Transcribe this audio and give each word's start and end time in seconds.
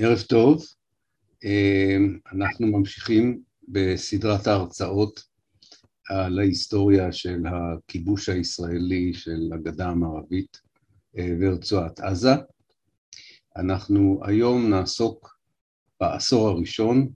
ערב 0.00 0.20
טוב, 0.20 0.64
אנחנו 2.32 2.66
ממשיכים 2.66 3.40
בסדרת 3.68 4.46
ההרצאות 4.46 5.24
על 6.08 6.38
ההיסטוריה 6.38 7.12
של 7.12 7.42
הכיבוש 7.46 8.28
הישראלי 8.28 9.14
של 9.14 9.50
הגדה 9.54 9.88
המערבית 9.88 10.60
ורצועת 11.14 12.00
עזה. 12.00 12.32
אנחנו 13.56 14.20
היום 14.24 14.70
נעסוק 14.70 15.38
בעשור 16.00 16.48
הראשון 16.48 17.08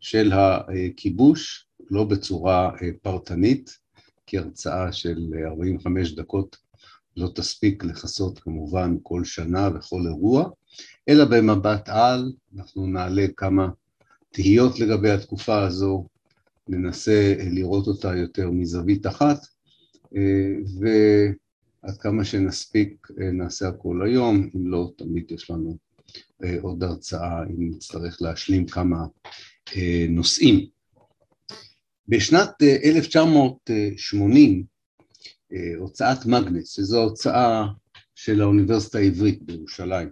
של 0.00 0.32
הכיבוש, 0.32 1.66
לא 1.90 2.04
בצורה 2.04 2.70
פרטנית, 3.02 3.78
כי 4.26 4.38
הרצאה 4.38 4.92
של 4.92 5.18
45 5.46 6.14
דקות 6.14 6.56
לא 7.16 7.30
תספיק 7.34 7.84
לכסות 7.84 8.38
כמובן 8.38 8.96
כל 9.02 9.24
שנה 9.24 9.68
וכל 9.74 10.02
אירוע, 10.06 10.50
אלא 11.08 11.24
במבט 11.24 11.88
על, 11.88 12.32
אנחנו 12.56 12.86
נעלה 12.86 13.26
כמה 13.36 13.68
תהיות 14.30 14.80
לגבי 14.80 15.10
התקופה 15.10 15.62
הזו, 15.62 16.06
ננסה 16.68 17.34
לראות 17.50 17.86
אותה 17.86 18.16
יותר 18.16 18.50
מזווית 18.50 19.06
אחת, 19.06 19.46
ועד 20.80 21.96
כמה 21.98 22.24
שנספיק 22.24 23.08
נעשה 23.32 23.68
הכל 23.68 24.06
היום, 24.06 24.48
אם 24.56 24.66
לא, 24.66 24.90
תמיד 24.96 25.30
יש 25.30 25.50
לנו 25.50 25.76
עוד 26.60 26.82
הרצאה 26.82 27.42
אם 27.42 27.70
נצטרך 27.70 28.22
להשלים 28.22 28.66
כמה 28.66 29.06
נושאים. 30.08 30.66
בשנת 32.08 32.62
1980, 32.62 34.64
הוצאת 35.78 36.26
מגנס, 36.26 36.68
שזו 36.68 37.02
הוצאה 37.02 37.66
של 38.14 38.40
האוניברסיטה 38.40 38.98
העברית 38.98 39.42
בירושלים, 39.42 40.08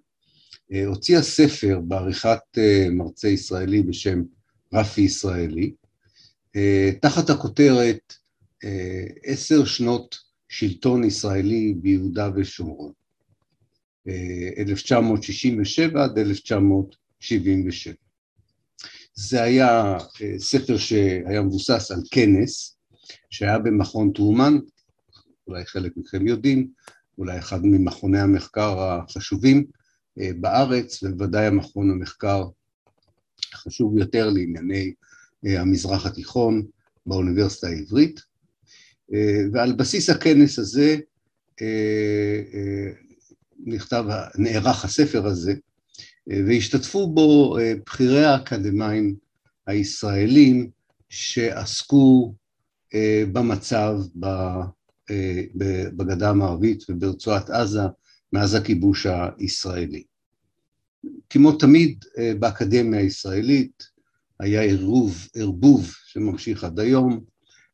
הוציאה 0.87 1.23
ספר 1.23 1.80
בעריכת 1.80 2.59
מרצה 2.91 3.28
ישראלי 3.28 3.82
בשם 3.82 4.23
רפי 4.74 5.01
ישראלי, 5.01 5.73
תחת 7.01 7.30
הכותרת 7.30 8.15
עשר 9.24 9.65
שנות 9.65 10.18
שלטון 10.49 11.04
ישראלי 11.04 11.74
ביהודה 11.77 12.30
ושומרון, 12.37 12.93
1967 14.59 16.04
עד 16.04 16.18
1977. 16.18 17.95
זה 19.15 19.43
היה 19.43 19.96
ספר 20.38 20.77
שהיה 20.77 21.43
מבוסס 21.43 21.90
על 21.90 22.01
כנס 22.10 22.77
שהיה 23.30 23.59
במכון 23.59 24.12
טרומן, 24.12 24.59
אולי 25.53 25.67
חלק 25.67 25.93
מכם 25.97 26.27
יודעים, 26.27 26.69
אולי 27.19 27.39
אחד 27.39 27.61
ממכוני 27.67 28.21
המחקר 28.21 28.81
החשובים 28.81 29.65
בארץ, 30.17 31.03
ובוודאי 31.03 31.47
המכון 31.47 31.91
המחקר 31.91 32.45
החשוב 33.53 33.99
יותר 33.99 34.30
לענייני 34.30 34.93
המזרח 35.43 36.07
התיכון 36.07 36.63
באוניברסיטה 37.07 37.67
העברית, 37.67 38.21
ועל 39.53 39.73
בסיס 39.73 40.11
הכנס 40.11 40.59
הזה 40.59 40.97
נכתב, 43.67 44.05
נערך 44.39 44.85
הספר 44.85 45.27
הזה, 45.27 45.55
והשתתפו 46.27 47.15
בו 47.15 47.57
בכירי 47.87 48.25
האקדמאים 48.25 49.15
הישראלים 49.67 50.71
שעסקו 51.09 52.35
במצב 53.33 53.95
בגדה 55.96 56.30
המערבית 56.30 56.85
וברצועת 56.88 57.51
עזה 57.51 57.82
מאז 58.32 58.55
הכיבוש 58.55 59.07
הישראלי. 59.38 60.02
כמו 61.30 61.52
תמיד 61.52 62.05
באקדמיה 62.38 63.01
הישראלית 63.01 63.83
היה 64.41 64.62
ערבוב, 64.62 65.28
ערבוב 65.34 65.93
שממשיך 66.06 66.65
עד 66.65 66.81
היום 66.81 67.21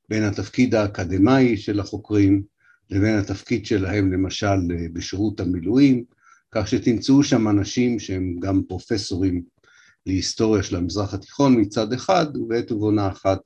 בין 0.09 0.23
התפקיד 0.23 0.75
האקדמאי 0.75 1.57
של 1.57 1.81
החוקרים 1.81 2.43
לבין 2.91 3.19
התפקיד 3.19 3.67
שלהם 3.67 4.13
למשל 4.13 4.57
בשירות 4.93 5.41
המילואים, 5.41 6.05
כך 6.53 6.69
שתמצאו 6.69 7.23
שם 7.23 7.49
אנשים 7.49 7.99
שהם 7.99 8.37
גם 8.41 8.63
פרופסורים 8.69 9.43
להיסטוריה 10.07 10.63
של 10.63 10.77
המזרח 10.77 11.15
התיכון 11.15 11.61
מצד 11.61 11.93
אחד, 11.93 12.37
ובעת 12.37 12.73
ובעונה 12.73 13.09
אחת 13.09 13.39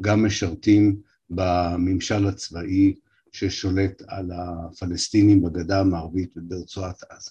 גם 0.00 0.24
משרתים 0.24 0.96
בממשל 1.30 2.26
הצבאי 2.26 2.94
ששולט 3.32 4.02
על 4.08 4.30
הפלסטינים 4.32 5.42
בגדה 5.42 5.80
המערבית 5.80 6.34
וברצועת 6.36 7.02
עזה. 7.10 7.30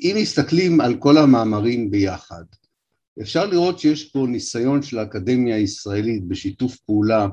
אם 0.00 0.16
מסתכלים 0.22 0.80
על 0.80 0.96
כל 0.98 1.18
המאמרים 1.18 1.90
ביחד, 1.90 2.44
אפשר 3.22 3.46
לראות 3.46 3.78
שיש 3.78 4.04
פה 4.04 4.26
ניסיון 4.28 4.82
של 4.82 4.98
האקדמיה 4.98 5.56
הישראלית 5.56 6.24
בשיתוף 6.28 6.76
פעולה 6.76 7.28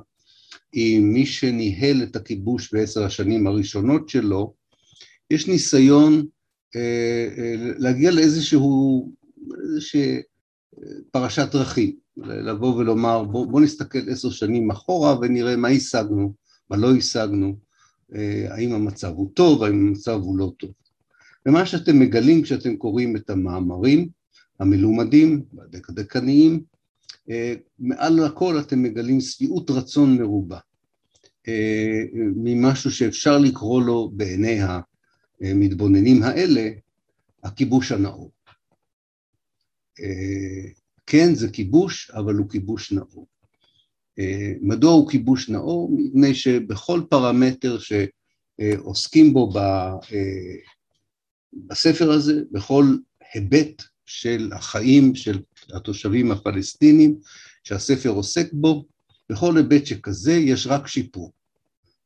עם 0.74 1.14
מי 1.14 1.26
שניהל 1.26 2.04
את 2.04 2.16
הכיבוש 2.16 2.74
בעשר 2.74 3.04
השנים 3.04 3.48
הראשונות 3.48 4.10
שלו, 4.10 4.54
יש 5.32 5.48
ניסיון 5.48 6.26
להגיע 7.78 8.12
לאיזשהו, 8.12 9.12
איזושהי 9.64 10.22
פרשת 11.12 11.48
דרכים, 11.52 11.96
לבוא 12.18 12.76
ולומר 12.76 13.24
בוא, 13.24 13.48
בוא 13.48 13.62
נסתכל 13.62 14.10
עשר 14.10 14.30
שנים 14.30 14.72
אחורה 14.72 15.20
ונראה 15.20 15.56
מה 15.56 15.68
השגנו, 15.68 16.34
מה 16.74 16.80
לא 16.80 16.96
השגנו, 16.96 17.56
האם 18.50 18.74
המצב 18.74 19.14
הוא 19.16 19.32
טוב, 19.34 19.64
האם 19.64 19.88
המצב 19.88 20.20
הוא 20.22 20.38
לא 20.38 20.54
טוב. 20.58 20.72
ומה 21.46 21.66
שאתם 21.66 22.00
מגלים 22.00 22.42
כשאתם 22.42 22.78
קוראים 22.78 23.16
את 23.16 23.30
המאמרים 23.30 24.10
המלומדים 24.60 25.44
והדקדקניים, 25.54 26.64
מעל 27.80 28.26
הכל 28.26 28.60
אתם 28.60 28.84
מגלים 28.84 29.22
שביעות 29.22 29.72
רצון 29.72 30.18
מרובה 30.18 30.60
ממשהו 32.36 32.92
שאפשר 32.92 33.38
לקרוא 33.38 33.84
לו 33.84 34.12
בעיני 34.14 34.60
המתבוננים 35.42 36.24
האלה 36.24 36.70
הכיבוש 37.44 37.92
הנאור. 37.92 38.32
כן, 41.06 41.36
זה 41.36 41.50
כיבוש, 41.50 42.12
אבל 42.12 42.36
הוא 42.36 42.50
כיבוש 42.50 42.92
נאור. 42.92 43.28
מדוע 44.62 44.92
הוא 44.94 45.10
כיבוש 45.10 45.50
נאור? 45.50 45.92
מפני 45.96 46.36
שבכל 46.36 47.02
פרמטר 47.10 47.78
שעוסקים 47.80 49.34
בו 49.34 49.54
בספר 51.68 52.12
הזה, 52.12 52.42
בכל 52.52 52.86
היבט 53.34 53.84
של 54.06 54.50
החיים 54.54 55.16
של 55.16 55.40
התושבים 55.74 56.32
הפלסטינים 56.32 57.16
שהספר 57.64 58.10
עוסק 58.10 58.54
בו, 58.54 58.86
בכל 59.30 59.58
היבט 59.58 59.86
שכזה 59.86 60.34
יש 60.34 60.68
רק 60.68 60.88
שיפור. 60.88 61.32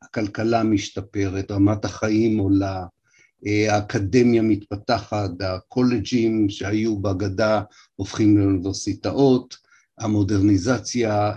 הכלכלה 0.01 0.63
משתפרת, 0.63 1.51
רמת 1.51 1.85
החיים 1.85 2.37
עולה, 2.37 2.85
האקדמיה 3.69 4.41
מתפתחת, 4.41 5.29
הקולג'ים 5.39 6.49
שהיו 6.49 6.99
בגדה 6.99 7.61
הופכים 7.95 8.37
לאוניברסיטאות, 8.37 9.66
המודרניזציה 9.97 11.31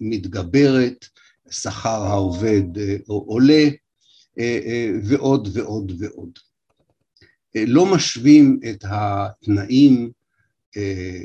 מתגברת, 0.00 1.06
שכר 1.50 2.02
העובד 2.02 2.62
עולה, 3.06 3.68
ועוד 5.02 5.48
ועוד 5.52 5.92
ועוד. 5.98 6.38
לא 7.56 7.94
משווים 7.94 8.60
את 8.70 8.84
התנאים 8.88 10.10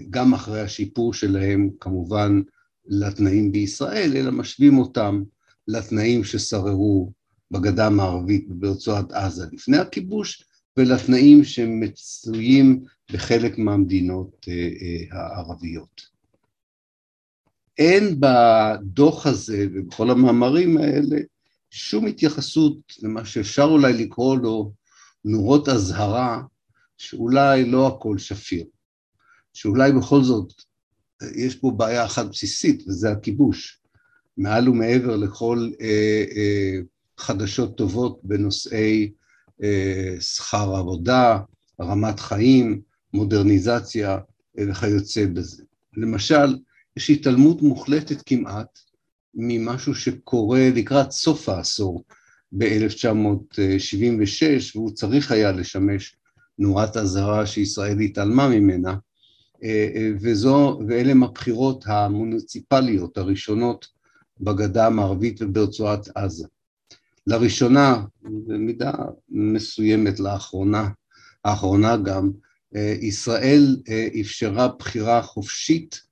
גם 0.09 0.33
אחרי 0.33 0.61
השיפור 0.61 1.13
שלהם 1.13 1.69
כמובן 1.79 2.41
לתנאים 2.85 3.51
בישראל, 3.51 4.17
אלא 4.17 4.31
משווים 4.31 4.77
אותם 4.77 5.23
לתנאים 5.67 6.23
ששררו 6.23 7.11
בגדה 7.51 7.87
המערבית 7.87 8.45
וברצועת 8.49 9.11
עזה 9.11 9.45
לפני 9.51 9.77
הכיבוש, 9.77 10.43
ולתנאים 10.77 11.43
שמצויים 11.43 12.83
בחלק 13.13 13.57
מהמדינות 13.57 14.45
הערביות. 15.11 16.16
אין 17.77 18.19
בדוח 18.19 19.27
הזה 19.27 19.67
ובכל 19.73 20.09
המאמרים 20.09 20.77
האלה 20.77 21.17
שום 21.71 22.07
התייחסות 22.07 22.77
למה 23.01 23.25
שאפשר 23.25 23.63
אולי 23.63 23.93
לקרוא 23.93 24.37
לו 24.37 24.71
נורות 25.25 25.69
אזהרה 25.69 26.41
שאולי 26.97 27.65
לא 27.65 27.87
הכל 27.87 28.17
שפיר, 28.17 28.65
שאולי 29.53 29.91
בכל 29.91 30.23
זאת 30.23 30.53
יש 31.35 31.55
פה 31.55 31.71
בעיה 31.77 32.05
אחת 32.05 32.25
בסיסית 32.25 32.83
וזה 32.87 33.11
הכיבוש, 33.11 33.81
מעל 34.37 34.69
ומעבר 34.69 35.15
לכל 35.15 35.69
אה, 35.81 36.23
אה, 36.35 36.79
חדשות 37.17 37.77
טובות 37.77 38.19
בנושאי 38.23 39.11
אה, 39.63 40.15
שכר 40.19 40.75
עבודה, 40.75 41.39
רמת 41.81 42.19
חיים, 42.19 42.81
מודרניזציה 43.13 44.17
וכיוצא 44.57 45.25
בזה. 45.33 45.63
למשל, 45.97 46.57
יש 46.97 47.09
התעלמות 47.09 47.61
מוחלטת 47.61 48.21
כמעט 48.25 48.79
ממשהו 49.35 49.95
שקורה 49.95 50.69
לקראת 50.75 51.11
סוף 51.11 51.49
העשור 51.49 52.03
ב-1976, 52.51 54.71
והוא 54.75 54.91
צריך 54.91 55.31
היה 55.31 55.51
לשמש 55.51 56.15
נורת 56.59 56.97
אזהרה 56.97 57.45
שישראל 57.45 57.99
התעלמה 57.99 58.49
ממנה, 58.49 58.95
וזו, 60.21 60.79
ואלה 60.87 61.11
הם 61.11 61.23
הבחירות 61.23 61.83
המוניציפליות 61.87 63.17
הראשונות 63.17 63.87
בגדה 64.39 64.87
המערבית 64.87 65.41
וברצועת 65.41 66.09
עזה. 66.15 66.47
לראשונה, 67.27 68.03
במידה 68.21 68.93
מסוימת 69.29 70.19
לאחרונה, 70.19 70.89
האחרונה 71.45 71.97
גם, 71.97 72.31
ישראל 73.01 73.77
אפשרה 74.21 74.67
בחירה 74.67 75.21
חופשית, 75.21 76.06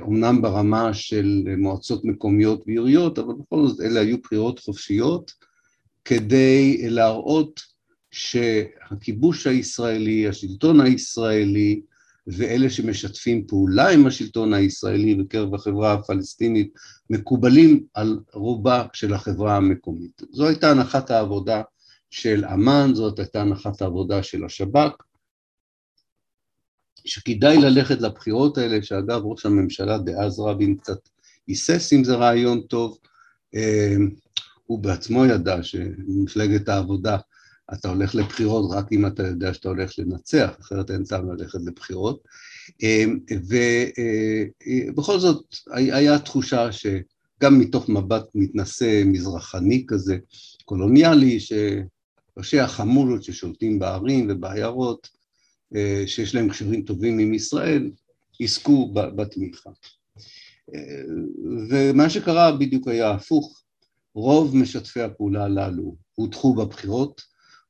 אומנם 0.00 0.42
ברמה 0.42 0.94
של 0.94 1.44
מועצות 1.58 2.04
מקומיות 2.04 2.62
ועיריות, 2.66 3.18
אבל 3.18 3.34
בכל 3.34 3.66
זאת 3.66 3.80
אלה 3.80 4.00
היו 4.00 4.18
בחירות 4.18 4.58
חופשיות, 4.58 5.32
כדי 6.04 6.88
להראות 6.90 7.60
שהכיבוש 8.10 9.46
הישראלי, 9.46 10.28
השלטון 10.28 10.80
הישראלי, 10.80 11.80
ואלה 12.26 12.70
שמשתפים 12.70 13.46
פעולה 13.46 13.88
עם 13.90 14.06
השלטון 14.06 14.54
הישראלי 14.54 15.14
בקרב 15.14 15.54
החברה 15.54 15.92
הפלסטינית 15.92 16.74
מקובלים 17.10 17.84
על 17.94 18.20
רובה 18.32 18.84
של 18.92 19.14
החברה 19.14 19.56
המקומית. 19.56 20.22
זו 20.32 20.46
הייתה 20.48 20.70
הנחת 20.70 21.10
העבודה 21.10 21.62
של 22.10 22.44
אמ"ן, 22.44 22.90
זאת 22.94 23.18
הייתה 23.18 23.40
הנחת 23.40 23.82
העבודה 23.82 24.22
של 24.22 24.44
השב"כ, 24.44 25.02
שכדאי 27.06 27.58
ללכת 27.58 28.00
לבחירות 28.00 28.58
האלה, 28.58 28.82
שאגב 28.82 29.20
ראש 29.24 29.46
הממשלה 29.46 29.98
דאז 29.98 30.40
רבין 30.40 30.76
קצת 30.76 30.98
היסס 31.46 31.92
אם 31.92 32.04
זה 32.04 32.14
רעיון 32.14 32.60
טוב, 32.60 32.98
אה, 33.54 33.96
הוא 34.66 34.78
בעצמו 34.78 35.24
ידע 35.26 35.62
שמפלגת 35.62 36.68
העבודה 36.68 37.16
אתה 37.72 37.88
הולך 37.88 38.14
לבחירות 38.14 38.70
רק 38.72 38.92
אם 38.92 39.06
אתה 39.06 39.22
יודע 39.22 39.54
שאתה 39.54 39.68
הולך 39.68 39.98
לנצח, 39.98 40.56
אחרת 40.60 40.90
אין 40.90 41.04
טעם 41.04 41.32
ללכת 41.32 41.58
לבחירות. 41.64 42.22
אמ, 42.82 43.18
ובכל 44.92 45.12
אה, 45.12 45.18
זאת 45.18 45.44
היה 45.70 46.18
תחושה 46.18 46.72
שגם 46.72 47.58
מתוך 47.58 47.88
מבט 47.88 48.24
מתנשא 48.34 49.02
מזרחני 49.04 49.84
כזה, 49.88 50.16
קולוניאלי, 50.64 51.38
שראשי 51.40 52.60
החמולות 52.60 53.22
ששולטים 53.22 53.78
בערים 53.78 54.26
ובעיירות, 54.30 55.08
אה, 55.12 55.15
שיש 56.06 56.34
להם 56.34 56.48
קשרים 56.48 56.82
טובים 56.82 57.18
עם 57.18 57.34
ישראל, 57.34 57.90
יזכו 58.40 58.92
בתמיכה. 58.94 59.70
אה, 60.74 61.02
ומה 61.70 62.10
שקרה 62.10 62.56
בדיוק 62.56 62.88
היה 62.88 63.10
הפוך, 63.10 63.62
רוב 64.14 64.56
משתפי 64.56 65.00
הפעולה 65.00 65.44
הללו 65.44 65.96
הודחו 66.14 66.54
בבחירות, 66.54 67.22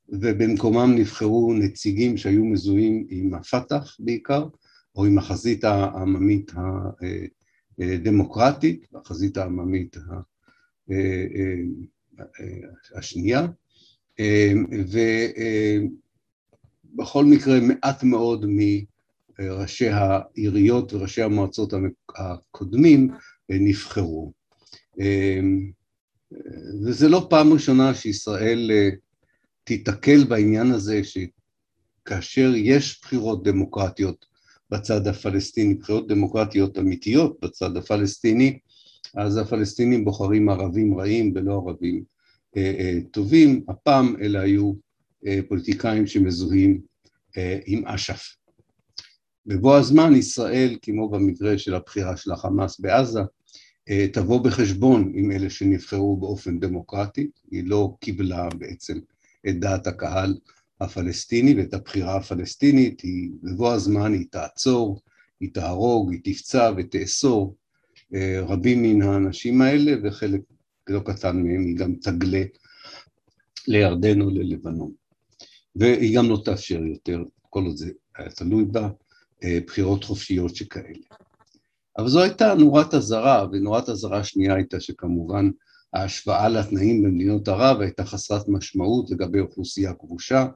ובמקומם 0.09 0.95
נבחרו 0.99 1.55
נציגים 1.55 2.17
שהיו 2.17 2.45
מזוהים 2.45 3.07
עם 3.11 3.35
הפת"ח 3.35 3.97
בעיקר, 3.99 4.47
או 4.97 5.05
עם 5.05 5.19
החזית 5.19 5.65
העממית 5.65 6.53
הדמוקרטית, 7.79 8.87
החזית 8.95 9.37
העממית 9.37 9.97
השנייה, 12.95 13.47
ובכל 16.99 17.25
מקרה 17.25 17.61
מעט 17.61 18.03
מאוד 18.03 18.47
מראשי 19.39 19.89
העיריות 19.89 20.93
וראשי 20.93 21.23
המועצות 21.23 21.73
הקודמים 22.17 23.11
נבחרו. 23.51 24.33
וזה 26.85 27.09
לא 27.09 27.27
פעם 27.31 27.53
ראשונה 27.53 27.95
שישראל 27.95 28.71
תיתקל 29.65 30.25
בעניין 30.25 30.71
הזה 30.71 31.01
שכאשר 31.05 32.53
יש 32.57 33.01
בחירות 33.03 33.45
דמוקרטיות 33.45 34.27
בצד 34.71 35.07
הפלסטיני, 35.07 35.75
בחירות 35.75 36.09
דמוקרטיות 36.09 36.79
אמיתיות 36.79 37.39
בצד 37.43 37.77
הפלסטיני, 37.77 38.59
אז 39.15 39.37
הפלסטינים 39.37 40.05
בוחרים 40.05 40.49
ערבים 40.49 40.99
רעים 40.99 41.33
ולא 41.35 41.63
ערבים 41.67 42.03
אה, 42.57 42.75
אה, 42.79 42.99
טובים, 43.11 43.65
הפעם 43.69 44.17
אלה 44.21 44.41
היו 44.41 44.73
אה, 44.73 44.79
פוליטיקאים 45.49 46.07
שמזוהים 46.07 46.81
אה, 47.37 47.59
עם 47.67 47.87
אש"ף. 47.87 48.37
בבוא 49.47 49.77
הזמן 49.77 50.15
ישראל, 50.15 50.77
כמו 50.83 51.09
במקרה 51.09 51.59
של 51.59 51.75
הבחירה 51.75 52.17
של 52.17 52.33
החמאס 52.33 52.81
בעזה, 52.81 53.21
אה, 53.89 54.07
תבוא 54.13 54.41
בחשבון 54.41 55.13
עם 55.15 55.31
אלה 55.31 55.51
שנבחרו 55.51 56.17
באופן 56.17 56.59
דמוקרטי, 56.61 57.31
היא 57.51 57.65
לא 57.67 57.97
קיבלה 58.01 58.49
בעצם 58.59 58.99
את 59.49 59.61
דעת 59.61 59.87
הקהל 59.87 60.35
הפלסטיני 60.81 61.55
ואת 61.55 61.75
הבחירה 61.75 62.17
הפלסטינית, 62.17 63.01
היא 63.01 63.31
בבוא 63.43 63.73
הזמן 63.73 64.13
היא 64.13 64.27
תעצור, 64.31 65.01
היא 65.41 65.51
תהרוג, 65.53 66.13
היא 66.13 66.21
תפצע 66.25 66.73
ותאסור 66.77 67.57
אה, 68.15 68.41
רבים 68.41 68.83
מן 68.83 69.03
האנשים 69.03 69.63
האלה 69.63 69.93
וחלק 70.05 70.41
לא 70.89 71.01
קטן 71.01 71.37
מהם 71.37 71.65
היא 71.67 71.77
גם 71.77 71.95
תגלה 71.95 72.43
לירדן 73.69 74.21
או 74.21 74.31
ללבנון. 74.31 75.06
והיא 75.77 76.17
גם 76.17 76.29
לא 76.29 76.43
תאפשר 76.45 76.83
יותר, 76.83 77.23
כל 77.51 77.65
עוד 77.65 77.77
זה 77.77 77.91
היה 78.17 78.31
תלוי 78.31 78.65
בה, 78.65 78.89
אה, 79.45 79.59
בחירות 79.67 80.05
חופשיות 80.05 80.57
שכאלה. 80.57 80.99
אבל 81.99 82.09
זו 82.09 82.23
הייתה 82.23 82.55
נורת 82.55 82.95
אזהרה, 82.95 83.47
ונורת 83.53 83.89
אזהרה 83.89 84.19
השנייה 84.19 84.55
הייתה 84.55 84.81
שכמובן 84.81 85.51
ההשוואה 85.93 86.49
לתנאים 86.49 87.03
במדינות 87.03 87.49
ערב 87.49 87.81
הייתה 87.81 88.05
חסרת 88.05 88.49
משמעות 88.49 89.11
לגבי 89.11 89.41
אוכלוסייה 89.41 89.93
כבושה, 89.93 90.47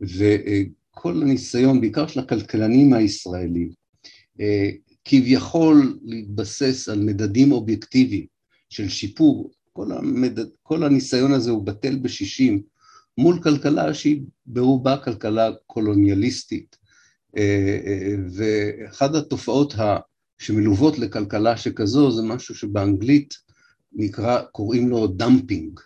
וכל 0.00 1.22
הניסיון, 1.22 1.80
בעיקר 1.80 2.06
של 2.06 2.20
הכלכלנים 2.20 2.92
הישראלים, 2.92 3.70
כביכול 5.04 5.98
להתבסס 6.04 6.88
על 6.88 7.00
מדדים 7.00 7.52
אובייקטיביים 7.52 8.26
של 8.68 8.88
שיפור, 8.88 9.50
כל, 9.72 9.92
המדד, 9.92 10.44
כל 10.62 10.84
הניסיון 10.84 11.32
הזה 11.32 11.50
הוא 11.50 11.66
בטל 11.66 11.96
בשישים 11.96 12.62
מול 13.18 13.42
כלכלה 13.42 13.94
שהיא 13.94 14.22
ברובה 14.46 14.96
כלכלה 14.96 15.50
קולוניאליסטית. 15.66 16.76
ואחת 18.34 19.14
התופעות 19.14 19.74
שמלוות 20.38 20.98
לכלכלה 20.98 21.56
שכזו 21.56 22.10
זה 22.10 22.22
משהו 22.22 22.54
שבאנגלית 22.54 23.34
נקרא, 23.92 24.42
קוראים 24.42 24.88
לו 24.88 25.06
dumping, 25.06 25.80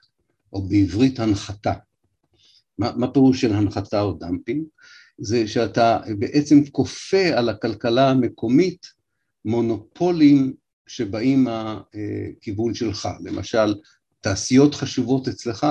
או 0.53 0.63
בעברית 0.63 1.21
הנחתה. 1.21 1.73
מה, 2.79 2.93
מה 2.97 3.11
פירוש 3.11 3.41
של 3.41 3.55
הנחתה 3.55 4.01
או 4.01 4.13
dumping? 4.13 4.65
זה 5.19 5.49
שאתה 5.49 6.01
בעצם 6.19 6.65
כופה 6.65 7.27
על 7.35 7.49
הכלכלה 7.49 8.11
המקומית 8.11 8.87
מונופולים 9.45 10.55
שבאים 10.87 11.45
מהכיוון 11.45 12.75
שלך. 12.75 13.09
למשל, 13.25 13.75
תעשיות 14.21 14.75
חשובות 14.75 15.29
אצלך 15.29 15.67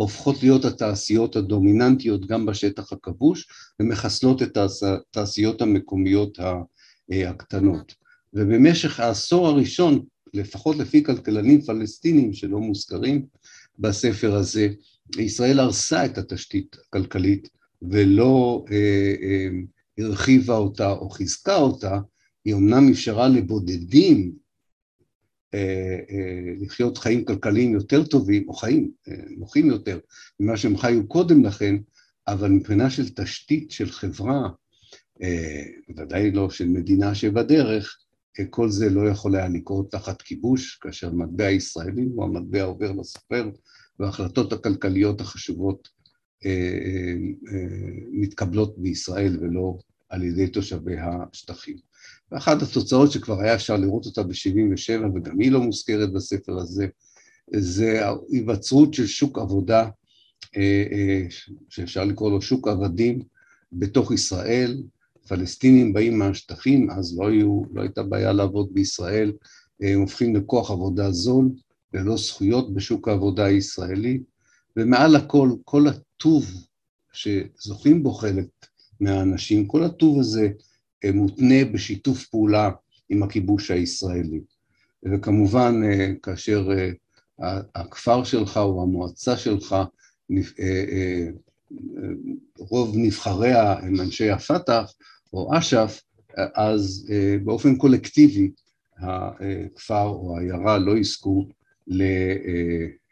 הופכות 0.00 0.42
להיות 0.42 0.64
התעשיות 0.64 1.36
הדומיננטיות 1.36 2.26
גם 2.26 2.46
בשטח 2.46 2.92
הכבוש 2.92 3.48
ומחסלות 3.80 4.42
את 4.42 4.56
התעשיות 4.56 5.62
המקומיות 5.62 6.38
הקטנות. 7.10 7.94
ובמשך 8.34 9.00
העשור 9.00 9.48
הראשון 9.48 10.04
לפחות 10.34 10.76
לפי 10.76 11.04
כלכלנים 11.04 11.60
פלסטינים 11.60 12.32
שלא 12.32 12.58
מוזכרים 12.58 13.26
בספר 13.78 14.34
הזה, 14.34 14.68
ישראל 15.18 15.58
הרסה 15.58 16.04
את 16.04 16.18
התשתית 16.18 16.76
הכלכלית 16.88 17.48
ולא 17.82 18.64
אה, 18.70 19.14
אה, 19.22 19.48
הרחיבה 19.98 20.56
אותה 20.56 20.90
או 20.90 21.10
חיזקה 21.10 21.56
אותה, 21.56 21.98
היא 22.44 22.54
אמנם 22.54 22.88
אפשרה 22.90 23.28
לבודדים 23.28 24.18
אה, 24.18 24.32
אה, 24.32 24.39
לחיות 26.60 26.98
חיים 26.98 27.24
כלכליים 27.24 27.74
יותר 27.74 28.04
טובים, 28.04 28.48
או 28.48 28.54
חיים 28.54 28.90
אה, 29.08 29.14
נוחים 29.36 29.66
יותר 29.66 29.98
ממה 30.40 30.56
שהם 30.56 30.76
חיו 30.76 31.08
קודם 31.08 31.44
לכן, 31.44 31.76
אבל 32.28 32.48
מבחינה 32.48 32.90
של 32.90 33.08
תשתית 33.08 33.70
של 33.70 33.90
חברה, 33.90 34.48
אה, 35.22 35.64
ודאי 35.96 36.30
לא 36.30 36.50
של 36.50 36.68
מדינה 36.68 37.14
שבדרך, 37.14 37.96
כל 38.50 38.68
זה 38.68 38.90
לא 38.90 39.08
יכול 39.08 39.36
היה 39.36 39.48
לקרות 39.48 39.90
תחת 39.90 40.22
כיבוש, 40.22 40.78
כאשר 40.80 41.10
מטבע 41.12 41.50
ישראלי 41.50 42.04
הוא 42.14 42.24
המטבע 42.24 42.62
עובר 42.62 42.92
לסופר, 42.92 43.50
וההחלטות 43.98 44.52
הכלכליות 44.52 45.20
החשובות 45.20 45.88
אה, 46.46 46.50
אה, 46.50 47.14
אה, 47.52 47.90
מתקבלות 48.10 48.78
בישראל 48.78 49.38
ולא 49.40 49.78
על 50.08 50.22
ידי 50.22 50.46
תושבי 50.46 50.96
השטחים. 50.98 51.89
ואחת 52.32 52.62
התוצאות 52.62 53.12
שכבר 53.12 53.40
היה 53.40 53.54
אפשר 53.54 53.76
לראות 53.76 54.06
אותה 54.06 54.22
ב-77' 54.22 55.06
וגם 55.14 55.40
היא 55.40 55.52
לא 55.52 55.60
מוזכרת 55.60 56.12
בספר 56.12 56.58
הזה, 56.58 56.86
זה 57.56 58.06
ההיווצרות 58.06 58.94
של 58.94 59.06
שוק 59.06 59.38
עבודה 59.38 59.88
שאפשר 61.68 62.04
לקרוא 62.04 62.30
לו 62.30 62.42
שוק 62.42 62.68
עבדים 62.68 63.22
בתוך 63.72 64.12
ישראל, 64.12 64.82
פלסטינים 65.28 65.92
באים 65.92 66.18
מהשטחים, 66.18 66.90
אז 66.90 67.18
לא, 67.18 67.28
היו, 67.28 67.62
לא 67.72 67.82
הייתה 67.82 68.02
בעיה 68.02 68.32
לעבוד 68.32 68.68
בישראל, 68.72 69.32
הם 69.80 70.00
הופכים 70.00 70.36
לכוח 70.36 70.70
עבודה 70.70 71.10
זול, 71.10 71.50
ללא 71.94 72.16
זכויות 72.16 72.74
בשוק 72.74 73.08
העבודה 73.08 73.44
הישראלי, 73.44 74.20
ומעל 74.76 75.16
הכל, 75.16 75.50
כל 75.64 75.86
הטוב 75.88 76.46
שזוכים 77.12 78.02
בו 78.02 78.12
חלק 78.12 78.46
מהאנשים, 79.00 79.66
כל 79.66 79.84
הטוב 79.84 80.20
הזה 80.20 80.48
מותנה 81.14 81.64
בשיתוף 81.72 82.26
פעולה 82.26 82.70
עם 83.08 83.22
הכיבוש 83.22 83.70
הישראלי. 83.70 84.40
וכמובן 85.02 85.80
כאשר 86.22 86.68
הכפר 87.74 88.24
שלך 88.24 88.56
או 88.56 88.82
המועצה 88.82 89.36
שלך, 89.36 89.76
רוב 92.58 92.94
נבחריה 92.96 93.72
הם 93.72 94.00
אנשי 94.00 94.30
הפת"ח 94.30 94.94
או 95.32 95.58
אש"ף, 95.58 96.00
אז 96.54 97.10
באופן 97.44 97.76
קולקטיבי 97.76 98.50
הכפר 98.98 100.06
או 100.06 100.36
העיירה 100.36 100.78
לא 100.78 100.98
יזכו 100.98 101.48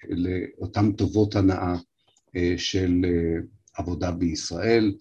לאותן 0.08 0.92
טובות 0.92 1.36
הנאה 1.36 1.74
של 2.56 3.04
עבודה 3.74 4.10
בישראל, 4.10 4.94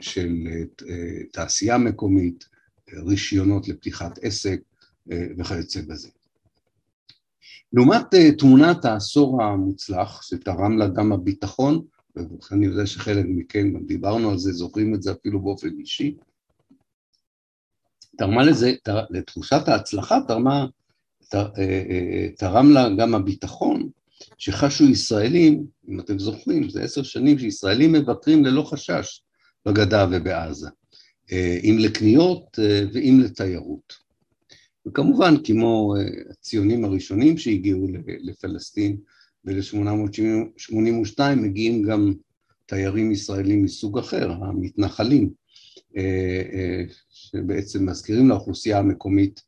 של 0.00 0.34
תעשייה 1.32 1.78
מקומית, 1.78 2.48
רישיונות 2.92 3.68
לפתיחת 3.68 4.18
עסק 4.22 4.60
וכיוצא 5.06 5.80
בזה. 5.82 6.08
לעומת 7.72 8.14
תמונת 8.38 8.84
העשור 8.84 9.42
המוצלח 9.42 10.22
שתרם 10.22 10.78
לה 10.78 10.88
גם 10.88 11.12
הביטחון, 11.12 11.82
ואני 12.16 12.66
יודע 12.66 12.86
שחלק 12.86 13.24
מכם 13.28 13.72
גם 13.72 13.86
דיברנו 13.86 14.30
על 14.30 14.38
זה, 14.38 14.52
זוכרים 14.52 14.94
את 14.94 15.02
זה 15.02 15.12
אפילו 15.12 15.40
באופן 15.40 15.68
אישי, 15.78 16.16
תרמה 18.18 18.44
לזה, 18.44 18.74
לתחושת 19.10 19.68
ההצלחה 19.68 20.18
תרמה, 20.28 20.66
תרם 22.36 22.70
לה 22.70 22.88
גם 22.98 23.14
הביטחון 23.14 23.88
שחשו 24.38 24.84
ישראלים, 24.84 25.64
אם 25.88 26.00
אתם 26.00 26.18
זוכרים, 26.18 26.70
זה 26.70 26.82
עשר 26.82 27.02
שנים 27.02 27.38
שישראלים 27.38 27.92
מבקרים 27.92 28.44
ללא 28.44 28.62
חשש 28.62 29.22
בגדה 29.66 30.06
ובעזה, 30.10 30.68
אם 31.62 31.76
לקניות 31.78 32.58
ואם 32.92 33.20
לתיירות. 33.24 34.02
וכמובן, 34.86 35.34
כמו 35.44 35.94
הציונים 36.30 36.84
הראשונים 36.84 37.38
שהגיעו 37.38 37.86
לפלסטין 38.06 38.96
ב-1882, 39.44 41.20
מגיעים 41.36 41.82
גם 41.82 42.12
תיירים 42.66 43.12
ישראלים 43.12 43.62
מסוג 43.62 43.98
אחר, 43.98 44.30
המתנחלים, 44.30 45.30
שבעצם 47.10 47.88
מזכירים 47.88 48.28
לאוכלוסייה 48.28 48.78
המקומית 48.78 49.42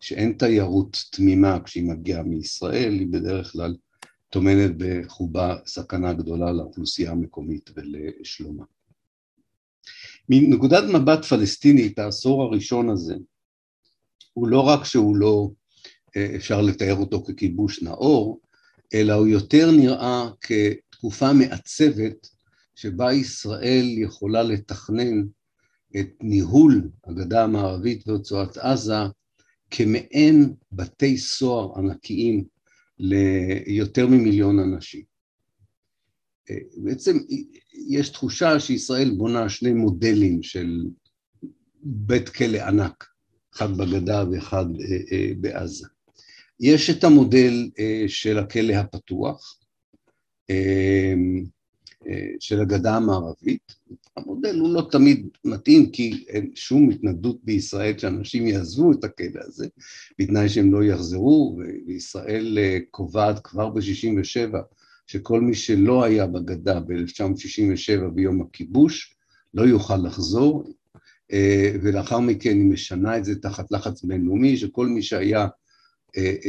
שאין 0.00 0.32
תיירות 0.32 1.04
תמימה 1.12 1.58
כשהיא 1.64 1.84
מגיעה 1.84 2.22
מישראל, 2.22 2.92
היא 2.92 3.06
בדרך 3.10 3.52
כלל 3.52 3.76
טומנת 4.34 4.70
בחובה 4.76 5.56
סכנה 5.66 6.12
גדולה 6.12 6.52
לאוכלוסייה 6.52 7.10
המקומית 7.10 7.70
ולשלומה. 7.76 8.64
מנקודת 10.28 10.84
מבט 10.94 11.24
פלסטינית, 11.24 11.98
העשור 11.98 12.42
הראשון 12.42 12.90
הזה, 12.90 13.14
הוא 14.32 14.48
לא 14.48 14.60
רק 14.60 14.84
שהוא 14.84 15.16
לא, 15.16 15.48
אפשר 16.36 16.60
לתאר 16.60 16.94
אותו 16.94 17.24
ככיבוש 17.24 17.82
נאור, 17.82 18.40
אלא 18.94 19.12
הוא 19.12 19.26
יותר 19.26 19.70
נראה 19.70 20.30
כתקופה 20.40 21.32
מעצבת 21.32 22.28
שבה 22.74 23.12
ישראל 23.12 23.84
יכולה 23.88 24.42
לתכנן 24.42 25.22
את 26.00 26.08
ניהול 26.20 26.90
הגדה 27.06 27.44
המערבית 27.44 28.08
ורצועת 28.08 28.56
עזה 28.56 28.94
כמעין 29.70 30.54
בתי 30.72 31.18
סוהר 31.18 31.78
ענקיים 31.78 32.53
ליותר 32.98 34.06
ממיליון 34.06 34.58
אנשים. 34.58 35.02
בעצם 36.76 37.18
יש 37.88 38.08
תחושה 38.08 38.60
שישראל 38.60 39.10
בונה 39.10 39.48
שני 39.48 39.72
מודלים 39.72 40.42
של 40.42 40.84
בית 41.82 42.28
כלא 42.28 42.58
ענק, 42.58 43.04
אחד 43.54 43.76
בגדה 43.76 44.24
ואחד 44.30 44.66
בעזה. 45.40 45.86
יש 46.60 46.90
את 46.90 47.04
המודל 47.04 47.70
של 48.06 48.38
הכלא 48.38 48.74
הפתוח, 48.74 49.58
של 52.40 52.60
הגדה 52.60 52.96
המערבית, 52.96 53.74
המודל 54.16 54.58
הוא 54.58 54.74
לא 54.74 54.88
תמיד 54.90 55.28
מתאים 55.44 55.90
כי 55.90 56.24
אין 56.28 56.50
שום 56.54 56.90
התנגדות 56.90 57.38
בישראל 57.44 57.98
שאנשים 57.98 58.46
יעזבו 58.46 58.92
את 58.92 59.04
הכלא 59.04 59.40
הזה, 59.40 59.66
בתנאי 60.18 60.48
שהם 60.48 60.72
לא 60.72 60.84
יחזרו, 60.84 61.58
וישראל 61.86 62.58
קובעת 62.90 63.38
כבר 63.44 63.68
ב-67' 63.68 64.56
שכל 65.06 65.40
מי 65.40 65.54
שלא 65.54 66.04
היה 66.04 66.26
בגדה 66.26 66.80
ב-1967 66.80 68.08
ביום 68.14 68.42
הכיבוש 68.42 69.14
לא 69.54 69.62
יוכל 69.62 69.96
לחזור, 69.96 70.72
ולאחר 71.82 72.20
מכן 72.20 72.50
היא 72.50 72.70
משנה 72.70 73.18
את 73.18 73.24
זה 73.24 73.40
תחת 73.40 73.72
לחץ 73.72 74.04
בינלאומי, 74.04 74.56
שכל 74.56 74.86
מי 74.86 75.02
שהיה, 75.02 75.46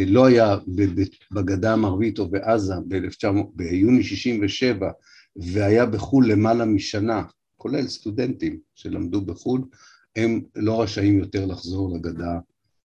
לא 0.07 0.25
היה 0.25 0.57
בגדה 1.31 1.73
המערבית 1.73 2.19
או 2.19 2.29
בעזה 2.29 2.73
ביוני 3.55 4.03
67' 4.03 4.89
והיה 5.35 5.85
בחו"ל 5.85 6.31
למעלה 6.31 6.65
משנה, 6.65 7.23
כולל 7.57 7.87
סטודנטים 7.87 8.59
שלמדו 8.75 9.21
בחו"ל, 9.21 9.61
הם 10.15 10.41
לא 10.55 10.81
רשאים 10.81 11.19
יותר 11.19 11.45
לחזור 11.45 11.95
לגדה 11.95 12.39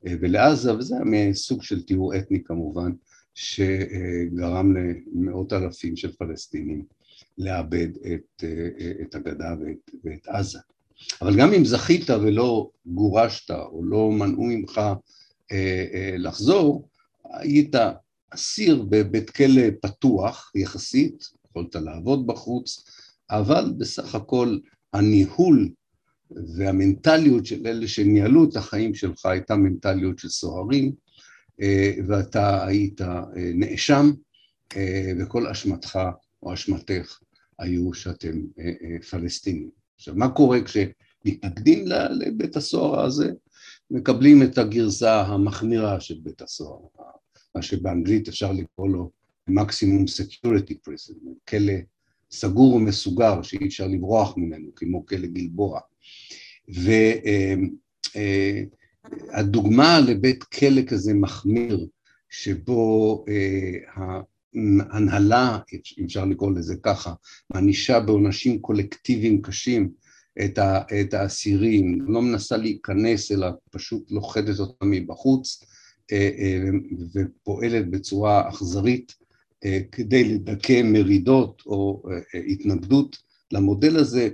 ולעזה, 0.04 0.76
וזה 0.76 0.96
היה 0.96 1.04
מסוג 1.06 1.64
של 1.64 1.86
טיהור 1.86 2.16
אתני 2.16 2.44
כמובן, 2.44 2.92
שגרם 3.34 4.74
למאות 5.14 5.54
אלפים 5.54 5.96
של 5.96 6.12
פלסטינים 6.12 6.86
לאבד 7.38 7.88
את, 8.14 8.44
את 9.02 9.16
הגדה 9.16 9.56
ואת, 9.62 9.92
ואת 10.04 10.28
עזה. 10.28 10.60
אבל 11.22 11.40
גם 11.40 11.54
אם 11.54 11.66
זכית 11.66 12.10
ולא 12.10 12.70
גורשת 12.86 13.52
או 13.52 13.84
לא 13.84 14.12
מנעו 14.12 14.44
ממך 14.44 14.82
לחזור, 16.18 16.90
היית 17.34 17.76
אסיר 18.30 18.86
בבית 18.90 19.30
כלא 19.30 19.62
פתוח 19.82 20.52
יחסית, 20.56 21.39
יכולת 21.52 21.76
לעבוד 21.76 22.28
בחוץ, 22.28 22.86
אבל 23.32 23.74
בסך 23.78 24.16
הכל 24.16 24.58
הניהול 24.94 25.70
והמנטליות 26.58 27.46
של 27.46 27.68
אלה 27.68 27.88
שניהלו 27.88 28.50
את 28.50 28.56
החיים 28.56 28.96
שלך 28.96 29.26
הייתה 29.26 29.56
מנטליות 29.56 30.20
של 30.20 30.30
סוהרים, 30.30 30.92
ואתה 32.08 32.66
היית 32.66 33.02
נאשם, 33.36 34.12
וכל 35.20 35.48
אשמתך 35.48 36.00
או 36.44 36.54
אשמתך 36.54 37.20
היו 37.60 37.94
שאתם 37.94 38.42
פלסטינים. 39.10 39.70
עכשיו, 39.96 40.16
מה 40.16 40.30
קורה 40.30 40.60
כשמתנגדים 40.64 41.86
לבית 42.12 42.56
הסוהר 42.56 43.06
הזה? 43.06 43.32
מקבלים 43.92 44.44
את 44.44 44.58
הגרסה 44.58 45.22
המחמירה 45.22 46.00
של 46.00 46.16
בית 46.24 46.42
הסוהר, 46.42 46.80
מה 47.56 47.62
שבאנגלית 47.62 48.28
אפשר 48.28 48.52
לקרוא 48.52 48.90
לו 48.90 49.12
maximum 49.50 50.08
security 50.08 50.76
prison, 50.76 51.14
כלא 51.48 51.74
סגור 52.32 52.74
ומסוגר 52.74 53.42
שאי 53.42 53.68
אפשר 53.68 53.88
לברוח 53.88 54.38
ממנו, 54.38 54.76
כמו 54.76 55.06
כלא 55.06 55.28
גלבוע. 55.28 55.80
והדוגמה 59.34 60.00
לבית 60.00 60.44
כלא 60.44 60.82
כזה 60.82 61.14
מחמיר, 61.14 61.88
שבו 62.30 63.26
ההנהלה, 64.90 65.60
אם 65.98 66.06
אפשר 66.06 66.26
לקרוא 66.26 66.52
לזה 66.52 66.76
ככה, 66.84 67.14
מענישה 67.54 68.00
בעונשים 68.00 68.60
קולקטיביים 68.60 69.42
קשים 69.42 69.92
את 71.02 71.14
האסירים, 71.14 72.02
לא 72.02 72.22
מנסה 72.22 72.58
להיכנס 72.58 73.32
אלא 73.32 73.48
פשוט 73.72 74.12
לוכדת 74.12 74.60
אותם 74.60 74.92
מבחוץ 74.92 75.64
ופועלת 77.14 77.90
בצורה 77.90 78.50
אכזרית 78.50 79.16
כדי 79.92 80.24
לדכא 80.24 80.82
מרידות 80.84 81.62
או 81.66 82.04
התנגדות 82.50 83.18
למודל 83.52 83.98
הזה, 83.98 84.30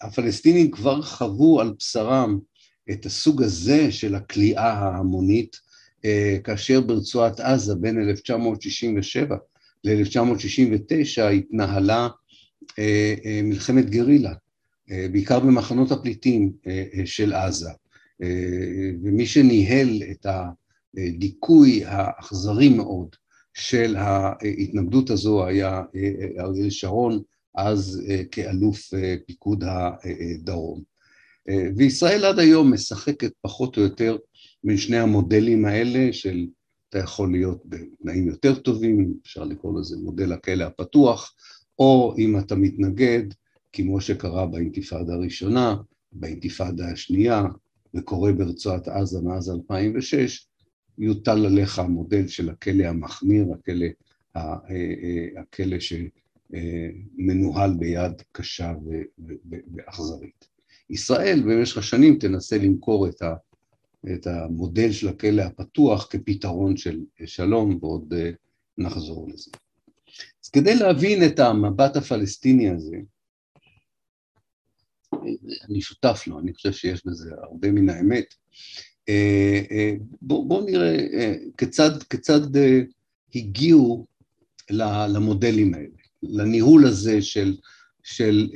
הפלסטינים 0.00 0.70
כבר 0.70 1.02
חוו 1.02 1.60
על 1.60 1.74
בשרם 1.78 2.38
את 2.90 3.06
הסוג 3.06 3.42
הזה 3.42 3.92
של 3.92 4.14
הכליאה 4.14 4.72
ההמונית, 4.72 5.56
כאשר 6.44 6.80
ברצועת 6.80 7.40
עזה 7.40 7.74
בין 7.74 8.08
1967 8.08 9.36
ל-1969 9.84 11.22
התנהלה 11.22 12.08
מלחמת 13.42 13.90
גרילה, 13.90 14.34
בעיקר 14.88 15.40
במחנות 15.40 15.90
הפליטים 15.92 16.52
של 17.04 17.32
עזה, 17.32 17.70
ומי 19.02 19.26
שניהל 19.26 20.02
את 20.10 20.26
הדיכוי 20.96 21.84
האכזרי 21.84 22.68
מאוד 22.68 23.08
של 23.58 23.96
ההתנגדות 23.96 25.10
הזו 25.10 25.46
היה 25.46 25.82
אריאל 26.38 26.70
שרון, 26.70 27.22
אז 27.54 28.02
כאלוף 28.30 28.90
פיקוד 29.26 29.64
הדרום. 29.66 30.82
וישראל 31.76 32.24
עד 32.24 32.38
היום 32.38 32.72
משחקת 32.72 33.32
פחות 33.40 33.76
או 33.76 33.82
יותר 33.82 34.16
בין 34.64 34.76
שני 34.76 34.98
המודלים 34.98 35.64
האלה 35.64 36.12
של 36.12 36.46
אתה 36.88 36.98
יכול 36.98 37.32
להיות 37.32 37.62
בתנאים 37.64 38.28
יותר 38.28 38.54
טובים, 38.54 39.14
אפשר 39.22 39.44
לקרוא 39.44 39.80
לזה 39.80 39.96
מודל 39.96 40.32
הכלא 40.32 40.64
הפתוח, 40.64 41.34
או 41.78 42.14
אם 42.18 42.38
אתה 42.38 42.54
מתנגד, 42.54 43.22
כמו 43.72 44.00
שקרה 44.00 44.46
באינתיפאדה 44.46 45.14
הראשונה, 45.14 45.76
באינתיפאדה 46.12 46.88
השנייה, 46.88 47.44
וקורה 47.94 48.32
ברצועת 48.32 48.88
עזה 48.88 49.20
מאז 49.20 49.50
2006, 49.50 50.47
יוטל 50.98 51.46
עליך 51.46 51.78
המודל 51.78 52.28
של 52.28 52.50
הכלא 52.50 52.84
המחמיר, 52.84 53.46
הכלא, 53.54 53.86
הכלא 55.40 55.76
שמנוהל 55.80 57.74
ביד 57.78 58.22
קשה 58.32 58.72
ואכזרית. 59.72 60.48
ישראל 60.90 61.42
במשך 61.46 61.78
השנים 61.78 62.18
תנסה 62.18 62.58
למכור 62.58 63.08
את, 63.08 63.22
ה, 63.22 63.34
את 64.14 64.26
המודל 64.26 64.92
של 64.92 65.08
הכלא 65.08 65.42
הפתוח 65.42 66.08
כפתרון 66.10 66.76
של 66.76 67.00
שלום, 67.26 67.78
ועוד 67.82 68.14
נחזור 68.78 69.28
לזה. 69.28 69.50
אז 70.44 70.50
כדי 70.50 70.74
להבין 70.74 71.26
את 71.26 71.38
המבט 71.38 71.96
הפלסטיני 71.96 72.70
הזה, 72.70 72.96
אני 75.68 75.80
שותף 75.80 76.22
לו, 76.26 76.38
אני 76.38 76.54
חושב 76.54 76.72
שיש 76.72 77.06
בזה 77.06 77.30
הרבה 77.42 77.72
מן 77.72 77.90
האמת. 77.90 78.34
בואו 80.22 80.48
בוא 80.48 80.70
נראה 80.70 80.96
כיצד, 81.58 82.02
כיצד 82.02 82.40
הגיעו 83.34 84.06
למודלים 85.08 85.74
האלה, 85.74 85.88
לניהול 86.22 86.86
הזה 86.86 87.22
של, 87.22 87.56
של 88.02 88.48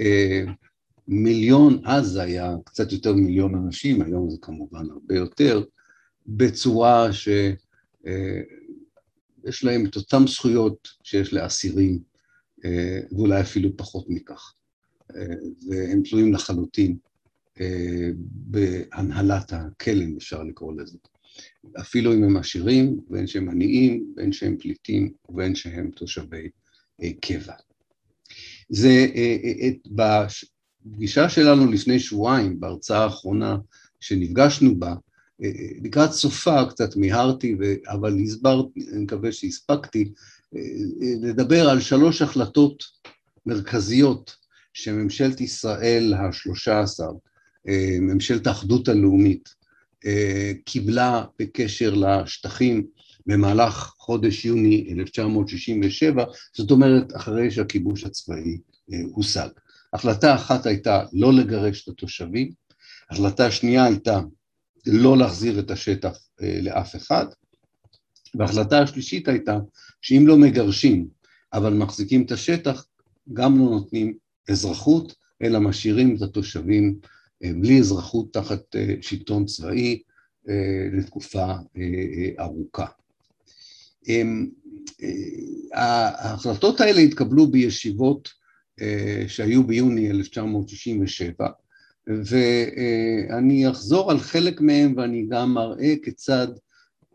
מיליון, 1.09 1.83
אז 1.85 2.17
היה 2.17 2.57
קצת 2.65 2.93
יותר 2.93 3.13
מיליון 3.15 3.55
אנשים, 3.55 4.03
היום 4.03 4.31
זה 4.31 4.37
כמובן 4.43 4.91
הרבה 4.91 5.15
יותר, 5.17 5.65
בצורה 6.27 7.13
שיש 7.13 7.55
להם 9.65 9.87
את 9.87 9.97
אותן 9.97 10.27
זכויות 10.27 10.89
שיש 11.03 11.33
לאסירים, 11.33 11.99
ואולי 13.13 13.41
אפילו 13.41 13.77
פחות 13.77 14.05
מכך. 14.09 14.55
והם 15.69 16.03
תלויים 16.03 16.33
לחלוטין 16.33 16.97
בהנהלת 18.23 19.53
הכלם, 19.53 20.17
אפשר 20.17 20.43
לקרוא 20.43 20.73
לזה. 20.81 20.99
אפילו 21.81 22.15
אם 22.15 22.25
הם 22.25 22.37
עשירים, 22.37 23.01
בין 23.09 23.27
שהם 23.27 23.49
עניים, 23.49 24.07
בין 24.15 24.33
שהם 24.33 24.57
פליטים 24.57 25.13
ובין 25.29 25.55
שהם 25.55 25.91
תושבי 25.91 26.49
קבע. 27.21 27.55
זה, 28.69 29.07
בפגישה 29.87 31.29
שלנו 31.29 31.73
לפני 31.73 31.99
שבועיים, 31.99 32.61
בהרצאה 32.61 33.05
האחרונה 33.05 33.57
שנפגשנו 34.01 34.79
בה, 34.79 34.95
לקראת 35.83 36.11
סופה 36.13 36.65
קצת 36.71 36.97
מיהרתי, 36.97 37.57
אבל 37.89 38.19
הסברתי, 38.25 38.81
אני 38.93 39.03
מקווה 39.05 39.33
שהספקתי, 39.33 40.13
לדבר 41.23 41.69
על 41.69 41.81
שלוש 41.81 42.23
החלטות 42.23 42.85
מרכזיות 43.47 44.37
שממשלת 44.73 45.41
ישראל 45.41 46.15
השלושה 46.15 46.81
עשר, 46.81 47.11
ממשלת 48.01 48.47
האחדות 48.47 48.89
הלאומית, 48.89 49.55
קיבלה 50.65 51.25
בקשר 51.39 51.95
לשטחים 51.95 52.87
במהלך 53.27 53.93
חודש 53.99 54.45
יוני 54.45 54.89
1967, 54.91 56.25
זאת 56.57 56.71
אומרת 56.71 57.17
אחרי 57.17 57.51
שהכיבוש 57.51 58.05
הצבאי 58.05 58.59
הושג. 59.13 59.49
החלטה 59.93 60.35
אחת 60.35 60.67
הייתה 60.67 61.05
לא 61.13 61.33
לגרש 61.33 61.83
את 61.83 61.89
התושבים, 61.89 62.51
החלטה 63.11 63.51
שנייה 63.51 63.85
הייתה 63.85 64.21
לא 64.87 65.19
להחזיר 65.19 65.59
את 65.59 65.71
השטח 65.71 66.19
לאף 66.41 66.97
אחד, 66.97 67.27
וההחלטה 68.35 68.81
השלישית 68.81 69.29
הייתה 69.29 69.59
שאם 70.01 70.25
לא 70.27 70.39
מגרשים 70.39 71.09
אבל 71.53 71.75
מחזיקים 71.75 72.23
את 72.23 72.33
השטח, 72.33 72.87
גם 73.33 73.59
לא 73.59 73.65
נותנים 73.65 74.15
אזרחות, 74.49 75.15
אלא 75.43 75.61
משאירים 75.61 76.17
את 76.17 76.23
התושבים 76.23 76.99
בלי 77.43 77.79
אזרחות 77.81 78.33
תחת 78.33 78.77
שלטון 79.01 79.45
צבאי 79.45 80.03
לתקופה 80.93 81.53
ארוכה. 82.39 82.87
ההחלטות 85.75 86.81
האלה 86.81 87.01
התקבלו 87.01 87.47
בישיבות 87.47 88.29
שהיו 89.27 89.65
ביוני 89.67 90.11
1967, 90.11 91.47
ואני 92.07 93.71
אחזור 93.71 94.11
על 94.11 94.19
חלק 94.19 94.61
מהם 94.61 94.95
ואני 94.97 95.27
גם 95.29 95.59
אראה 95.59 95.95
כיצד 96.03 96.49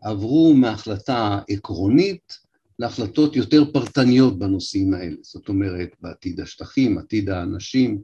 עברו 0.02 0.54
מהחלטה 0.54 1.40
עקרונית 1.48 2.38
להחלטות 2.78 3.36
יותר 3.36 3.72
פרטניות 3.72 4.38
בנושאים 4.38 4.94
האלה, 4.94 5.16
זאת 5.22 5.48
אומרת 5.48 5.88
בעתיד 6.00 6.40
השטחים, 6.40 6.98
עתיד 6.98 7.30
האנשים 7.30 8.02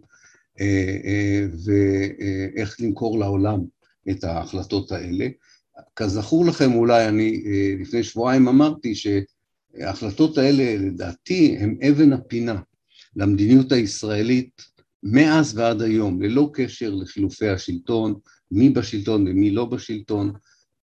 ואיך 1.65 2.77
למכור 2.81 3.19
לעולם 3.19 3.61
את 4.11 4.25
ההחלטות 4.25 4.93
האלה. 4.93 5.29
כזכור 5.97 6.47
לכם 6.47 6.73
אולי 6.73 7.09
אני 7.09 7.43
לפני 7.81 8.03
שבועיים 8.03 8.49
אמרתי 8.49 8.95
שההחלטות 8.95 10.39
האלה 10.39 10.77
לדעתי 10.77 11.57
הן 11.61 11.77
אבן 11.89 12.13
הפינה 12.13 12.61
למדיניות 13.17 13.73
הישראלית 13.73 14.63
מאז 15.03 15.59
ועד 15.59 15.83
היום, 15.83 16.23
ללא 16.23 16.51
קשר 16.55 16.95
לחילופי 16.95 17.49
השלטון, 17.49 18.15
מי 18.51 18.71
בשלטון 18.71 19.29
ומי 19.29 19.51
לא 19.51 19.65
בשלטון, 19.65 20.33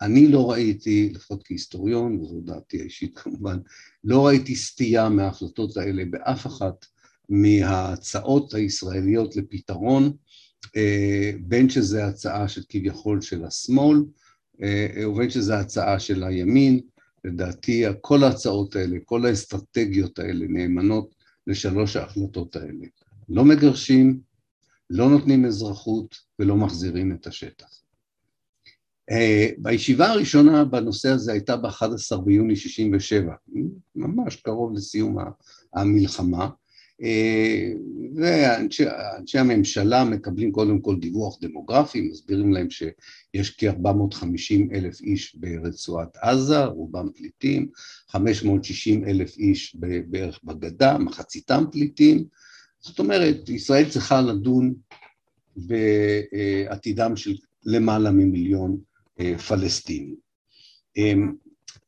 אני 0.01 0.27
לא 0.27 0.51
ראיתי, 0.51 1.11
לפחות 1.15 1.41
כהיסטוריון, 1.45 2.19
וזו 2.19 2.41
דעתי 2.45 2.81
האישית 2.81 3.17
כמובן, 3.17 3.57
לא 4.03 4.27
ראיתי 4.27 4.55
סטייה 4.55 5.09
מההחלטות 5.09 5.77
האלה 5.77 6.05
באף 6.05 6.47
אחת 6.47 6.85
מההצעות 7.29 8.53
הישראליות 8.53 9.35
לפתרון, 9.35 10.13
בין 11.41 11.69
שזה 11.69 12.05
הצעה 12.05 12.47
של 12.47 12.61
כביכול 12.69 13.21
של 13.21 13.45
השמאל, 13.45 13.97
ובין 15.07 15.29
שזה 15.29 15.57
הצעה 15.57 15.99
של 15.99 16.23
הימין, 16.23 16.79
לדעתי 17.25 17.83
כל 18.01 18.23
ההצעות 18.23 18.75
האלה, 18.75 18.97
כל 19.05 19.25
האסטרטגיות 19.25 20.19
האלה 20.19 20.45
נאמנות 20.49 21.15
לשלוש 21.47 21.95
ההחלטות 21.95 22.55
האלה. 22.55 22.85
לא 23.29 23.45
מגרשים, 23.45 24.19
לא 24.89 25.09
נותנים 25.09 25.45
אזרחות 25.45 26.15
ולא 26.39 26.55
מחזירים 26.55 27.11
את 27.11 27.27
השטח. 27.27 27.81
בישיבה 29.57 30.07
הראשונה 30.07 30.65
בנושא 30.65 31.09
הזה 31.09 31.31
הייתה 31.31 31.57
ב-11 31.57 32.17
ביוני 32.25 32.55
67, 32.55 33.33
ממש 33.95 34.35
קרוב 34.35 34.73
לסיום 34.73 35.17
המלחמה, 35.73 36.49
ואנשי 38.15 39.37
הממשלה 39.39 40.03
מקבלים 40.03 40.51
קודם 40.51 40.79
כל 40.81 40.99
דיווח 40.99 41.37
דמוגרפי, 41.41 42.01
מסבירים 42.01 42.53
להם 42.53 42.67
שיש 42.69 43.55
כ-450 43.57 44.75
אלף 44.75 45.01
איש 45.01 45.35
ברצועת 45.35 46.17
עזה, 46.17 46.65
רובם 46.65 47.09
פליטים, 47.15 47.67
560 48.07 49.05
אלף 49.05 49.37
איש 49.37 49.75
בערך 50.07 50.39
בגדה, 50.43 50.97
מחציתם 50.97 51.63
פליטים, 51.71 52.23
זאת 52.79 52.99
אומרת, 52.99 53.49
ישראל 53.49 53.89
צריכה 53.89 54.21
לדון 54.21 54.73
בעתידם 55.55 57.15
של 57.15 57.35
למעלה 57.65 58.11
ממיליון 58.11 58.77
פלסטינים. 59.47 60.15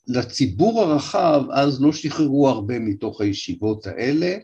לציבור 0.07 0.81
הרחב 0.81 1.43
אז 1.51 1.81
לא 1.81 1.91
שחררו 1.91 2.49
הרבה 2.49 2.79
מתוך 2.79 3.21
הישיבות 3.21 3.87
האלה, 3.87 4.37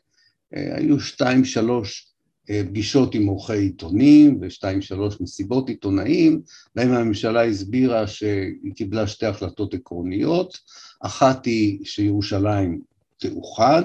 היו 0.51 0.99
שתיים 0.99 1.45
שלוש 1.45 2.13
פגישות 2.45 3.15
עם 3.15 3.27
עורכי 3.27 3.57
עיתונים 3.57 4.39
ושתיים 4.41 4.81
שלוש 4.81 5.21
מסיבות 5.21 5.69
עיתונאים, 5.69 6.41
בהם 6.75 6.91
הממשלה 6.91 7.45
הסבירה 7.45 8.07
שהיא 8.07 8.73
קיבלה 8.75 9.07
שתי 9.07 9.25
החלטות 9.25 9.73
עקרוניות, 9.73 10.60
אחת 10.99 11.45
היא 11.45 11.86
שירושלים 11.86 12.81
תאוחד, 13.17 13.83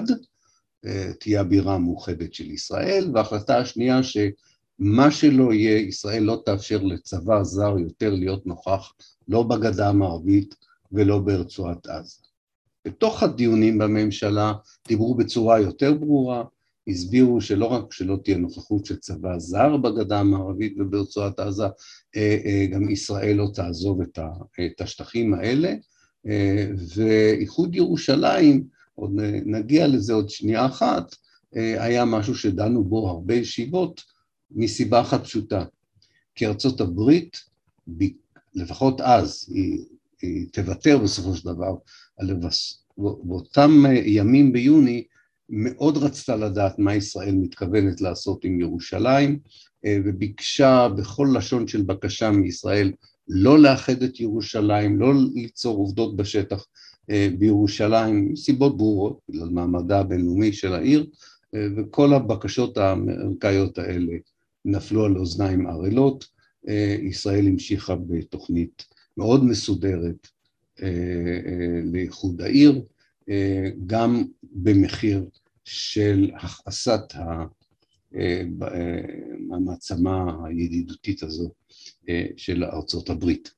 תהיה 1.19 1.41
הבירה 1.41 1.75
המאוחדת 1.75 2.33
של 2.33 2.51
ישראל, 2.51 3.11
וההחלטה 3.13 3.57
השנייה 3.57 3.99
שמה 4.03 5.11
שלא 5.11 5.53
יהיה, 5.53 5.77
ישראל 5.77 6.23
לא 6.23 6.41
תאפשר 6.45 6.83
לצבא 6.83 7.43
זר 7.43 7.75
יותר 7.79 8.09
להיות 8.09 8.45
נוכח 8.45 8.93
לא 9.27 9.43
בגדה 9.43 9.89
המערבית 9.89 10.55
ולא 10.91 11.19
ברצועת 11.19 11.87
עזה. 11.87 12.32
בתוך 12.85 13.23
הדיונים 13.23 13.77
בממשלה 13.77 14.53
דיברו 14.87 15.15
בצורה 15.15 15.59
יותר 15.59 15.93
ברורה, 15.93 16.43
הסבירו 16.87 17.41
שלא 17.41 17.65
רק 17.65 17.93
שלא 17.93 18.17
תהיה 18.23 18.37
נוכחות 18.37 18.85
של 18.85 18.95
צבא 18.95 19.39
זר 19.39 19.77
בגדה 19.77 20.19
המערבית 20.19 20.75
וברצועת 20.79 21.39
עזה, 21.39 21.67
גם 22.71 22.89
ישראל 22.89 23.35
לא 23.35 23.47
תעזוב 23.53 24.01
את 24.01 24.81
השטחים 24.81 25.33
האלה, 25.33 25.73
ואיחוד 26.95 27.75
ירושלים, 27.75 28.63
עוד 28.95 29.11
נגיע 29.45 29.87
לזה 29.87 30.13
עוד 30.13 30.29
שנייה 30.29 30.65
אחת, 30.65 31.15
היה 31.53 32.05
משהו 32.05 32.35
שדנו 32.35 32.83
בו 32.83 33.09
הרבה 33.09 33.33
ישיבות 33.33 34.01
מסיבה 34.51 35.01
אחת 35.01 35.23
פשוטה, 35.23 35.65
כי 36.35 36.47
ארצות 36.47 36.81
הברית, 36.81 37.37
לפחות 38.55 39.01
אז, 39.01 39.45
היא, 39.49 39.85
היא 40.21 40.47
תוותר 40.51 40.97
בסופו 40.97 41.35
של 41.35 41.45
דבר, 41.45 41.75
באותם 42.97 43.83
ימים 44.05 44.53
ביוני 44.53 45.03
מאוד 45.49 45.97
רצתה 45.97 46.35
לדעת 46.35 46.79
מה 46.79 46.95
ישראל 46.95 47.35
מתכוונת 47.35 48.01
לעשות 48.01 48.45
עם 48.45 48.59
ירושלים, 48.59 49.39
וביקשה 49.87 50.87
בכל 50.97 51.27
לשון 51.37 51.67
של 51.67 51.81
בקשה 51.81 52.31
מישראל 52.31 52.91
לא 53.27 53.59
לאחד 53.59 54.03
את 54.03 54.19
ירושלים, 54.19 54.99
לא 54.99 55.13
ליצור 55.33 55.77
עובדות 55.77 56.15
בשטח 56.15 56.65
בירושלים, 57.37 58.31
מסיבות 58.31 58.77
ברורות, 58.77 59.19
בגלל 59.29 59.49
מעמדה 59.49 59.99
הבינלאומי 59.99 60.53
של 60.53 60.73
העיר, 60.73 61.05
וכל 61.77 62.13
הבקשות 62.13 62.77
האמריקאיות 62.77 63.77
האלה 63.77 64.13
נפלו 64.65 65.05
על 65.05 65.17
אוזניים 65.17 65.67
ערלות, 65.67 66.25
ישראל 67.01 67.47
המשיכה 67.47 67.95
בתוכנית 67.95 68.85
מאוד 69.17 69.43
מסודרת 69.45 70.27
לאיחוד 71.83 72.41
העיר, 72.41 72.81
גם 73.85 74.23
במחיר 74.43 75.25
של 75.65 76.31
הכעסת 76.35 77.13
המעצמה 79.51 80.35
הידידותית 80.45 81.23
הזו 81.23 81.51
של 82.37 82.63
ארצות 82.63 83.09
הברית. 83.09 83.51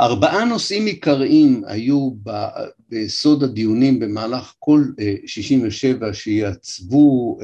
ארבעה 0.00 0.44
נושאים 0.44 0.86
עיקריים 0.86 1.62
היו 1.66 2.10
ביסוד 2.88 3.42
הדיונים 3.42 3.98
במהלך 3.98 4.54
כל 4.58 4.84
67' 5.26 6.14
שיעצבו 6.14 7.38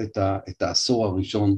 את 0.49 0.63
העשור 0.63 1.07
הראשון 1.07 1.57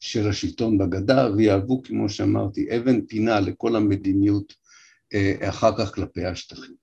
של 0.00 0.28
השלטון 0.28 0.78
בגדה 0.78 1.28
ויהוו, 1.36 1.82
כמו 1.82 2.08
שאמרתי, 2.08 2.76
אבן 2.76 3.00
פינה 3.00 3.40
לכל 3.40 3.76
המדיניות 3.76 4.63
אחר 5.40 5.76
כך 5.78 5.94
כלפי 5.94 6.24
השטחים. 6.24 6.74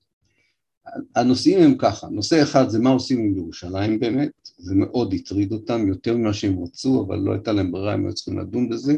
הנושאים 1.16 1.60
הם 1.60 1.76
ככה, 1.78 2.08
נושא 2.08 2.44
אחד 2.44 2.70
זה 2.70 2.80
מה 2.80 2.90
עושים 2.90 3.20
עם 3.20 3.38
ירושלים 3.38 4.00
באמת, 4.00 4.32
זה 4.58 4.76
מאוד 4.76 5.14
הטריד 5.14 5.52
אותם 5.52 5.88
יותר 5.88 6.18
ממה 6.18 6.34
שהם 6.34 6.64
רצו, 6.64 7.06
אבל 7.08 7.20
לא 7.20 7.32
הייתה 7.32 7.52
להם 7.52 7.72
ברירה, 7.72 7.94
הם 7.94 8.06
היו 8.06 8.14
צריכים 8.14 8.40
לדון 8.40 8.70
בזה, 8.70 8.98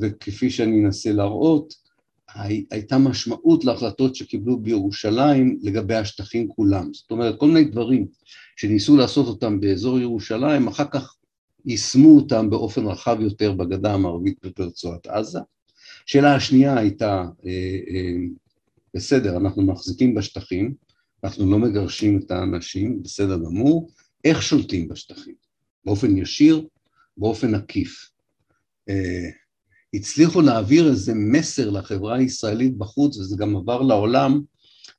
וכפי 0.00 0.50
שאני 0.50 0.84
אנסה 0.84 1.12
להראות, 1.12 1.74
הייתה 2.70 2.98
משמעות 2.98 3.64
להחלטות 3.64 4.14
שקיבלו 4.16 4.60
בירושלים 4.60 5.58
לגבי 5.62 5.94
השטחים 5.94 6.48
כולם. 6.48 6.94
זאת 6.94 7.10
אומרת, 7.10 7.38
כל 7.38 7.46
מיני 7.46 7.64
דברים 7.64 8.06
שניסו 8.56 8.96
לעשות 8.96 9.26
אותם 9.26 9.60
באזור 9.60 10.00
ירושלים, 10.00 10.68
אחר 10.68 10.84
כך 10.90 11.16
יישמו 11.64 12.16
אותם 12.16 12.50
באופן 12.50 12.86
רחב 12.86 13.16
יותר 13.20 13.52
בגדה 13.52 13.94
המערבית 13.94 14.36
וברצועת 14.44 15.06
עזה. 15.06 15.40
שאלה 16.06 16.34
השנייה 16.34 16.78
הייתה, 16.78 17.24
בסדר, 18.94 19.36
אנחנו 19.36 19.62
מחזיקים 19.62 20.14
בשטחים, 20.14 20.74
אנחנו 21.24 21.50
לא 21.50 21.58
מגרשים 21.58 22.18
את 22.18 22.30
האנשים, 22.30 23.02
בסדר 23.02 23.36
גמור, 23.38 23.90
איך 24.24 24.42
שולטים 24.42 24.88
בשטחים? 24.88 25.34
באופן 25.84 26.16
ישיר, 26.16 26.66
באופן 27.16 27.54
עקיף. 27.54 28.10
הצליחו 29.94 30.40
להעביר 30.40 30.90
איזה 30.90 31.12
מסר 31.14 31.70
לחברה 31.70 32.16
הישראלית 32.16 32.76
בחוץ, 32.76 33.18
וזה 33.18 33.36
גם 33.38 33.56
עבר 33.56 33.82
לעולם, 33.82 34.40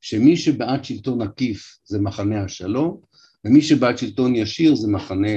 שמי 0.01 0.37
שבעד 0.37 0.85
שלטון 0.85 1.21
עקיף 1.21 1.77
זה 1.85 1.99
מחנה 1.99 2.43
השלום, 2.43 3.01
ומי 3.45 3.61
שבעד 3.61 3.97
שלטון 3.97 4.35
ישיר 4.35 4.75
זה 4.75 4.87
מחנה, 4.87 5.27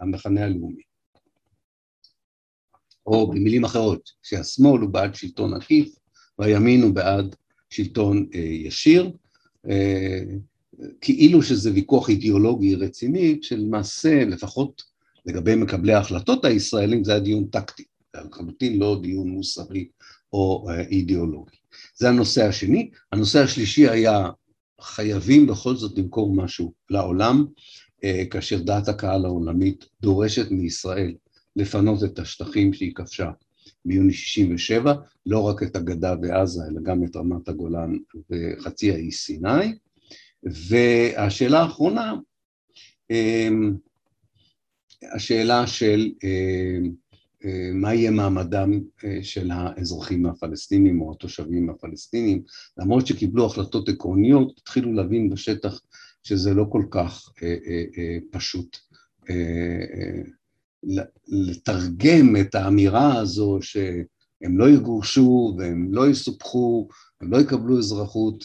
המחנה 0.00 0.44
הלאומי. 0.44 0.82
או 3.06 3.30
במילים 3.30 3.64
אחרות, 3.64 4.10
שהשמאל 4.22 4.80
הוא 4.80 4.90
בעד 4.90 5.14
שלטון 5.14 5.54
עקיף, 5.54 5.94
והימין 6.38 6.82
הוא 6.82 6.94
בעד 6.94 7.36
שלטון 7.70 8.26
ישיר, 8.34 9.10
כאילו 11.00 11.42
שזה 11.42 11.72
ויכוח 11.72 12.08
אידיאולוגי 12.08 12.74
רציני, 12.74 13.38
שלמעשה, 13.42 14.24
לפחות 14.24 14.82
לגבי 15.26 15.54
מקבלי 15.54 15.92
ההחלטות 15.92 16.44
הישראלים, 16.44 17.04
זה 17.04 17.12
היה 17.12 17.20
דיון 17.20 17.46
טקטי. 17.46 17.84
לחלוטין 18.24 18.78
לא 18.78 18.98
דיון 19.02 19.28
מוסרי 19.28 19.88
או 20.32 20.66
אידיאולוגי. 20.90 21.56
זה 21.96 22.08
הנושא 22.08 22.44
השני. 22.44 22.90
הנושא 23.12 23.38
השלישי 23.38 23.88
היה 23.88 24.28
חייבים 24.80 25.46
בכל 25.46 25.76
זאת 25.76 25.98
למכור 25.98 26.34
משהו 26.34 26.72
לעולם, 26.90 27.44
כאשר 28.30 28.62
דעת 28.62 28.88
הקהל 28.88 29.24
העולמית 29.24 29.84
דורשת 30.02 30.50
מישראל 30.50 31.14
לפנות 31.56 32.04
את 32.04 32.18
השטחים 32.18 32.72
שהיא 32.72 32.94
כבשה 32.94 33.30
ביוני 33.84 34.12
67, 34.12 34.94
לא 35.26 35.40
רק 35.40 35.62
את 35.62 35.76
הגדה 35.76 36.14
ועזה, 36.22 36.60
אלא 36.70 36.80
גם 36.82 37.04
את 37.04 37.16
רמת 37.16 37.48
הגולן 37.48 37.96
וחצי 38.30 38.92
האי 38.92 39.12
סיני. 39.12 39.78
והשאלה 40.42 41.60
האחרונה, 41.60 42.14
השאלה 45.14 45.66
של 45.66 46.12
מה 47.74 47.94
יהיה 47.94 48.10
מעמדם 48.10 48.80
של 49.22 49.50
האזרחים 49.50 50.26
הפלסטינים 50.26 51.00
או 51.00 51.12
התושבים 51.12 51.70
הפלסטינים, 51.70 52.42
למרות 52.78 53.06
שקיבלו 53.06 53.46
החלטות 53.46 53.88
עקרוניות, 53.88 54.58
התחילו 54.58 54.92
להבין 54.92 55.30
בשטח 55.30 55.80
שזה 56.22 56.54
לא 56.54 56.64
כל 56.70 56.84
כך 56.90 57.30
פשוט 58.30 58.76
לתרגם 61.28 62.36
את 62.40 62.54
האמירה 62.54 63.18
הזו 63.18 63.58
שהם 63.60 64.58
לא 64.58 64.68
יגורשו 64.68 65.54
והם 65.58 65.88
לא 65.94 66.08
יסופחו, 66.08 66.88
הם 67.20 67.32
לא 67.32 67.38
יקבלו 67.40 67.78
אזרחות, 67.78 68.44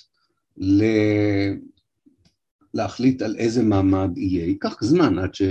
להחליט 2.73 3.21
על 3.21 3.35
איזה 3.37 3.63
מעמד 3.63 4.17
יהיה. 4.17 4.45
ייקח 4.45 4.83
זמן 4.83 5.19
עד 5.19 5.35
ש... 5.35 5.41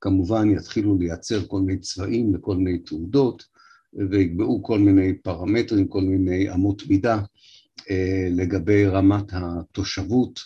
כמובן 0.00 0.50
יתחילו 0.50 0.98
לייצר 0.98 1.46
כל 1.46 1.60
מיני 1.60 1.80
צבעים 1.80 2.34
וכל 2.34 2.56
מיני 2.56 2.78
תעודות 2.78 3.44
ויקבעו 4.10 4.62
כל 4.62 4.78
מיני 4.78 5.18
פרמטרים, 5.18 5.88
כל 5.88 6.00
מיני 6.00 6.52
אמות 6.52 6.82
מידה 6.88 7.22
לגבי 8.30 8.86
רמת 8.86 9.24
התושבות 9.32 10.40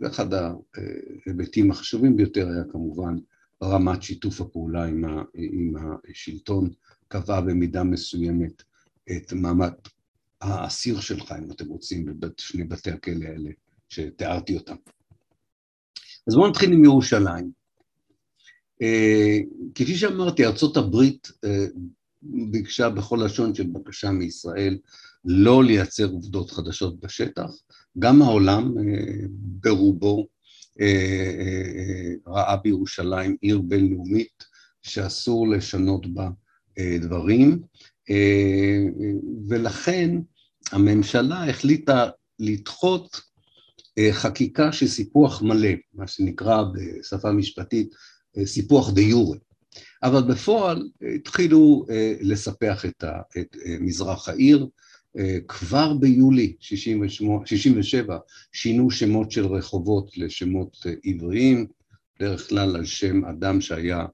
ואחד 0.00 0.26
ההיבטים 0.34 1.70
החשובים 1.70 2.16
ביותר 2.16 2.48
היה 2.48 2.64
כמובן 2.72 3.16
רמת 3.62 4.02
שיתוף 4.02 4.40
הפעולה 4.40 4.84
עם, 4.84 5.04
ה, 5.04 5.22
עם 5.34 5.74
השלטון, 6.10 6.70
קבעה 7.08 7.40
במידה 7.40 7.84
מסוימת 7.84 8.62
את 9.16 9.32
מעמד 9.32 9.72
האסיר 10.40 11.00
שלך, 11.00 11.34
אם 11.44 11.52
אתם 11.52 11.68
רוצים, 11.68 12.20
בשני 12.20 12.64
בתי 12.64 12.90
הכלא 12.90 13.24
האלה 13.24 13.50
שתיארתי 13.88 14.56
אותם. 14.56 14.76
אז 16.28 16.34
בואו 16.34 16.48
נתחיל 16.48 16.72
עם 16.72 16.84
ירושלים. 16.84 17.50
כפי 19.74 19.96
שאמרתי, 19.96 20.44
ארה"ב 20.44 20.96
ביקשה 22.22 22.90
בכל 22.90 23.20
לשון 23.24 23.54
של 23.54 23.66
בקשה 23.66 24.10
מישראל 24.10 24.78
לא 25.24 25.64
לייצר 25.64 26.06
עובדות 26.06 26.50
חדשות 26.50 27.00
בשטח, 27.00 27.50
גם 27.98 28.22
העולם 28.22 28.74
ברובו 29.32 30.26
ראה 32.26 32.56
בירושלים 32.56 33.36
עיר 33.40 33.58
בינלאומית 33.58 34.44
שאסור 34.82 35.48
לשנות 35.48 36.14
בה 36.14 36.28
דברים, 37.00 37.60
ולכן 39.48 40.10
הממשלה 40.72 41.50
החליטה 41.50 42.08
לדחות 42.38 43.20
חקיקה 44.10 44.72
של 44.72 44.88
סיפוח 44.88 45.42
מלא, 45.42 45.68
מה 45.94 46.06
שנקרא 46.06 46.62
בשפה 46.62 47.32
משפטית 47.32 47.94
סיפוח 48.44 48.90
דה 48.90 49.00
יורה, 49.00 49.38
אבל 50.02 50.32
בפועל 50.32 50.88
התחילו 51.16 51.86
לספח 52.20 52.84
את, 52.86 53.04
מזרח 53.80 54.28
העיר, 54.28 54.66
כבר 55.48 55.94
ביולי 55.94 56.56
68, 56.60 57.46
67 57.46 58.18
שינו 58.52 58.90
שמות 58.90 59.30
של 59.30 59.46
רחובות 59.46 60.16
לשמות 60.16 60.76
עבריים, 61.04 61.66
בדרך 62.20 62.48
כלל 62.48 62.76
על 62.76 62.84
שם 62.84 63.24
אדם 63.24 63.60
שהיה 63.60 64.06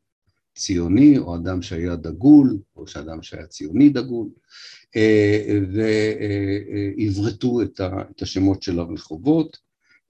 ציוני 0.54 1.18
או 1.18 1.36
אדם 1.36 1.62
שהיה 1.62 1.96
דגול, 1.96 2.58
או 2.76 2.86
שאדם 2.86 3.22
שהיה 3.22 3.46
ציוני 3.46 3.88
דגול, 3.88 4.28
ועברתו 6.98 7.62
את 7.62 8.22
השמות 8.22 8.62
של 8.62 8.78
הרחובות, 8.78 9.56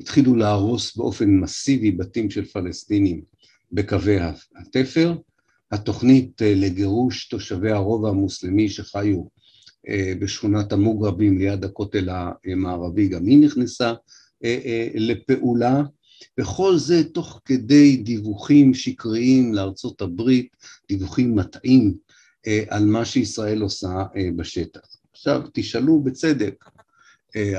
התחילו 0.01 0.37
להרוס 0.37 0.97
באופן 0.97 1.31
מסיבי 1.31 1.91
בתים 1.91 2.31
של 2.31 2.45
פלסטינים 2.45 3.23
בקווי 3.73 4.17
התפר, 4.57 5.15
התוכנית 5.73 6.43
לגירוש 6.43 7.29
תושבי 7.29 7.71
הרובע 7.71 8.09
המוסלמי 8.09 8.69
שחיו 8.69 9.25
בשכונת 10.21 10.73
המוגרבים 10.73 11.39
ליד 11.39 11.65
הכותל 11.65 12.09
המערבי, 12.45 13.09
גם 13.09 13.27
היא 13.27 13.39
נכנסה 13.39 13.93
לפעולה, 14.95 15.83
וכל 16.41 16.77
זה 16.77 17.05
תוך 17.05 17.41
כדי 17.45 17.97
דיווחים 17.97 18.75
שקריים 18.75 19.55
לארצות 19.55 20.01
הברית, 20.01 20.57
דיווחים 20.89 21.37
מטעים 21.37 21.95
על 22.69 22.85
מה 22.85 23.05
שישראל 23.05 23.63
עושה 23.63 24.05
בשטח. 24.37 24.81
עכשיו 25.13 25.43
תשאלו 25.53 26.01
בצדק, 26.01 26.65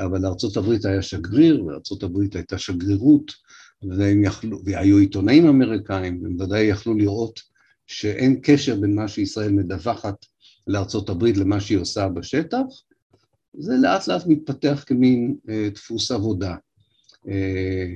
אבל 0.04 0.22
לארה"ב 0.22 0.86
היה 0.86 1.02
שגריר, 1.02 1.64
ולארה"ב 1.64 2.34
הייתה 2.34 2.58
שגרירות, 2.58 3.32
יכלו, 4.24 4.60
והיו 4.64 4.98
עיתונאים 4.98 5.46
אמריקאים, 5.46 6.22
הם 6.26 6.40
ודאי 6.40 6.64
יכלו 6.64 6.94
לראות 6.94 7.40
שאין 7.86 8.40
קשר 8.42 8.80
בין 8.80 8.94
מה 8.94 9.08
שישראל 9.08 9.52
מדווחת 9.52 10.26
לארצות 10.66 11.08
הברית 11.08 11.36
למה 11.36 11.60
שהיא 11.60 11.78
עושה 11.78 12.08
בשטח, 12.08 12.58
זה 13.58 13.72
לאט 13.82 14.08
לאט 14.08 14.26
מתפתח 14.26 14.84
כמין 14.86 15.36
אה, 15.48 15.68
דפוס 15.74 16.10
עבודה. 16.10 16.56
אה, 17.28 17.94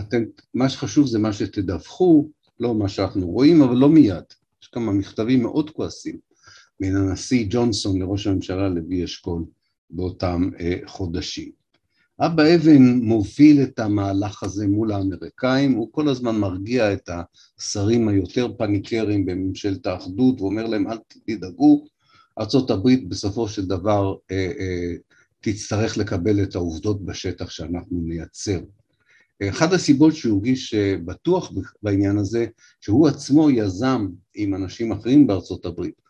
אתם, 0.00 0.22
מה 0.54 0.68
שחשוב 0.68 1.06
זה 1.06 1.18
מה 1.18 1.32
שתדווחו, 1.32 2.28
לא 2.60 2.74
מה 2.74 2.88
שאנחנו 2.88 3.26
רואים, 3.26 3.62
אבל 3.62 3.76
לא 3.76 3.88
מיד. 3.88 4.24
יש 4.62 4.68
כמה 4.68 4.92
מכתבים 4.92 5.42
מאוד 5.42 5.70
כועסים 5.70 6.18
מן 6.80 6.96
הנשיא 6.96 7.46
ג'ונסון 7.50 8.02
לראש 8.02 8.26
הממשלה 8.26 8.68
לוי 8.68 9.04
אשכול 9.04 9.44
באותם 9.90 10.50
אה, 10.60 10.76
חודשים. 10.86 11.59
אבא 12.22 12.54
אבן 12.54 12.82
מוביל 12.82 13.62
את 13.62 13.78
המהלך 13.78 14.42
הזה 14.42 14.68
מול 14.68 14.92
האמריקאים, 14.92 15.72
הוא 15.72 15.88
כל 15.92 16.08
הזמן 16.08 16.36
מרגיע 16.36 16.92
את 16.92 17.10
השרים 17.58 18.08
היותר 18.08 18.48
פניקרים 18.58 19.26
בממשלת 19.26 19.86
האחדות 19.86 20.40
ואומר 20.40 20.66
להם 20.66 20.90
אל 20.90 20.98
תדאגו, 21.26 21.84
ארה"ב 22.38 23.08
בסופו 23.08 23.48
של 23.48 23.66
דבר 23.66 24.14
אה, 24.30 24.52
אה, 24.58 24.94
תצטרך 25.40 25.98
לקבל 25.98 26.42
את 26.42 26.54
העובדות 26.54 27.04
בשטח 27.04 27.50
שאנחנו 27.50 28.00
נייצר. 28.02 28.60
אחת 29.50 29.72
הסיבות 29.72 30.14
שהוא 30.14 30.38
הרגיש 30.38 30.74
אה, 30.74 30.96
בטוח 31.04 31.52
בעניין 31.82 32.18
הזה, 32.18 32.46
שהוא 32.80 33.08
עצמו 33.08 33.50
יזם 33.50 34.06
עם 34.34 34.54
אנשים 34.54 34.92
אחרים 34.92 35.26
בארצות 35.26 35.66
הברית 35.66 36.00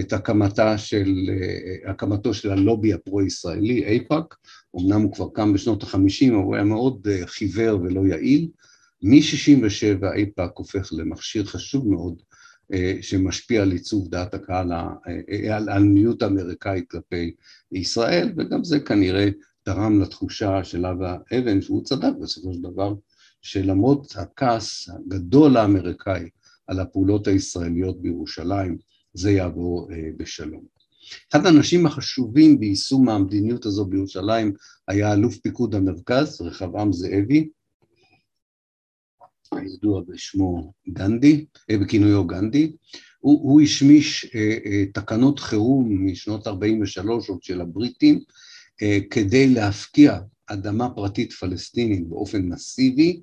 את 0.00 0.12
הקמתה 0.12 0.78
של, 0.78 1.14
אה, 1.28 1.90
הקמתו 1.90 2.34
של 2.34 2.50
הלובי 2.50 2.92
הפרו-ישראלי, 2.92 3.84
אייפאק, 3.84 4.36
אמנם 4.78 5.02
הוא 5.02 5.12
כבר 5.12 5.28
קם 5.34 5.52
בשנות 5.52 5.82
החמישים, 5.82 6.34
אבל 6.34 6.42
הוא 6.42 6.54
היה 6.54 6.64
מאוד 6.64 7.08
אה, 7.10 7.26
חיוור 7.26 7.80
ולא 7.82 8.06
יעיל. 8.06 8.48
מ-67 9.02 10.06
אייפאק 10.14 10.50
הופך 10.54 10.92
למכשיר 10.92 11.44
חשוב 11.44 11.88
מאוד 11.88 12.22
אה, 12.72 12.98
שמשפיע 13.00 13.62
על 13.62 13.72
עיצוב 13.72 14.08
דעת 14.08 14.34
הקהל, 14.34 14.72
על 15.52 15.68
המדיניות 15.68 16.22
האמריקאית 16.22 16.90
כלפי 16.90 17.34
ישראל, 17.72 18.32
וגם 18.36 18.64
זה 18.64 18.80
כנראה 18.80 19.28
תרם 19.62 20.00
לתחושה 20.00 20.64
של 20.64 20.86
אבא 20.86 21.16
אבן, 21.38 21.62
שהוא 21.62 21.84
צדק 21.84 22.12
בסופו 22.22 22.54
של 22.54 22.62
דבר, 22.62 22.94
שלמרות 23.42 24.14
הכעס 24.16 24.88
הגדול 24.88 25.56
האמריקאי 25.56 26.28
על 26.66 26.80
הפעולות 26.80 27.26
הישראליות 27.26 28.02
בירושלים, 28.02 28.78
זה 29.14 29.30
יעבור 29.30 29.88
אה, 29.92 30.08
בשלום. 30.16 30.75
אחד 31.30 31.46
האנשים 31.46 31.86
החשובים 31.86 32.60
ביישום 32.60 33.08
המדיניות 33.08 33.66
הזו 33.66 33.84
בירושלים 33.84 34.52
היה 34.88 35.12
אלוף 35.12 35.36
פיקוד 35.36 35.74
המרכז, 35.74 36.40
רחבעם 36.40 36.92
זאבי, 36.92 37.48
הידוע 39.52 40.02
בשמו 40.08 40.72
גנדי, 40.88 41.44
אה, 41.70 41.78
בכינויו 41.78 42.26
גנדי, 42.26 42.72
הוא, 43.18 43.40
הוא 43.42 43.60
השמיש 43.60 44.30
אה, 44.34 44.56
אה, 44.66 44.84
תקנות 44.94 45.38
חירום 45.38 46.06
משנות 46.06 46.46
43 46.46 47.28
עוד 47.28 47.42
של 47.42 47.60
הבריטים 47.60 48.20
אה, 48.82 48.98
כדי 49.10 49.54
להפקיע 49.54 50.18
אדמה 50.46 50.90
פרטית 50.90 51.32
פלסטינית 51.32 52.08
באופן 52.08 52.42
מסיבי 52.42 53.20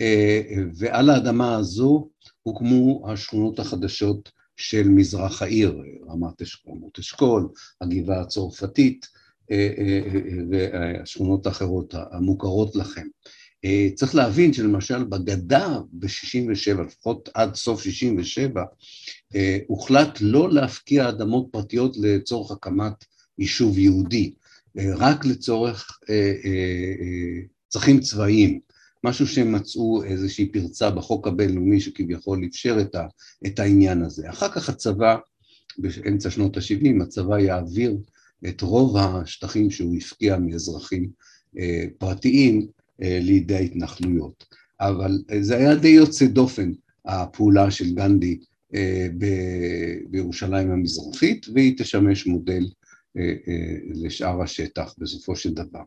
אה, 0.00 0.42
ועל 0.74 1.10
האדמה 1.10 1.56
הזו 1.56 2.08
הוקמו 2.42 3.06
השכונות 3.08 3.58
החדשות 3.58 4.30
של 4.56 4.88
מזרח 4.88 5.42
העיר, 5.42 5.82
רמת 6.08 6.42
אשכול, 6.98 7.48
הגבעה 7.80 8.20
הצרפתית 8.20 9.06
אה, 9.50 9.70
אה, 9.78 10.00
אה, 10.14 10.20
והשכונות 10.50 11.46
האחרות 11.46 11.94
המוכרות 12.12 12.76
לכם. 12.76 13.06
צריך 13.94 14.14
להבין 14.14 14.52
שלמשל 14.52 15.04
בגדה 15.04 15.78
ב-67, 15.92 16.82
לפחות 16.82 17.28
עד 17.34 17.54
סוף 17.54 17.82
67, 17.82 18.64
הוחלט 19.66 20.18
לא 20.20 20.52
להפקיע 20.52 21.08
אדמות 21.08 21.46
פרטיות 21.50 21.96
לצורך 21.96 22.50
הקמת 22.50 23.04
יישוב 23.38 23.78
יהודי, 23.78 24.34
רק 24.76 25.24
לצורך 25.24 25.98
צרכים 27.68 28.00
צבאיים. 28.00 28.60
משהו 29.04 29.26
שהם 29.26 29.52
מצאו 29.52 30.04
איזושהי 30.04 30.46
פרצה 30.46 30.90
בחוק 30.90 31.26
הבינלאומי 31.26 31.80
שכביכול 31.80 32.44
אפשר 32.44 32.76
את, 32.80 32.94
ה, 32.94 33.06
את 33.46 33.58
העניין 33.58 34.02
הזה. 34.02 34.30
אחר 34.30 34.48
כך 34.48 34.68
הצבא, 34.68 35.16
באמצע 35.78 36.30
שנות 36.30 36.56
ה-70, 36.56 37.02
הצבא 37.02 37.38
יעביר 37.38 37.96
את 38.48 38.60
רוב 38.60 38.96
השטחים 38.96 39.70
שהוא 39.70 39.96
הפקיע 39.96 40.38
מאזרחים 40.38 41.08
אה, 41.58 41.84
פרטיים 41.98 42.66
אה, 43.02 43.18
לידי 43.22 43.54
ההתנחלויות. 43.54 44.44
אבל 44.80 45.18
זה 45.40 45.56
היה 45.56 45.74
די 45.74 45.88
יוצא 45.88 46.26
דופן, 46.26 46.72
הפעולה 47.04 47.70
של 47.70 47.94
גנדי 47.94 48.38
אה, 48.74 49.06
ב- 49.18 49.98
בירושלים 50.10 50.70
המזרחית, 50.70 51.46
והיא 51.54 51.74
תשמש 51.78 52.26
מודל 52.26 52.62
אה, 52.62 52.62
אה, 52.62 52.83
לשאר 53.94 54.42
השטח 54.42 54.94
בסופו 54.98 55.36
של 55.36 55.54
דבר. 55.54 55.82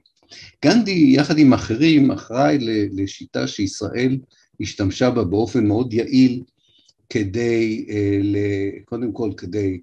גנדי 0.66 1.12
יחד 1.16 1.38
עם 1.38 1.54
אחרים 1.54 2.12
אחראי 2.12 2.58
לשיטה 2.92 3.48
שישראל 3.48 4.18
השתמשה 4.62 5.12
בה 5.12 5.24
באופן 5.24 5.68
מאוד 5.68 5.94
יעיל 5.94 6.44
כדי, 7.10 7.86
אה, 7.90 8.70
קודם 8.86 9.12
כל 9.12 9.32
כדי 9.38 9.80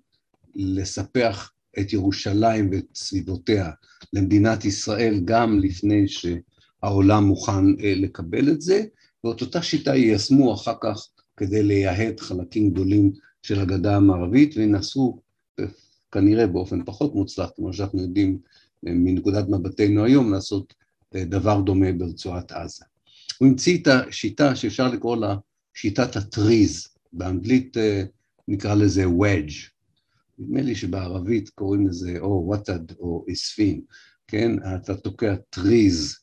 לספח 0.55 1.51
את 1.79 1.93
ירושלים 1.93 2.71
ואת 2.73 2.85
סביבותיה 2.95 3.71
למדינת 4.13 4.65
ישראל 4.65 5.21
גם 5.25 5.59
לפני 5.59 6.05
שהעולם 6.09 7.25
מוכן 7.25 7.81
אה, 7.81 7.95
לקבל 7.97 8.49
את 8.49 8.61
זה, 8.61 8.85
ואת 9.25 9.41
אותה 9.41 9.63
שיטה 9.63 9.95
יישמו 9.95 10.55
אחר 10.55 10.75
כך 10.81 11.09
כדי 11.37 11.63
לייהד 11.63 12.21
חלקים 12.21 12.71
גדולים 12.71 13.13
של 13.43 13.61
הגדה 13.61 13.97
המערבית 13.97 14.57
וינסו 14.57 15.19
אה, 15.19 15.24
כנראה 16.15 16.47
באופן 16.47 16.85
פחות 16.85 17.15
מוצלח, 17.15 17.51
כמו 17.57 17.73
שאנחנו 17.73 18.03
יודעים 18.03 18.39
מנקודת 18.83 19.49
מבטנו 19.49 20.05
היום 20.05 20.33
לעשות 20.33 20.75
אה, 21.15 21.25
דבר 21.25 21.61
דומה 21.61 21.93
ברצועת 21.93 22.53
עזה. 22.53 22.85
הוא 23.39 23.49
המציא 23.49 23.79
את 23.83 23.89
השיטה 23.89 24.57
שאפשר 24.57 24.89
לקרוא 24.89 25.17
לה 25.17 25.37
שיטת 25.75 26.17
הטריז, 26.17 26.89
באנגלית 27.13 27.77
אה, 27.77 28.03
נקרא 28.49 28.75
לזה 28.75 29.05
wedge, 29.05 29.53
נדמה 30.39 30.63
לי 30.63 30.75
שבערבית 30.75 31.49
קוראים 31.49 31.87
לזה 31.87 32.19
או 32.21 32.43
וואטד 32.47 32.93
או 32.99 33.25
אספין, 33.33 33.81
כן? 34.29 34.53
אתה 34.77 34.97
תוקע 34.97 35.35
טריז 35.51 36.17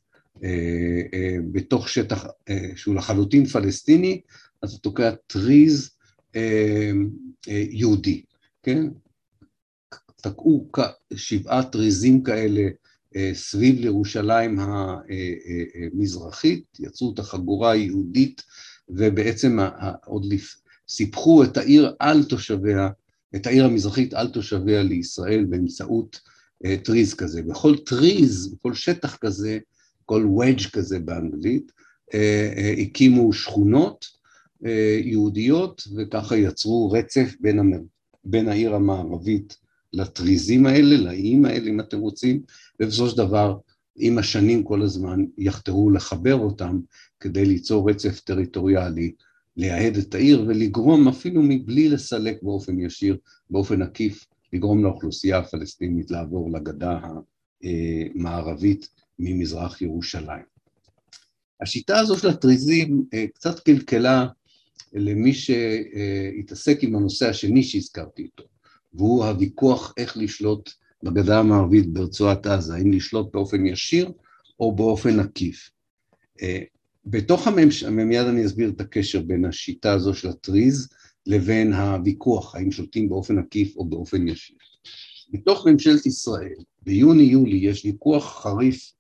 אה, 0.43 1.01
אה, 1.13 1.37
בתוך 1.51 1.89
שטח 1.89 2.25
אה, 2.49 2.69
שהוא 2.75 2.95
לחלוטין 2.95 3.45
פלסטיני, 3.45 4.21
אתה 4.59 4.77
תוקע 4.81 5.11
טריז 5.27 5.89
אה, 6.35 6.91
אה, 7.49 7.63
יהודי, 7.69 8.21
כן? 8.63 8.87
תקעו 10.21 10.69
שבעה 11.15 11.63
טריזים 11.63 12.23
כאלה 12.23 12.69
אה, 13.15 13.31
סביב 13.33 13.79
לירושלים 13.79 14.59
המזרחית, 15.93 16.63
יצרו 16.79 17.13
את 17.13 17.19
החגורה 17.19 17.71
היהודית 17.71 18.43
ובעצם 18.89 19.59
עוד 20.05 20.33
סיפחו 20.87 21.43
את 21.43 21.57
העיר 21.57 21.95
על 21.99 22.23
תושביה, 22.23 22.89
את 23.35 23.47
העיר 23.47 23.65
המזרחית 23.65 24.13
על 24.13 24.27
תושביה 24.27 24.83
לישראל 24.83 25.43
באמצעות 25.43 26.19
אה, 26.65 26.75
טריז 26.83 27.13
כזה. 27.13 27.41
בכל 27.41 27.77
טריז, 27.77 28.53
בכל 28.53 28.73
שטח 28.73 29.17
כזה, 29.17 29.59
כל 30.05 30.27
wedge 30.37 30.69
כזה 30.71 30.99
באנגלית, 30.99 31.71
אה, 32.13 32.73
הקימו 32.77 33.33
שכונות 33.33 34.21
יהודיות 35.03 35.83
וככה 35.95 36.37
יצרו 36.37 36.91
רצף 36.91 37.35
בין, 37.39 37.59
המר... 37.59 37.79
בין 38.23 38.49
העיר 38.49 38.75
המערבית 38.75 39.57
לטריזים 39.93 40.65
האלה, 40.65 40.97
לאיים 40.97 41.45
האלה 41.45 41.69
אם 41.69 41.79
אתם 41.79 41.99
רוצים, 41.99 42.41
ובסופו 42.79 43.09
של 43.09 43.17
דבר 43.17 43.57
עם 43.95 44.17
השנים 44.17 44.63
כל 44.63 44.81
הזמן 44.81 45.25
יחתרו 45.37 45.89
לחבר 45.89 46.35
אותם 46.35 46.79
כדי 47.19 47.45
ליצור 47.45 47.89
רצף 47.89 48.19
טריטוריאלי, 48.19 49.11
לייהד 49.57 49.97
את 49.97 50.15
העיר 50.15 50.45
ולגרום 50.47 51.07
אפילו 51.07 51.41
מבלי 51.43 51.89
לסלק 51.89 52.43
באופן 52.43 52.79
ישיר, 52.79 53.17
באופן 53.49 53.81
עקיף, 53.81 54.25
לגרום 54.53 54.83
לאוכלוסייה 54.83 55.37
הפלסטינית 55.37 56.11
לעבור 56.11 56.51
לגדה 56.51 56.99
המערבית 57.63 58.89
ממזרח 59.19 59.81
ירושלים. 59.81 60.51
השיטה 61.61 61.99
הזו 61.99 62.17
של 62.17 62.27
הטריזים 62.27 63.03
אה, 63.13 63.25
קצת 63.33 63.59
קלקלה 63.59 64.27
למי 64.93 65.33
שהתעסק 65.33 66.83
עם 66.83 66.95
הנושא 66.95 67.29
השני 67.29 67.63
שהזכרתי 67.63 68.21
איתו, 68.21 68.43
והוא 68.93 69.25
הוויכוח 69.25 69.93
איך 69.97 70.17
לשלוט 70.17 70.69
בגדה 71.03 71.39
המערבית 71.39 71.93
ברצועת 71.93 72.45
עזה, 72.45 72.75
האם 72.75 72.91
לשלוט 72.91 73.33
באופן 73.33 73.65
ישיר 73.65 74.11
או 74.59 74.75
באופן 74.75 75.19
עקיף. 75.19 75.69
אה, 76.41 76.61
בתוך 77.05 77.47
הממשלה, 77.47 77.89
מיד 77.89 78.27
אני 78.27 78.45
אסביר 78.45 78.69
את 78.69 78.81
הקשר 78.81 79.21
בין 79.21 79.45
השיטה 79.45 79.93
הזו 79.93 80.13
של 80.13 80.29
הטריז 80.29 80.89
לבין 81.25 81.73
הוויכוח, 81.73 82.55
האם 82.55 82.71
שולטים 82.71 83.09
באופן 83.09 83.37
עקיף 83.37 83.75
או 83.75 83.85
באופן 83.85 84.27
ישיר. 84.27 84.57
בתוך 85.31 85.67
ממשלת 85.67 86.05
ישראל, 86.05 86.55
ביוני-יולי 86.81 87.57
יש 87.57 87.85
ויכוח 87.85 88.41
חריף 88.43 88.93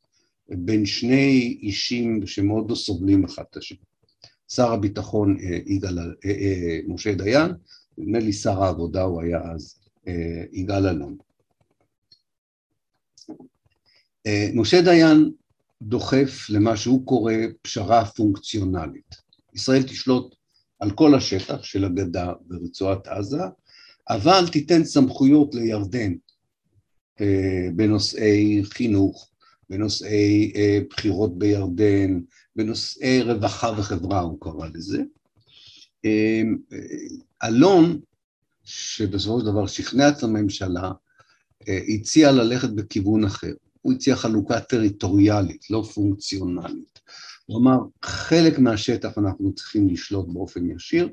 בין 0.49 0.85
שני 0.85 1.57
אישים 1.61 2.27
שמאוד 2.27 2.69
לא 2.69 2.75
סובלים 2.75 3.25
אחד 3.25 3.43
את 3.51 3.57
השני. 3.57 3.77
שר 4.49 4.71
הביטחון 4.71 5.37
אה, 5.39 5.59
יגאל, 5.65 5.99
אה, 5.99 6.79
משה 6.87 7.13
דיין, 7.13 7.51
נדמה 7.97 8.19
לי 8.19 8.33
שר 8.33 8.63
העבודה 8.63 9.01
הוא 9.01 9.21
היה 9.21 9.41
אז 9.53 9.80
יגאל 10.51 10.87
אלון. 10.87 11.17
משה 14.53 14.81
דיין 14.81 15.31
דוחף 15.81 16.49
למה 16.49 16.77
שהוא 16.77 17.05
קורא 17.05 17.33
פשרה 17.61 18.05
פונקציונלית. 18.05 19.15
ישראל 19.53 19.83
תשלוט 19.83 20.35
על 20.79 20.91
כל 20.91 21.15
השטח 21.15 21.63
של 21.63 21.85
הגדה 21.85 22.33
ורצועת 22.49 23.07
עזה, 23.07 23.41
אבל 24.09 24.47
תיתן 24.51 24.83
סמכויות 24.83 25.55
לירדן 25.55 26.13
בנושאי 27.75 28.61
חינוך, 28.63 29.29
בנושאי 29.69 30.53
בחירות 30.89 31.37
בירדן, 31.37 32.19
בנושאי 32.55 33.21
רווחה 33.21 33.71
וחברה, 33.77 34.19
הוא 34.19 34.37
קרא 34.41 34.67
לזה. 34.73 35.03
אמ, 36.05 36.57
אלון, 37.43 37.99
שבסופו 38.71 39.39
של 39.39 39.45
דבר 39.45 39.67
שכנע 39.67 40.09
את 40.09 40.23
הממשלה, 40.23 40.91
אה, 41.67 41.79
הציע 41.87 42.31
ללכת 42.31 42.69
בכיוון 42.69 43.23
אחר. 43.23 43.53
הוא 43.81 43.93
הציע 43.93 44.15
חלוקה 44.15 44.59
טריטוריאלית, 44.59 45.69
לא 45.69 45.83
פונקציונלית. 45.93 46.99
הוא 47.45 47.59
אמר, 47.59 47.77
חלק 48.03 48.59
מהשטח 48.59 49.17
אנחנו 49.17 49.53
צריכים 49.53 49.89
לשלוט 49.89 50.25
באופן 50.27 50.69
ישיר, 50.69 51.09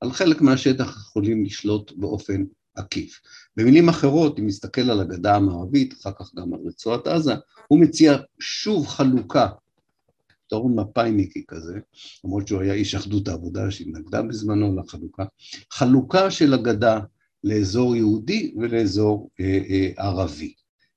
על 0.00 0.12
חלק 0.12 0.40
מהשטח 0.40 0.96
יכולים 0.96 1.44
לשלוט 1.44 1.92
באופן 1.96 2.44
עקיף. 2.74 3.20
במילים 3.56 3.88
אחרות, 3.88 4.38
אם 4.38 4.46
נסתכל 4.46 4.90
על 4.90 5.00
הגדה 5.00 5.36
המערבית, 5.36 5.94
אחר 6.00 6.12
כך 6.18 6.34
גם 6.34 6.54
על 6.54 6.60
רצועת 6.66 7.06
עזה, 7.06 7.34
הוא 7.68 7.80
מציע 7.80 8.16
שוב 8.40 8.86
חלוקה 8.86 9.48
פתרון 10.52 10.74
מפאיניקי 10.74 11.44
כזה, 11.48 11.78
למרות 12.24 12.48
שהוא 12.48 12.60
היה 12.60 12.74
איש 12.74 12.94
אחדות 12.94 13.28
העבודה 13.28 13.70
שהתנגדה 13.70 14.22
בזמנו 14.22 14.76
לחלוקה, 14.76 15.24
חלוקה 15.70 16.30
של 16.30 16.54
הגדה 16.54 17.00
לאזור 17.44 17.96
יהודי 17.96 18.54
ולאזור 18.56 19.30
אה, 19.40 19.60
אה, 19.70 19.90
ערבי. 19.96 20.54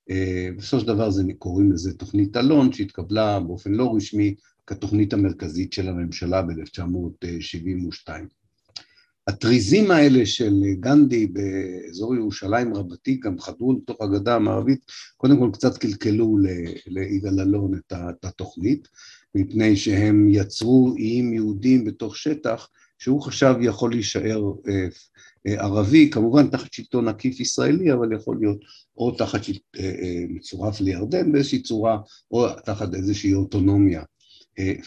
אה, 0.10 0.50
בסופו 0.58 0.80
של 0.80 0.88
דבר 0.88 1.10
זה 1.10 1.24
קוראים 1.40 1.72
לזה 1.72 1.94
תוכנית 1.94 2.38
אלון 2.38 2.74
שהתקבלה 2.74 3.40
באופן 3.40 3.72
לא 3.72 3.96
רשמי 3.96 4.36
כתוכנית 4.68 5.14
המרכזית 5.14 5.74
של 5.74 5.90
הממשלה 5.90 6.42
ב-1972. 6.42 8.10
הטריזים 9.28 9.92
האלה 9.92 10.26
של 10.26 10.54
גנדי 10.80 11.28
באזור 11.28 12.16
ירושלים 12.16 12.74
רבתי 12.74 13.16
גם 13.16 13.40
חדרו 13.40 13.74
לתוך 13.74 14.02
הגדה 14.02 14.36
המערבית, 14.36 14.80
קודם 15.18 15.40
כל 15.40 15.50
קצת 15.54 15.78
קלקלו 15.78 16.38
ליגאל 16.88 17.40
אלון 17.40 17.80
את 17.92 18.26
התוכנית, 18.26 18.88
מפני 19.36 19.76
שהם 19.76 20.28
יצרו 20.30 20.94
איים 20.98 21.34
יהודים 21.34 21.86
בתוך 21.86 22.18
שטח 22.18 22.70
שהוא 23.00 23.22
חשב 23.22 23.56
יכול 23.62 23.92
להישאר 23.92 24.42
אה, 24.68 24.88
אה, 25.48 25.64
ערבי, 25.64 26.10
כמובן 26.10 26.48
תחת 26.48 26.74
שלטון 26.74 27.08
עקיף 27.08 27.40
ישראלי, 27.40 27.94
אבל 27.94 28.14
יכול 28.14 28.38
להיות 28.40 28.58
או 28.98 29.12
תחת 29.12 29.42
אה, 29.80 30.24
מצורף 30.30 30.82
לירדן 30.82 31.32
באיזושהי 31.32 31.62
צורה, 31.62 31.98
או 32.32 32.48
תחת 32.66 32.94
איזושהי 32.94 33.34
אוטונומיה 33.34 34.04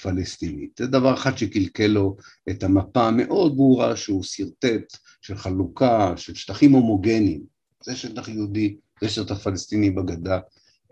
פלסטינית. 0.02 0.70
זה 0.78 0.86
דבר 0.86 1.14
אחד 1.14 1.38
שקלקל 1.38 1.86
לו 1.86 2.16
את 2.50 2.62
המפה 2.62 3.08
המאוד 3.08 3.56
ברורה 3.56 3.96
שהוא 3.96 4.22
שרטט 4.22 4.96
של 5.22 5.36
חלוקה, 5.36 6.12
של 6.16 6.34
שטחים 6.34 6.72
הומוגניים, 6.72 7.42
זה 7.84 7.96
שטח 7.96 8.28
יהודי, 8.28 8.76
זה 9.00 9.08
שטח 9.08 9.38
פלסטיני 9.38 9.90
בגדה, 9.90 10.38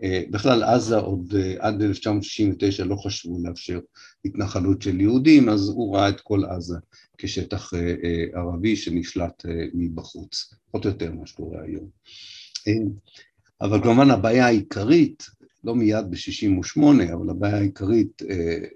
בכלל 0.01 0.63
עזה 0.63 0.97
עוד 0.97 1.33
אה, 1.35 1.55
עד 1.59 1.81
1969 1.81 2.85
לא 2.85 2.95
חשבו 2.95 3.39
לאפשר 3.43 3.79
התנחלות 4.25 4.81
של 4.81 5.01
יהודים, 5.01 5.49
אז 5.49 5.69
הוא 5.69 5.95
ראה 5.95 6.09
את 6.09 6.21
כל 6.21 6.45
עזה 6.45 6.77
כשטח 7.17 7.73
אה, 7.73 8.39
ערבי 8.39 8.75
שנשלט 8.75 9.45
מבחוץ, 9.73 10.53
פחות 10.71 10.85
או 10.85 10.89
יותר 10.89 11.11
מה 11.11 11.27
שקורה 11.27 11.61
היום. 11.63 11.89
אבל 13.61 13.83
כמובן 13.83 14.11
הבעיה 14.11 14.45
העיקרית, 14.45 15.23
לא 15.63 15.75
מיד 15.75 16.05
ב-68, 16.09 17.13
אבל 17.13 17.29
הבעיה 17.29 17.57
העיקרית 17.57 18.21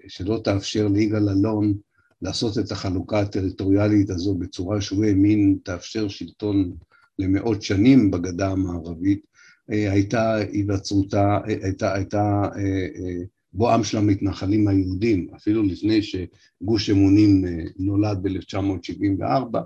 שלא 0.08 0.40
תאפשר 0.44 0.88
ליגאל 0.88 1.28
אלון 1.28 1.74
לעשות 2.22 2.58
את 2.58 2.72
החלוקה 2.72 3.20
הטריטוריאלית 3.20 4.10
הזו 4.10 4.34
בצורה 4.34 4.80
שהוא 4.80 5.04
האמין 5.04 5.58
תאפשר 5.64 6.08
שלטון 6.08 6.72
למאות 7.18 7.62
שנים 7.62 8.10
בגדה 8.10 8.50
המערבית, 8.50 9.20
אה, 9.26 9.31
הייתה 9.68 10.34
היווצרותה, 10.34 11.38
אה, 11.48 11.54
הייתה, 11.62 11.94
הייתה 11.94 12.42
אה, 12.56 13.22
בואם 13.52 13.84
של 13.84 13.98
המתנחלים 13.98 14.68
היהודים, 14.68 15.28
אפילו 15.36 15.62
לפני 15.62 16.00
שגוש 16.02 16.90
אמונים 16.90 17.44
נולד 17.78 18.18
ב-1974, 18.22 19.58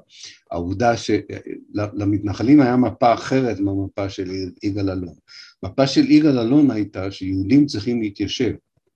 העובדה 0.50 0.94
שלמתנחלים 0.96 2.60
היה 2.60 2.76
מפה 2.76 3.14
אחרת 3.14 3.60
מהמפה 3.60 4.08
של 4.08 4.30
יגאל 4.62 4.90
אלון. 4.90 5.14
מפה 5.62 5.86
של 5.86 6.10
יגאל 6.10 6.38
אלון 6.38 6.70
הייתה 6.70 7.10
שיהודים 7.10 7.66
צריכים 7.66 8.02
להתיישב, 8.02 8.54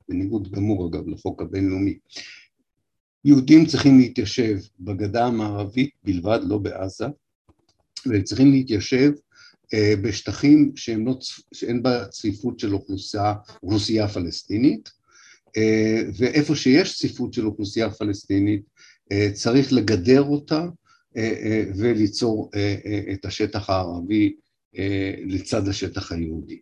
בניגוד 0.09 0.51
גמור 0.51 0.89
אגב 0.89 1.09
לחוק 1.09 1.43
הבינלאומי, 1.43 1.99
יהודים 3.25 3.67
צריכים 3.67 3.99
להתיישב 3.99 4.59
בגדה 4.81 5.27
המערבית 5.27 5.91
בלבד, 6.05 6.41
לא 6.43 6.59
בעזה, 6.59 7.07
והם 8.07 8.23
צריכים 8.23 8.51
להתיישב 8.51 9.13
אה, 9.13 9.30
בשטחים 9.75 10.73
שהם 10.77 11.07
לא, 11.07 11.19
שאין 11.55 11.83
בה 11.83 12.05
צפיפות 12.09 12.59
של 12.59 12.75
אוכלוסייה, 12.75 13.35
אוכלוסייה 13.63 14.09
פלסטינית, 14.09 14.91
אה, 15.57 16.03
ואיפה 16.17 16.57
שיש 16.57 16.99
צפיפות 16.99 17.33
של 17.33 17.47
אוכלוסייה 17.47 17.91
פלסטינית 17.91 18.63
אה, 19.13 19.31
צריך 19.33 19.73
לגדר 19.73 20.23
אותה 20.23 20.67
וליצור 21.77 22.51
את 23.13 23.25
השטח 23.25 23.71
הערבי 23.71 24.35
לצד 25.27 25.69
השטח 25.69 26.13
היהודי. 26.13 26.61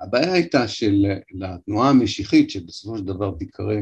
הבעיה 0.00 0.32
הייתה 0.32 0.68
שלתנועה 0.68 1.90
המשיחית, 1.90 2.50
שבסופו 2.50 2.98
של 2.98 3.04
דבר 3.04 3.34
תיקרא 3.38 3.76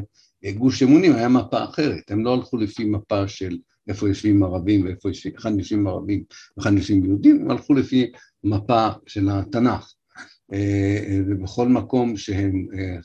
גוש 0.55 0.83
אמונים, 0.83 1.13
היה 1.13 1.29
מפה 1.29 1.65
אחרת, 1.65 2.11
הם 2.11 2.25
לא 2.25 2.35
הלכו 2.35 2.57
לפי 2.57 2.85
מפה 2.85 3.29
של 3.29 3.59
איפה 3.88 4.09
יושבים 4.09 4.42
ערבים 4.42 4.85
ואיפה 4.85 5.09
יושבים, 5.09 5.33
היכן 5.37 5.59
יושבים 5.59 5.87
ערבים 5.87 6.25
והיכן 6.57 6.77
יושבים 6.77 7.05
יהודים, 7.05 7.40
הם 7.40 7.51
הלכו 7.51 7.75
לפי 7.75 8.12
מפה 8.45 8.88
של 9.07 9.29
התנ"ך, 9.31 9.92
אה, 10.53 11.21
ובכל 11.27 11.68
מקום 11.68 12.16
שהם 12.16 12.66
אה, 12.79 12.97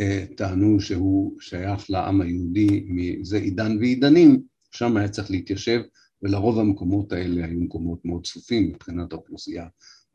אה, 0.00 0.24
טענו 0.36 0.80
שהוא 0.80 1.40
שייך 1.40 1.90
לעם 1.90 2.20
היהודי 2.20 2.86
מזה 2.88 3.38
עידן 3.38 3.78
ועידנים, 3.78 4.42
שם 4.70 4.96
היה 4.96 5.08
צריך 5.08 5.30
להתיישב, 5.30 5.80
ולרוב 6.22 6.58
המקומות 6.58 7.12
האלה 7.12 7.44
היו 7.44 7.60
מקומות 7.60 8.04
מאוד 8.04 8.26
צפופים 8.26 8.68
מבחינת 8.68 9.12
האוכלוסייה 9.12 9.66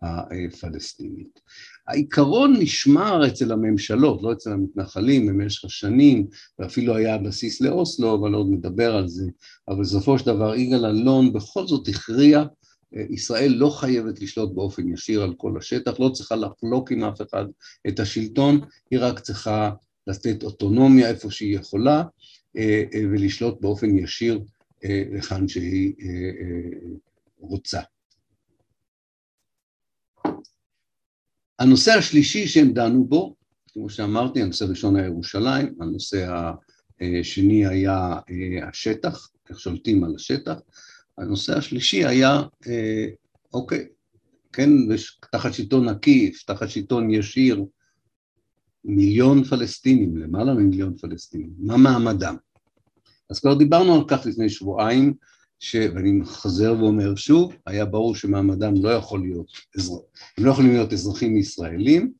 הפלסטינית. 0.03 1.39
העיקרון 1.87 2.55
נשמר 2.59 3.27
אצל 3.27 3.51
הממשלות, 3.51 4.23
לא 4.23 4.31
אצל 4.31 4.51
המתנחלים 4.51 5.27
במשך 5.27 5.65
השנים, 5.65 6.27
ואפילו 6.59 6.95
היה 6.95 7.17
בסיס 7.17 7.61
לאוסלו, 7.61 8.15
אבל 8.15 8.33
עוד 8.33 8.47
נדבר 8.51 8.95
על 8.95 9.07
זה, 9.07 9.25
אבל 9.67 9.81
בסופו 9.81 10.19
של 10.19 10.25
דבר 10.25 10.55
יגאל 10.55 10.85
אלון 10.85 11.33
בכל 11.33 11.67
זאת 11.67 11.87
הכריע 11.87 12.43
ישראל 13.09 13.51
לא 13.51 13.69
חייבת 13.69 14.21
לשלוט 14.21 14.53
באופן 14.53 14.93
ישיר 14.93 15.23
על 15.23 15.33
כל 15.37 15.57
השטח, 15.57 15.99
לא 15.99 16.09
צריכה 16.09 16.35
לחלוק 16.35 16.91
עם 16.91 17.03
אף 17.03 17.21
אחד 17.21 17.45
את 17.87 17.99
השלטון, 17.99 18.61
היא 18.91 18.99
רק 19.01 19.19
צריכה 19.19 19.71
לתת 20.07 20.43
אוטונומיה 20.43 21.09
איפה 21.09 21.31
שהיא 21.31 21.55
יכולה 21.55 22.03
אה, 22.57 22.83
אה, 22.93 23.01
ולשלוט 23.11 23.61
באופן 23.61 23.97
ישיר 23.97 24.41
אה, 24.85 25.03
היכן 25.13 25.47
שהיא 25.47 25.93
רוצה. 27.39 27.81
הנושא 31.63 31.91
השלישי 31.91 32.47
שהם 32.47 32.73
דנו 32.73 33.05
בו, 33.05 33.35
כמו 33.73 33.89
שאמרתי, 33.89 34.41
הנושא 34.41 34.65
הראשון 34.65 34.95
היה 34.95 35.05
ירושלים, 35.05 35.75
הנושא 35.79 36.51
השני 37.01 37.67
היה 37.67 38.19
השטח, 38.69 39.29
איך 39.49 39.59
שולטים 39.59 40.03
על 40.03 40.15
השטח, 40.15 40.53
הנושא 41.17 41.57
השלישי 41.57 42.05
היה, 42.05 42.41
אה, 42.67 43.07
אוקיי, 43.53 43.87
כן, 44.53 44.69
תחת 45.31 45.53
שלטון 45.53 45.89
עקיף, 45.89 46.43
תחת 46.43 46.69
שלטון 46.69 47.11
ישיר, 47.11 47.65
מיליון 48.85 49.43
פלסטינים, 49.43 50.17
למעלה 50.17 50.53
ממיליון 50.53 50.97
פלסטינים, 50.97 51.49
מה 51.57 51.77
מעמדם? 51.77 52.35
אז 53.29 53.39
כבר 53.39 53.53
דיברנו 53.53 53.95
על 53.95 54.03
כך 54.07 54.25
לפני 54.25 54.49
שבועיים, 54.49 55.13
ש... 55.63 55.75
ואני 55.75 56.25
חוזר 56.25 56.75
ואומר 56.79 57.15
שוב, 57.15 57.53
היה 57.65 57.85
ברור 57.85 58.15
שמעמדם 58.15 58.73
לא 58.83 58.89
יכול 58.89 59.21
להיות, 59.21 59.47
אזר... 59.77 59.93
הם 60.37 60.45
לא 60.45 60.51
יכולים 60.51 60.71
להיות 60.71 60.93
אזרחים 60.93 61.37
ישראלים, 61.37 62.11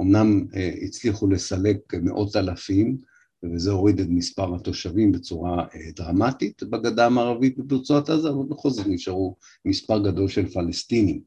אמנם 0.00 0.46
אה, 0.54 0.74
הצליחו 0.82 1.28
לסלק 1.28 1.94
מאות 2.02 2.36
אלפים, 2.36 2.96
וזה 3.44 3.70
הוריד 3.70 4.00
את 4.00 4.06
מספר 4.08 4.54
התושבים 4.54 5.12
בצורה 5.12 5.64
אה, 5.74 5.90
דרמטית 5.96 6.62
בגדה 6.62 7.06
המערבית 7.06 7.58
וברצועת 7.58 8.10
עזה, 8.10 8.28
אבל 8.28 8.44
בכל 8.48 8.70
זאת 8.70 8.86
נשארו 8.86 9.36
מספר 9.64 9.98
גדול 9.98 10.28
של 10.28 10.48
פלסטינים. 10.48 11.20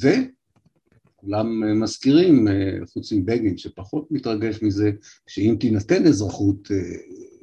וכולם 0.00 1.80
מזכירים, 1.82 2.48
חוץ 2.92 3.12
מבגין, 3.12 3.58
שפחות 3.58 4.08
מתרגש 4.10 4.62
מזה, 4.62 4.90
שאם 5.26 5.56
תינתן 5.60 6.06
אזרחות 6.06 6.68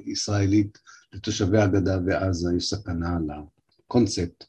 ישראלית 0.06 0.78
לתושבי 1.14 1.58
הגדה 1.58 1.98
ועזה, 2.06 2.48
יש 2.56 2.68
סכנה 2.70 3.16
על 3.16 3.28
הקונספט, 3.86 4.44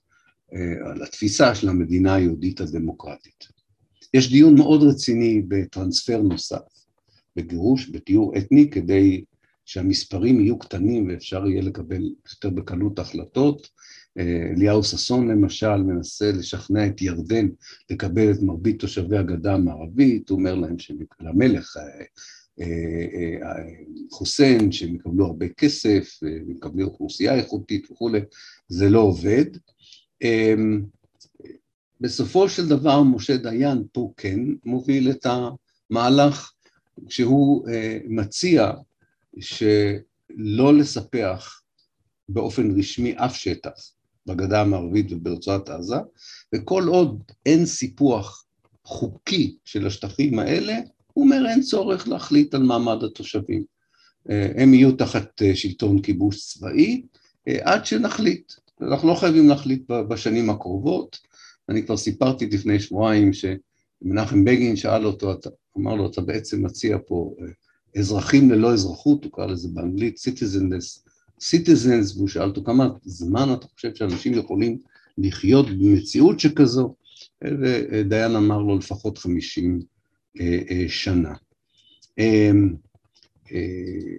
על 0.85 1.03
התפיסה 1.03 1.55
של 1.55 1.69
המדינה 1.69 2.15
היהודית 2.15 2.61
הדמוקרטית. 2.61 3.47
יש 4.13 4.31
דיון 4.31 4.55
מאוד 4.55 4.83
רציני 4.83 5.41
בטרנספר 5.47 6.21
נוסף, 6.21 6.61
בגירוש, 7.35 7.89
בטיהור 7.89 8.37
אתני, 8.37 8.69
כדי 8.69 9.23
שהמספרים 9.65 10.39
יהיו 10.39 10.59
קטנים 10.59 11.07
ואפשר 11.09 11.47
יהיה 11.47 11.61
לקבל 11.61 12.01
יותר 12.29 12.49
בקלות 12.49 12.99
החלטות. 12.99 13.69
אליהו 14.55 14.83
ששון 14.83 15.27
למשל 15.31 15.75
מנסה 15.77 16.31
לשכנע 16.31 16.87
את 16.87 17.01
ירדן 17.01 17.47
לקבל 17.89 18.31
את 18.31 18.41
מרבית 18.41 18.79
תושבי 18.79 19.17
הגדה 19.17 19.53
המערבית, 19.53 20.29
הוא 20.29 20.39
אומר 20.39 20.55
להם 20.55 20.75
למלך 21.19 21.77
אה, 22.61 22.65
אה, 22.65 23.49
אה, 23.49 23.63
חוסיין 24.11 24.71
שהם 24.71 24.95
יקבלו 24.95 25.25
הרבה 25.25 25.49
כסף, 25.49 26.19
יקבלו 26.49 26.85
אוכלוסייה 26.85 27.35
איכותית 27.35 27.91
וכולי, 27.91 28.19
זה 28.67 28.89
לא 28.89 28.99
עובד. 28.99 29.45
בסופו 32.01 32.49
של 32.49 32.69
דבר 32.69 33.03
משה 33.03 33.37
דיין 33.37 33.83
פה 33.91 34.13
כן 34.17 34.39
מוביל 34.65 35.09
את 35.09 35.25
המהלך 35.89 36.51
כשהוא 37.07 37.67
מציע 38.05 38.71
שלא 39.39 40.73
לספח 40.77 41.61
באופן 42.29 42.79
רשמי 42.79 43.13
אף 43.17 43.35
שטח 43.35 43.91
בגדה 44.25 44.61
המערבית 44.61 45.11
וברצועת 45.11 45.69
עזה, 45.69 45.95
וכל 46.55 46.83
עוד 46.87 47.23
אין 47.45 47.65
סיפוח 47.65 48.45
חוקי 48.85 49.57
של 49.65 49.87
השטחים 49.87 50.39
האלה, 50.39 50.79
הוא 51.15 51.23
אומר 51.23 51.45
אין 51.49 51.61
צורך 51.61 52.07
להחליט 52.07 52.53
על 52.53 52.63
מעמד 52.63 53.03
התושבים. 53.03 53.63
הם 54.29 54.73
יהיו 54.73 54.91
תחת 54.91 55.41
שלטון 55.53 56.01
כיבוש 56.01 56.39
צבאי 56.39 57.01
עד 57.61 57.85
שנחליט. 57.85 58.53
אנחנו 58.81 59.07
לא 59.07 59.15
חייבים 59.15 59.49
להחליט 59.49 59.83
בשנים 60.09 60.49
הקרובות. 60.49 61.17
אני 61.69 61.85
כבר 61.85 61.97
סיפרתי 61.97 62.45
לפני 62.45 62.79
שבועיים 62.79 63.31
שמנחם 63.33 64.45
בגין 64.45 64.75
שאל 64.75 65.05
אותו, 65.05 65.33
אמר 65.77 65.95
לו, 65.95 66.11
אתה 66.11 66.21
בעצם 66.21 66.65
מציע 66.65 66.97
פה 67.07 67.35
אזרחים 67.97 68.51
ללא 68.51 68.73
אזרחות, 68.73 69.23
הוא 69.23 69.31
קרא 69.31 69.45
לזה 69.45 69.67
באנגלית 69.73 70.17
citizenless 70.17 71.09
citizens, 71.41 72.15
והוא 72.15 72.27
שאל 72.27 72.49
אותו 72.49 72.63
כמה 72.63 72.89
זמן 73.03 73.53
אתה 73.53 73.67
חושב 73.67 73.95
שאנשים 73.95 74.33
יכולים 74.33 74.77
לחיות 75.17 75.69
במציאות 75.69 76.39
שכזו, 76.39 76.95
ודיין 77.43 78.35
אמר 78.35 78.57
לו 78.57 78.77
לפחות 78.77 79.17
חמישים 79.17 79.79
אה, 79.79 79.83
אה, 79.83 79.94
שנה. 80.87 81.33
אמ, 82.17 82.75
אה, 83.51 84.15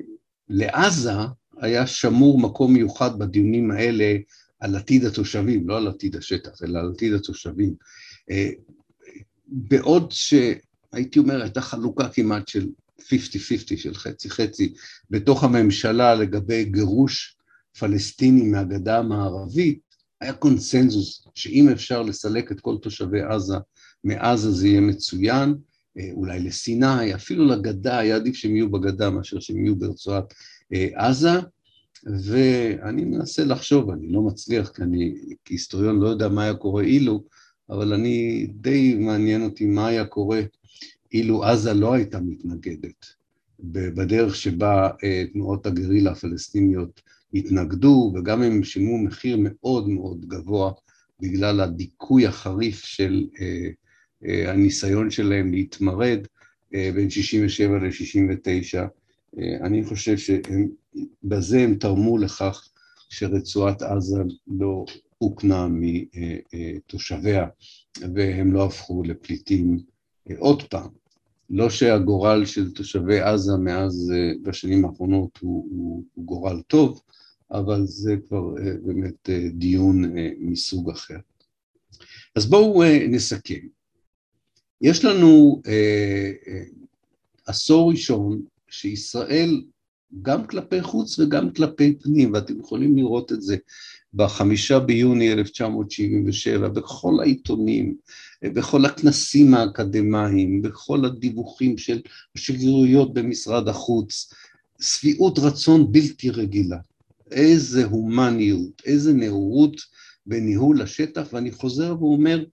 לעזה 0.49 1.13
היה 1.61 1.87
שמור 1.87 2.39
מקום 2.39 2.73
מיוחד 2.73 3.19
בדיונים 3.19 3.71
האלה 3.71 4.17
על 4.61 4.77
עתיד 4.77 5.05
התושבים, 5.05 5.69
לא 5.69 5.77
על 5.77 5.89
עתיד 5.89 6.17
השטח, 6.17 6.63
אלא 6.63 6.79
על 6.79 6.93
עתיד 6.95 7.13
התושבים. 7.13 7.75
בעוד 9.47 10.13
שהייתי 10.13 11.19
אומר, 11.19 11.43
הייתה 11.43 11.61
חלוקה 11.61 12.09
כמעט 12.09 12.49
של 12.49 12.67
50-50 13.01 13.77
של 13.77 13.95
חצי 13.95 14.31
חצי 14.31 14.75
בתוך 15.11 15.45
הממשלה 15.45 16.15
לגבי 16.15 16.65
גירוש 16.65 17.37
פלסטינים 17.79 18.51
מהגדה 18.51 18.99
המערבית, 18.99 19.81
היה 20.21 20.33
קונסנזוס 20.33 21.27
שאם 21.35 21.69
אפשר 21.69 22.03
לסלק 22.03 22.53
את 22.53 22.61
כל 22.61 22.77
תושבי 22.83 23.23
עזה 23.23 23.57
מעזה 24.05 24.51
זה 24.51 24.69
יהיה 24.69 24.81
מצוין, 24.81 25.51
אה, 25.51 25.55
אולי 26.13 26.41
לסיני, 26.41 27.15
אפילו 27.15 27.45
לגדה, 27.45 27.99
היה 27.99 28.17
עדיף 28.17 28.35
שהם 28.35 28.57
יהיו 28.57 28.71
בגדה 28.71 29.11
מאשר 29.11 29.41
שהם 29.41 29.65
יהיו 29.65 29.77
ברצועת 29.77 30.35
אה, 30.73 30.89
עזה, 30.95 31.31
ואני 32.25 33.05
מנסה 33.05 33.45
לחשוב, 33.45 33.91
אני 33.91 34.13
לא 34.13 34.23
מצליח 34.23 34.69
כי 34.69 34.83
אני 34.83 35.15
כהיסטוריון 35.45 36.01
לא 36.01 36.09
יודע 36.09 36.29
מה 36.29 36.43
היה 36.43 36.55
קורה 36.55 36.83
אילו, 36.83 37.25
אבל 37.71 37.93
אני 37.93 38.47
די 38.55 38.95
מעניין 38.95 39.43
אותי 39.43 39.67
מה 39.67 39.87
היה 39.87 40.05
קורה 40.05 40.41
אילו 41.13 41.45
עזה 41.45 41.75
לא 41.75 41.93
הייתה 41.95 42.21
מתנגדת. 42.21 43.07
בדרך 43.61 44.37
שבה 44.37 44.91
אה, 45.05 45.25
תנועות 45.33 45.67
הגרילה 45.67 46.11
הפלסטיניות 46.11 47.01
התנגדו, 47.35 48.13
וגם 48.15 48.43
הם 48.43 48.65
שילמו 48.65 48.99
מחיר 48.99 49.37
מאוד 49.41 49.89
מאוד 49.89 50.25
גבוה 50.29 50.73
בגלל 51.21 51.61
הדיכוי 51.61 52.27
החריף 52.27 52.85
של 52.85 53.27
אה, 53.41 53.47
אה, 53.47 53.71
הניסיון 54.23 55.11
שלהם 55.11 55.53
להתמרד 55.53 56.19
בין 56.73 57.11
67' 57.11 57.79
ל-69'. 57.79 58.89
אני 59.63 59.85
חושב 59.85 60.17
שבזה 60.17 61.59
הם 61.59 61.75
תרמו 61.75 62.19
לכך 62.19 62.69
שרצועת 63.09 63.83
עזה 63.83 64.23
לא 64.47 64.85
הוקנה 65.19 65.69
מתושביה 65.71 67.47
והם 68.15 68.53
לא 68.53 68.67
הפכו 68.67 69.03
לפליטים 69.03 69.79
עוד 70.39 70.63
פעם. 70.63 70.89
לא 71.51 71.71
שהגורל 71.71 72.45
של 72.45 72.73
תושבי 72.73 73.21
עזה 73.21 73.57
מאז, 73.57 74.13
אה, 74.15 74.33
בשנים 74.43 74.85
האחרונות, 74.85 75.39
הוא, 75.41 75.67
הוא, 75.71 76.05
הוא 76.15 76.25
גורל 76.25 76.61
טוב, 76.67 77.03
אבל 77.51 77.87
זה 77.87 78.17
כבר 78.29 78.59
אה, 78.59 78.73
באמת 78.85 79.31
אה, 79.31 79.49
דיון 79.53 80.05
מסוג 80.39 80.91
אחר. 80.91 81.19
אז 82.37 82.47
בואו 82.47 82.83
נסכם. 83.09 83.76
יש 84.81 85.05
לנו 85.05 85.63
עשור 87.47 87.91
ראשון 87.91 88.43
שישראל 88.71 89.63
גם 90.23 90.47
כלפי 90.47 90.83
חוץ 90.83 91.19
וגם 91.19 91.51
כלפי 91.51 91.95
פנים, 92.03 92.33
ואתם 92.33 92.61
יכולים 92.61 92.97
לראות 92.97 93.33
את 93.33 93.43
זה 93.43 93.57
בחמישה 94.15 94.79
ביוני 94.79 95.33
1977, 95.33 96.69
בכל 96.69 97.15
העיתונים, 97.21 97.97
בכל 98.45 98.85
הכנסים 98.85 99.55
האקדמיים, 99.55 100.63
בכל 100.63 101.05
הדיווחים 101.05 101.79
של 101.79 102.01
השגרירויות 102.37 103.15
במשרד 103.15 103.69
החוץ, 103.69 104.33
שביעות 104.81 105.39
רצון 105.39 105.93
בלתי 105.93 106.31
רגילה. 106.31 106.79
איזה 107.31 107.85
הומניות, 107.85 108.83
איזה 108.87 109.13
נאורות 109.13 109.77
בניהול 110.27 110.83
השטח, 110.83 111.27
ואני 111.33 111.51
חוזר 111.51 111.97
ואומר, 111.99 112.45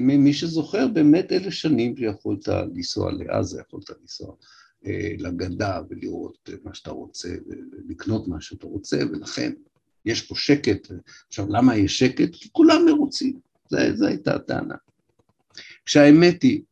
מי 0.00 0.32
שזוכר, 0.32 0.88
באמת 0.88 1.32
אלה 1.32 1.50
שנים 1.50 1.96
שיכולת 1.96 2.48
לנסוע 2.48 3.12
לעזה, 3.12 3.60
יכולת 3.60 3.90
לנסוע 4.00 4.34
אה, 4.86 5.14
לגדה 5.18 5.80
ולראות 5.90 6.50
מה 6.64 6.74
שאתה 6.74 6.90
רוצה, 6.90 7.28
ולקנות 7.46 8.28
מה 8.28 8.40
שאתה 8.40 8.66
רוצה, 8.66 8.98
ולכן 9.12 9.52
יש 10.04 10.22
פה 10.22 10.34
שקט. 10.34 10.88
עכשיו, 11.28 11.46
למה 11.48 11.76
יש 11.76 11.98
שקט? 11.98 12.28
כי 12.32 12.48
כולם 12.52 12.84
מרוצים, 12.86 13.40
זו 13.70 14.06
הייתה 14.06 14.34
הטענה. 14.34 14.74
כשהאמת 15.86 16.42
היא 16.42 16.62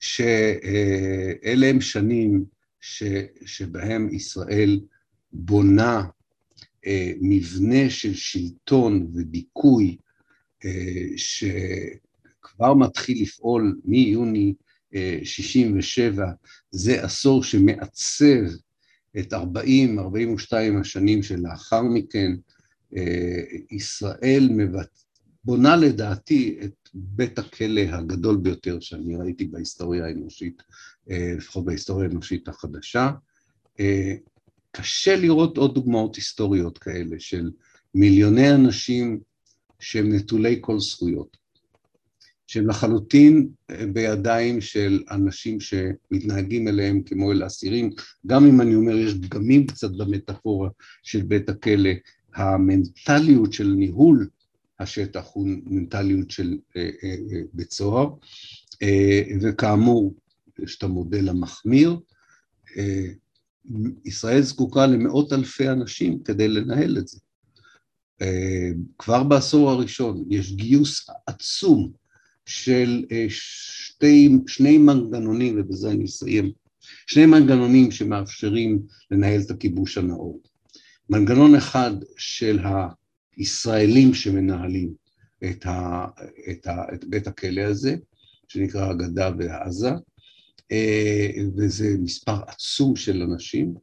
שאלה 0.00 1.66
הם 1.66 1.80
שנים 1.80 2.44
ש, 2.80 3.02
שבהם 3.46 4.14
ישראל 4.14 4.80
בונה 5.32 6.04
אה, 6.86 7.12
מבנה 7.20 7.90
של 7.90 8.14
שלטון 8.14 9.10
ודיכוי 9.14 9.96
אה, 10.64 11.18
שכבר 12.56 12.74
מתחיל 12.74 13.22
לפעול 13.22 13.78
מיוני 13.84 14.54
67, 15.22 16.26
זה 16.70 17.04
עשור 17.04 17.44
שמעצב 17.44 18.44
את 19.18 19.32
40-42 19.32 19.36
השנים 20.80 21.22
שלאחר 21.22 21.82
מכן, 21.82 22.32
אה, 22.96 23.42
ישראל 23.70 24.50
בונה 25.44 25.76
לדעתי 25.76 26.58
את 26.64 26.88
בית 26.94 27.38
הכלא 27.38 27.80
הגדול 27.80 28.36
ביותר 28.36 28.80
שאני 28.80 29.16
ראיתי 29.16 29.44
בהיסטוריה 29.44 30.06
האנושית, 30.06 30.62
אה, 31.10 31.34
לפחות 31.36 31.64
בהיסטוריה 31.64 32.08
האנושית 32.08 32.48
החדשה. 32.48 33.10
אה, 33.80 34.14
קשה 34.70 35.16
לראות 35.16 35.56
עוד 35.56 35.74
דוגמאות 35.74 36.16
היסטוריות 36.16 36.78
כאלה 36.78 37.16
של 37.18 37.50
מיליוני 37.94 38.54
אנשים 38.54 39.20
שהם 39.80 40.12
נטולי 40.12 40.58
כל 40.60 40.80
זכויות. 40.80 41.36
שהם 42.46 42.68
לחלוטין 42.68 43.48
אה, 43.70 43.86
בידיים 43.92 44.60
של 44.60 45.02
אנשים 45.10 45.58
שמתנהגים 45.60 46.68
אליהם 46.68 47.02
כמו 47.02 47.32
אל 47.32 47.46
אסירים, 47.46 47.90
גם 48.26 48.46
אם 48.46 48.60
אני 48.60 48.74
אומר 48.74 48.96
יש 48.96 49.14
פגמים 49.14 49.66
קצת 49.66 49.90
במטאפורה 49.90 50.68
של 51.02 51.22
בית 51.22 51.48
הכלא, 51.48 51.90
המנטליות 52.34 53.52
של 53.52 53.66
ניהול 53.66 54.28
השטח 54.80 55.26
הוא 55.32 55.48
מנטליות 55.64 56.30
של 56.30 56.58
אה, 56.76 56.90
אה, 57.04 57.16
בית 57.52 57.72
סוהר, 57.72 58.08
וכאמור 59.42 60.14
יש 60.58 60.78
את 60.78 60.82
המודל 60.82 61.28
המחמיר, 61.28 62.00
ישראל 64.04 64.42
זקוקה 64.42 64.86
למאות 64.86 65.32
אלפי 65.32 65.68
אנשים 65.68 66.22
כדי 66.22 66.48
לנהל 66.48 66.98
את 66.98 67.08
זה. 67.08 67.18
כבר 68.98 69.22
בעשור 69.22 69.70
הראשון 69.70 70.24
יש 70.30 70.52
גיוס 70.52 71.06
עצום 71.26 71.92
של 72.46 73.04
שתי, 73.28 74.30
שני 74.46 74.78
מנגנונים, 74.78 75.60
ובזה 75.60 75.90
אני 75.90 76.04
אסיים, 76.04 76.52
שני 77.06 77.26
מנגנונים 77.26 77.90
שמאפשרים 77.90 78.82
לנהל 79.10 79.40
את 79.40 79.50
הכיבוש 79.50 79.98
הנאור. 79.98 80.40
מנגנון 81.10 81.54
אחד 81.54 81.92
של 82.16 82.58
הישראלים 83.36 84.14
שמנהלים 84.14 84.92
את, 85.44 85.66
ה, 85.66 86.06
את, 86.50 86.66
ה, 86.66 86.84
את 86.94 87.04
בית 87.04 87.26
הכלא 87.26 87.60
הזה, 87.60 87.96
שנקרא 88.48 88.90
הגדה 88.90 89.30
ועזה, 89.38 89.90
אה, 90.72 91.28
וזה 91.56 91.96
מספר 91.98 92.36
עצום 92.46 92.96
של 92.96 93.22
אנשים, 93.22 93.74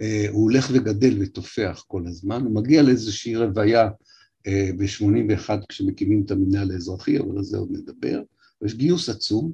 אה, 0.00 0.26
הוא 0.30 0.42
הולך 0.42 0.70
וגדל 0.72 1.16
ותופח 1.20 1.84
כל 1.88 2.02
הזמן, 2.06 2.42
הוא 2.42 2.54
מגיע 2.54 2.82
לאיזושהי 2.82 3.36
רוויה 3.36 3.82
אה, 3.82 3.88
ב-81 4.48 5.50
כשמקימים 5.68 6.22
את 6.26 6.30
המינהל 6.30 6.70
האזרחי, 6.70 7.18
אבל 7.18 7.38
על 7.38 7.44
זה 7.44 7.58
עוד 7.58 7.68
נדבר, 7.70 8.22
ויש 8.62 8.74
גיוס 8.74 9.08
עצום 9.08 9.52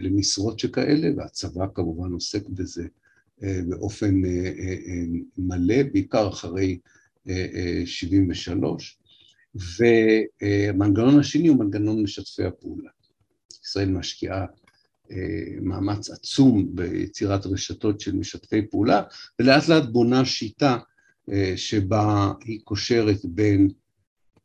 למשרות 0.00 0.58
שכאלה, 0.58 1.08
והצבא 1.16 1.66
כמובן 1.74 2.12
עוסק 2.12 2.48
בזה 2.48 2.84
באופן 3.40 4.22
מלא, 5.38 5.82
בעיקר 5.92 6.28
אחרי 6.28 6.78
73, 7.84 8.98
והמנגנון 9.54 11.18
השני 11.18 11.48
הוא 11.48 11.58
מנגנון 11.58 12.02
משתפי 12.02 12.44
הפעולה. 12.44 12.90
ישראל 13.64 13.88
משקיעה 13.88 14.46
אה, 15.10 15.60
מאמץ 15.60 16.10
עצום 16.10 16.68
ביצירת 16.74 17.46
רשתות 17.46 18.00
של 18.00 18.16
משתפי 18.16 18.66
פעולה, 18.70 19.02
ולאט 19.38 19.68
לאט 19.68 19.84
בונה 19.84 20.24
שיטה 20.24 20.72
אה, 20.72 20.78
שבה 21.56 22.32
היא 22.44 22.60
קושרת 22.64 23.24
בין 23.24 23.68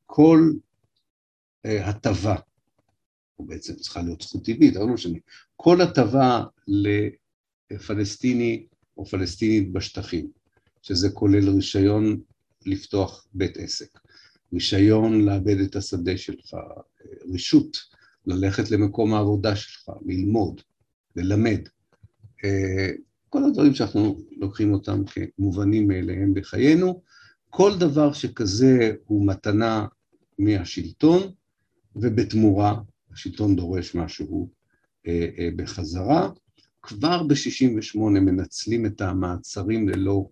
כל 0.06 0.52
אה, 1.66 1.90
הטבה, 1.90 2.36
או 3.40 3.46
בעצם 3.46 3.76
צריכה 3.76 4.02
להיות 4.02 4.22
זכות 4.22 4.46
טבעית, 4.46 4.76
אבל 4.76 4.86
לא 4.86 4.94
משנה, 4.94 5.18
כל 5.56 5.82
הטבה 5.82 6.44
לפלסטיני 7.72 8.68
או 8.98 9.06
פלסטינית 9.06 9.72
בשטחים, 9.72 10.32
שזה 10.82 11.10
כולל 11.10 11.50
רישיון 11.50 12.22
לפתוח 12.66 13.28
בית 13.34 13.58
עסק, 13.58 14.00
רישיון 14.54 15.26
לאבד 15.26 15.60
את 15.60 15.76
השדה 15.76 16.18
שלך, 16.18 16.56
רישות 17.32 17.78
ללכת 18.26 18.72
למקום 18.72 19.14
העבודה 19.14 19.56
שלך, 19.56 19.90
ללמוד, 20.06 20.62
ללמד. 21.16 21.60
אה, 23.28 23.32
כל 23.32 23.44
הדברים 23.44 23.74
שאנחנו 23.74 24.18
לוקחים 24.38 24.74
אותם 24.74 25.04
כמובנים 25.06 25.88
מאליהם 25.88 26.34
בחיינו, 26.34 27.02
כל 27.50 27.72
דבר 27.80 28.14
שכזה 28.14 28.92
הוא 29.06 29.28
מתנה 29.28 29.86
מהשלטון, 30.40 31.22
ובתמורה 31.96 32.82
השלטון 33.12 33.56
דורש 33.56 33.96
משהו 33.96 34.50
אה, 35.08 35.28
אה, 35.38 35.50
בחזרה. 35.56 36.30
כבר 36.82 37.24
ב-68' 37.24 38.00
מנצלים 38.00 38.86
את 38.86 39.02
המעצרים 39.02 39.90
ללא 39.90 40.30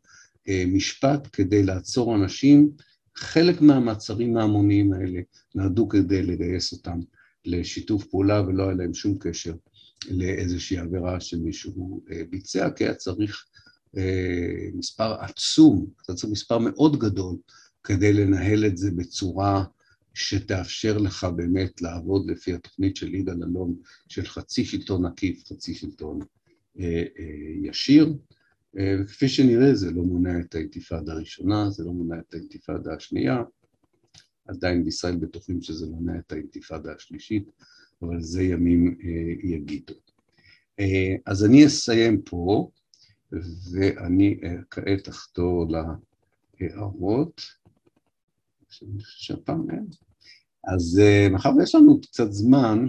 משפט 0.67 1.27
כדי 1.33 1.63
לעצור 1.63 2.15
אנשים. 2.15 2.71
חלק 3.15 3.61
מהמעצרים 3.61 4.37
ההמוניים 4.37 4.93
האלה 4.93 5.21
נועדו 5.55 5.89
כדי 5.89 6.23
לגייס 6.23 6.73
אותם 6.73 6.99
לשיתוף 7.45 8.05
פעולה 8.05 8.41
ולא 8.41 8.63
היה 8.63 8.73
להם 8.73 8.93
שום 8.93 9.17
קשר 9.19 9.53
לאיזושהי 10.09 10.77
עבירה 10.77 11.19
שמישהו 11.19 12.03
אה, 12.11 12.21
ביצע, 12.29 12.69
כי 12.75 12.83
היה 12.83 12.93
צריך 12.93 13.45
אה, 13.97 14.67
מספר 14.73 15.13
עצום, 15.13 15.85
אתה 16.03 16.13
צריך 16.13 16.31
מספר 16.31 16.57
מאוד 16.57 16.99
גדול 16.99 17.35
כדי 17.83 18.13
לנהל 18.13 18.65
את 18.65 18.77
זה 18.77 18.91
בצורה 18.91 19.63
שתאפשר 20.13 20.97
לך 20.97 21.27
באמת 21.35 21.81
לעבוד 21.81 22.31
לפי 22.31 22.53
התוכנית 22.53 22.95
של 22.95 23.15
יגאל 23.15 23.43
אלון 23.43 23.75
של 24.09 24.25
חצי 24.25 24.65
שלטון 24.65 25.05
עקיף, 25.05 25.43
חצי 25.47 25.73
שלטון 25.73 26.19
אה, 26.79 27.03
ישיר. 27.61 28.13
וכפי 29.01 29.29
שנראה 29.29 29.75
זה 29.75 29.91
לא 29.91 30.03
מונע 30.03 30.39
את 30.39 30.55
האינתיפאדה 30.55 31.13
הראשונה, 31.13 31.69
זה 31.69 31.83
לא 31.83 31.91
מונע 31.91 32.19
את 32.19 32.33
האינתיפאדה 32.33 32.93
השנייה, 32.93 33.43
עדיין 34.47 34.85
בישראל 34.85 35.15
בטוחים 35.15 35.61
שזה 35.61 35.85
מונע 35.85 36.19
את 36.19 36.31
האינתיפאדה 36.31 36.93
השלישית, 36.95 37.51
אבל 38.01 38.21
זה 38.21 38.43
ימים 38.43 38.97
אה, 39.03 39.49
יגידו. 39.49 39.93
אה, 40.79 41.15
אז 41.25 41.45
אני 41.45 41.65
אסיים 41.65 42.21
פה, 42.21 42.69
ואני 43.71 44.39
אה, 44.43 44.55
כעת 44.69 45.09
אחתור 45.09 45.67
להערות. 46.59 47.41
שהפעם 48.99 49.71
אין. 49.71 49.85
אז 50.67 50.99
אה, 51.03 51.27
מאחר 51.31 51.49
ויש 51.57 51.75
לנו 51.75 52.01
קצת 52.01 52.31
זמן, 52.31 52.87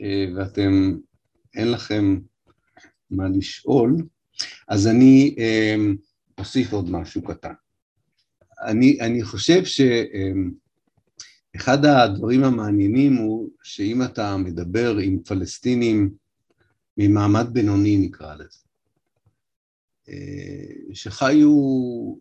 אה, 0.00 0.26
ואתם, 0.36 0.98
אין 1.54 1.70
לכם 1.70 2.18
מה 3.10 3.28
לשאול, 3.28 3.96
אז 4.68 4.86
אני 4.86 5.34
אה, 5.38 5.76
אוסיף 6.38 6.72
עוד 6.72 6.90
משהו 6.90 7.22
קטן. 7.22 7.52
אני, 8.60 9.00
אני 9.00 9.22
חושב 9.22 9.64
שאחד 11.56 11.84
הדברים 11.84 12.44
המעניינים 12.44 13.16
הוא 13.16 13.50
שאם 13.62 14.02
אתה 14.02 14.36
מדבר 14.36 14.96
עם 14.96 15.18
פלסטינים 15.22 16.10
ממעמד 16.96 17.46
בינוני 17.52 17.96
נקרא 17.96 18.34
לזה, 18.34 18.58
שחיו 20.92 21.50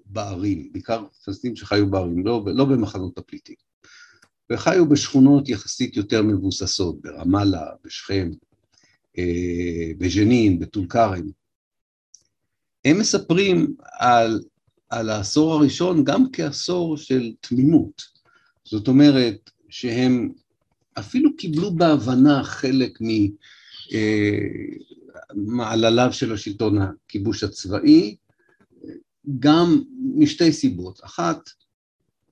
בערים, 0.05 0.69
בעיקר 0.71 1.05
פלסטינים 1.25 1.55
שחיו 1.55 1.89
בערים, 1.89 2.25
לא, 2.25 2.45
לא 2.45 2.65
במחנות 2.65 3.17
הפליטים, 3.17 3.55
וחיו 4.49 4.89
בשכונות 4.89 5.49
יחסית 5.49 5.97
יותר 5.97 6.21
מבוססות, 6.23 7.01
ברמאללה, 7.01 7.65
בשכם, 7.83 8.31
בג'נין, 9.97 10.59
בטול 10.59 10.88
כרם. 10.88 11.29
הם 12.86 12.99
מספרים 12.99 13.75
על 13.91 14.41
על 14.89 15.09
העשור 15.09 15.53
הראשון 15.53 16.03
גם 16.03 16.25
כעשור 16.33 16.97
של 16.97 17.33
תמימות. 17.39 18.14
זאת 18.66 18.88
אומרת 18.88 19.49
שהם 19.70 20.32
אפילו 20.99 21.36
קיבלו 21.36 21.76
בהבנה 21.76 22.43
חלק 22.43 22.99
ממעלליו 25.36 26.13
של 26.13 26.34
השלטון 26.34 26.78
הכיבוש 26.82 27.43
הצבאי, 27.43 28.16
גם 29.39 29.84
משתי 30.16 30.53
סיבות. 30.53 30.99
אחת, 31.03 31.49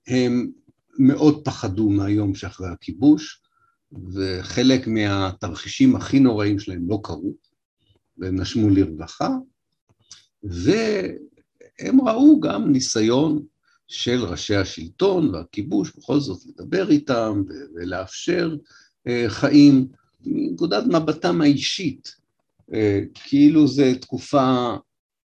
הם 0.07 0.51
מאוד 0.99 1.45
פחדו 1.45 1.89
מהיום 1.89 2.35
שאחרי 2.35 2.67
הכיבוש, 2.69 3.41
וחלק 4.13 4.87
מהתרחישים 4.87 5.95
הכי 5.95 6.19
נוראים 6.19 6.59
שלהם 6.59 6.89
לא 6.89 6.99
קרו, 7.03 7.33
והם 8.17 8.41
נשמו 8.41 8.69
לרווחה, 8.69 9.29
ו... 10.43 10.71
הם 11.79 12.01
ראו 12.01 12.39
גם 12.39 12.71
ניסיון 12.71 13.45
של 13.93 14.25
ראשי 14.25 14.55
השלטון 14.55 15.35
והכיבוש 15.35 15.91
בכל 15.97 16.19
זאת 16.19 16.45
לדבר 16.45 16.89
איתם 16.89 17.43
ולאפשר 17.75 18.55
אה, 19.07 19.25
חיים 19.27 19.87
מנקודת 20.25 20.83
מבטם 20.85 21.41
האישית, 21.41 22.15
אה, 22.73 22.99
כאילו 23.13 23.67
זו 23.67 23.83
תקופה 24.01 24.75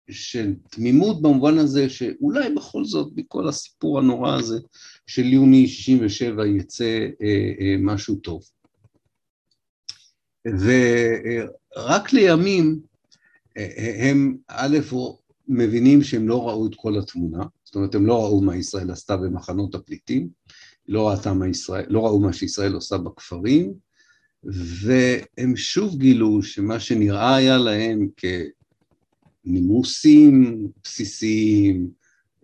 של 0.09 0.53
תמימות 0.69 1.21
במובן 1.21 1.57
הזה 1.57 1.89
שאולי 1.89 2.55
בכל 2.55 2.85
זאת 2.85 3.11
מכל 3.15 3.47
הסיפור 3.47 3.99
הנורא 3.99 4.35
הזה 4.35 4.59
של 5.07 5.25
יוני 5.25 5.67
67 5.67 6.47
יצא 6.47 7.07
אה, 7.21 7.75
משהו 7.79 8.15
טוב. 8.15 8.43
ורק 10.45 12.13
לימים 12.13 12.79
הם 14.09 14.37
א', 14.47 14.77
מבינים 15.47 16.03
שהם 16.03 16.27
לא 16.27 16.49
ראו 16.49 16.67
את 16.67 16.75
כל 16.75 16.99
התמונה, 16.99 17.43
זאת 17.71 17.75
אומרת 17.75 17.95
הם 17.95 18.05
לא 18.05 18.23
ראו 18.23 18.41
מה 18.41 18.55
ישראל 18.55 18.91
עשתה 18.91 19.17
במחנות 19.17 19.75
הפליטים, 19.75 20.29
לא, 20.87 21.13
מה 21.35 21.47
ישראל, 21.47 21.85
לא 21.89 22.05
ראו 22.05 22.19
מה 22.19 22.33
שישראל 22.33 22.73
עושה 22.73 22.97
בכפרים, 22.97 23.73
והם 24.43 25.55
שוב 25.55 25.97
גילו 25.97 26.43
שמה 26.43 26.79
שנראה 26.79 27.35
היה 27.35 27.57
להם 27.57 28.07
כנימוסים 29.45 30.67
בסיסיים, 30.83 31.89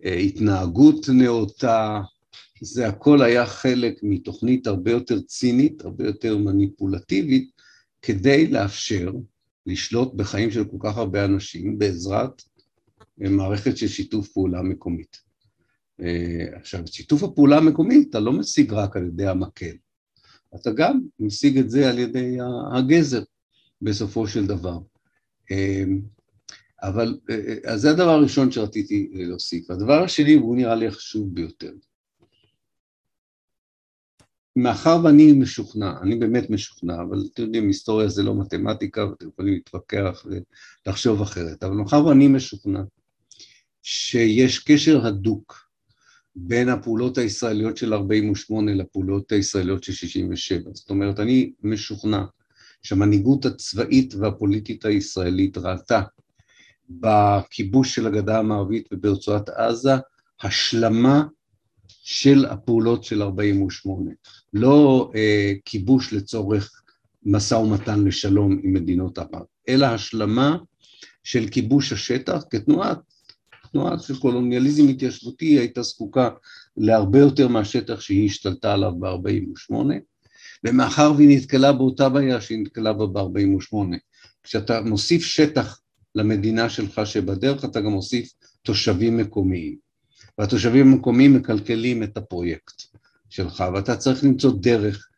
אה, 0.04 0.14
התנהגות 0.14 1.08
נאותה, 1.08 2.00
זה 2.60 2.88
הכל 2.88 3.22
היה 3.22 3.46
חלק 3.46 3.94
מתוכנית 4.02 4.66
הרבה 4.66 4.90
יותר 4.90 5.20
צינית, 5.20 5.84
הרבה 5.84 6.06
יותר 6.06 6.38
מניפולטיבית, 6.38 7.50
כדי 8.02 8.46
לאפשר 8.46 9.12
לשלוט 9.66 10.14
בחיים 10.14 10.50
של 10.50 10.64
כל 10.64 10.76
כך 10.80 10.96
הרבה 10.96 11.24
אנשים 11.24 11.78
בעזרת 11.78 12.42
מערכת 13.18 13.76
של 13.76 13.88
שיתוף 13.88 14.28
פעולה 14.28 14.62
מקומית. 14.62 15.16
אה, 16.00 16.46
עכשיו, 16.52 16.86
שיתוף 16.86 17.22
הפעולה 17.22 17.56
המקומי 17.56 18.04
אתה 18.10 18.20
לא 18.20 18.32
משיג 18.32 18.72
רק 18.72 18.96
על 18.96 19.06
ידי 19.06 19.26
המקל, 19.26 19.76
אתה 20.54 20.70
גם 20.70 21.00
משיג 21.20 21.58
את 21.58 21.70
זה 21.70 21.90
על 21.90 21.98
ידי 21.98 22.36
הגזר 22.72 23.22
בסופו 23.82 24.26
של 24.26 24.46
דבר. 24.46 24.78
אה, 25.50 25.84
אבל 26.82 27.18
אז 27.64 27.80
זה 27.80 27.90
הדבר 27.90 28.10
הראשון 28.10 28.50
שרציתי 28.52 29.10
להוסיף. 29.12 29.70
הדבר 29.70 30.02
השני, 30.02 30.36
והוא 30.36 30.56
נראה 30.56 30.74
לי 30.74 30.86
החשוב 30.86 31.34
ביותר, 31.34 31.72
מאחר 34.56 35.00
ואני 35.04 35.32
משוכנע, 35.32 35.92
אני 36.02 36.16
באמת 36.16 36.50
משוכנע, 36.50 37.02
אבל 37.02 37.24
אתם 37.32 37.42
יודעים, 37.42 37.66
היסטוריה 37.66 38.08
זה 38.08 38.22
לא 38.22 38.34
מתמטיקה 38.40 39.06
ואתם 39.06 39.28
יכולים 39.28 39.54
להתווכח 39.54 40.26
ולחשוב 40.86 41.22
אחרת, 41.22 41.62
אבל 41.62 41.74
מאחר 41.74 42.06
ואני 42.06 42.28
משוכנע 42.28 42.82
שיש 43.82 44.58
קשר 44.58 45.06
הדוק 45.06 45.68
בין 46.36 46.68
הפעולות 46.68 47.18
הישראליות 47.18 47.76
של 47.76 47.94
48' 47.94 48.74
לפעולות 48.74 49.32
הישראליות 49.32 49.84
של 49.84 49.92
67'. 49.92 50.70
זאת 50.74 50.90
אומרת, 50.90 51.20
אני 51.20 51.52
משוכנע 51.62 52.24
שהמנהיגות 52.82 53.44
הצבאית 53.44 54.14
והפוליטית 54.14 54.84
הישראלית 54.84 55.58
ראתה 55.58 56.02
בכיבוש 56.90 57.94
של 57.94 58.06
הגדה 58.06 58.38
המערבית 58.38 58.88
וברצועת 58.92 59.48
עזה 59.48 59.92
השלמה 60.42 61.24
של 61.88 62.44
הפעולות 62.44 63.04
של 63.04 63.22
48'. 63.22 64.10
לא 64.52 65.10
אה, 65.14 65.52
כיבוש 65.64 66.12
לצורך 66.12 66.82
משא 67.22 67.54
ומתן 67.54 68.04
לשלום 68.04 68.60
עם 68.62 68.72
מדינות 68.72 69.18
ערב, 69.18 69.42
אלא 69.68 69.86
השלמה 69.86 70.56
של 71.24 71.48
כיבוש 71.48 71.92
השטח 71.92 72.44
כתנועת 72.50 72.98
תנועה 73.72 73.98
של 73.98 74.18
קולוניאליזם 74.18 74.88
התיישבותי 74.88 75.58
הייתה 75.58 75.82
זקוקה 75.82 76.28
להרבה 76.76 77.18
יותר 77.18 77.48
מהשטח 77.48 78.00
שהיא 78.00 78.26
השתלטה 78.26 78.72
עליו 78.72 78.92
ב-48, 79.00 79.74
ומאחר 80.64 81.12
והיא 81.16 81.38
נתקלה 81.38 81.72
באותה 81.72 82.08
בעיה 82.08 82.40
שהיא 82.40 82.58
נתקלה 82.58 82.92
בה 82.92 83.06
ב-48, 83.06 83.76
כשאתה 84.42 84.80
מוסיף 84.80 85.22
שטח 85.22 85.80
למדינה 86.14 86.70
שלך 86.70 87.00
שבדרך, 87.04 87.64
אתה 87.64 87.80
גם 87.80 87.90
מוסיף 87.90 88.32
תושבים 88.62 89.16
מקומיים, 89.16 89.76
והתושבים 90.38 90.92
המקומיים 90.92 91.34
מקלקלים 91.34 92.02
את 92.02 92.16
הפרויקט 92.16 92.82
שלך, 93.30 93.64
ואתה 93.74 93.96
צריך 93.96 94.24
למצוא 94.24 94.52
דרך 94.60 95.08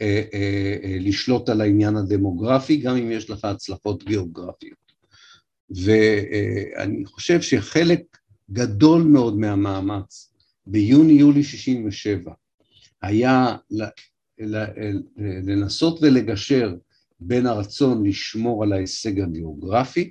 אה, 0.00 0.22
אה, 0.34 0.76
אה, 0.84 0.96
לשלוט 1.00 1.48
על 1.48 1.60
העניין 1.60 1.96
הדמוגרפי, 1.96 2.76
גם 2.76 2.96
אם 2.96 3.10
יש 3.10 3.30
לך 3.30 3.44
הצלחות 3.44 4.04
גיאוגרפיות. 4.04 4.87
ואני 5.70 7.04
חושב 7.04 7.40
שחלק 7.40 8.18
גדול 8.50 9.02
מאוד 9.02 9.38
מהמאמץ 9.38 10.32
ביוני-יולי 10.66 11.42
67' 11.42 12.32
היה 13.02 13.56
לנסות 15.44 15.98
ולגשר 16.02 16.74
בין 17.20 17.46
הרצון 17.46 18.06
לשמור 18.06 18.62
על 18.62 18.72
ההישג 18.72 19.20
הגיאוגרפי, 19.20 20.10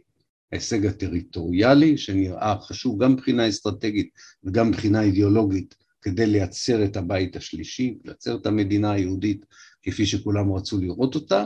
ההישג 0.51 0.85
הטריטוריאלי, 0.85 1.97
שנראה 1.97 2.55
חשוב 2.61 3.03
גם 3.03 3.13
מבחינה 3.13 3.49
אסטרטגית 3.49 4.09
וגם 4.43 4.67
מבחינה 4.67 5.01
אידיאולוגית, 5.01 5.75
כדי 6.01 6.25
לייצר 6.25 6.85
את 6.85 6.97
הבית 6.97 7.35
השלישי, 7.35 7.97
לייצר 8.05 8.35
את 8.35 8.45
המדינה 8.45 8.91
היהודית 8.91 9.45
כפי 9.83 10.05
שכולם 10.05 10.53
רצו 10.53 10.81
לראות 10.81 11.15
אותה, 11.15 11.45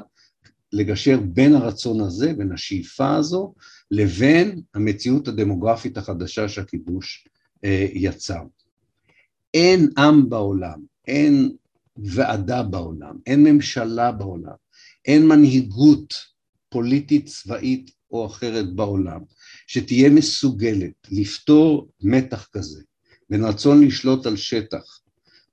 לגשר 0.74 1.20
בין 1.20 1.54
הרצון 1.54 2.02
הזה, 2.02 2.34
בין 2.34 2.52
השאיפה 2.52 3.16
הזו, 3.16 3.54
לבין 3.92 4.62
המציאות 4.74 5.28
הדמוגרפית 5.28 5.98
החדשה 5.98 6.50
שהכיבוש 6.50 7.28
אה, 7.64 7.88
יצר. 7.94 8.42
אין 9.54 9.90
עם 9.98 10.30
בעולם, 10.30 10.80
אין 11.08 11.52
ועדה 11.98 12.64
בעולם, 12.64 13.16
אין 13.26 13.44
ממשלה 13.44 14.12
בעולם, 14.12 14.56
אין 15.06 15.28
מנהיגות 15.28 16.14
פוליטית, 16.70 17.26
צבאית 17.26 17.92
או 18.12 18.26
אחרת 18.26 18.74
בעולם, 18.76 19.20
שתהיה 19.68 20.10
מסוגלת 20.10 20.94
לפתור 21.12 21.90
מתח 22.02 22.48
כזה 22.52 22.82
בין 23.30 23.44
רצון 23.44 23.84
לשלוט 23.84 24.26
על 24.26 24.38
שטח 24.38 25.00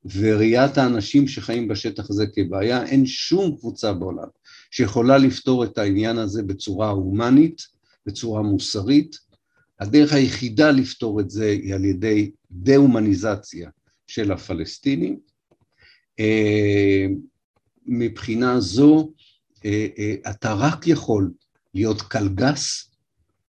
וראיית 0.04 0.78
האנשים 0.78 1.28
שחיים 1.28 1.68
בשטח 1.68 2.10
הזה 2.10 2.26
כבעיה, 2.34 2.86
אין 2.86 3.06
שום 3.06 3.56
קבוצה 3.56 3.92
בעולם 3.92 4.28
שיכולה 4.70 5.18
לפתור 5.18 5.64
את 5.64 5.78
העניין 5.78 6.18
הזה 6.18 6.42
בצורה 6.42 6.90
הומנית, 6.90 7.77
בצורה 8.08 8.42
מוסרית. 8.42 9.16
הדרך 9.80 10.12
היחידה 10.12 10.70
לפתור 10.70 11.20
את 11.20 11.30
זה 11.30 11.46
היא 11.46 11.74
על 11.74 11.84
ידי 11.84 12.30
דה-הומניזציה 12.50 13.70
של 14.06 14.32
הפלסטינים. 14.32 15.18
אה, 16.20 17.06
מבחינה 17.86 18.60
זו 18.60 19.12
אה, 19.64 19.86
אה, 19.98 20.14
אתה 20.30 20.54
רק 20.54 20.86
יכול 20.86 21.30
להיות 21.74 22.02
קלגס, 22.02 22.90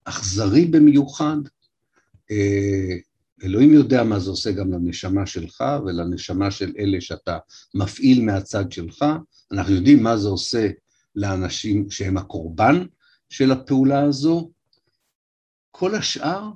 אכזרי 0.05 0.65
במיוחד, 0.65 1.37
אלוהים 3.45 3.73
יודע 3.73 4.05
מה 4.05 4.19
זה 4.19 4.31
עושה 4.31 4.53
גם 4.53 4.73
לנשמה 4.73 5.27
שלך 5.27 5.65
ולנשמה 5.85 6.51
של 6.51 6.73
אלה 6.79 7.01
שאתה 7.01 7.39
מפעיל 7.75 8.25
מהצד 8.25 8.73
שלך, 8.73 9.05
אנחנו 9.53 9.75
יודעים 9.75 10.03
מה 10.03 10.17
זה 10.17 10.29
עושה 10.29 10.69
לאנשים 11.17 11.91
שהם 11.91 12.17
הקורבן 12.17 12.85
של 13.31 13.53
הפעולה 13.53 14.03
הזו. 14.03 14.51
כל 15.71 15.95
השאר 15.95 16.51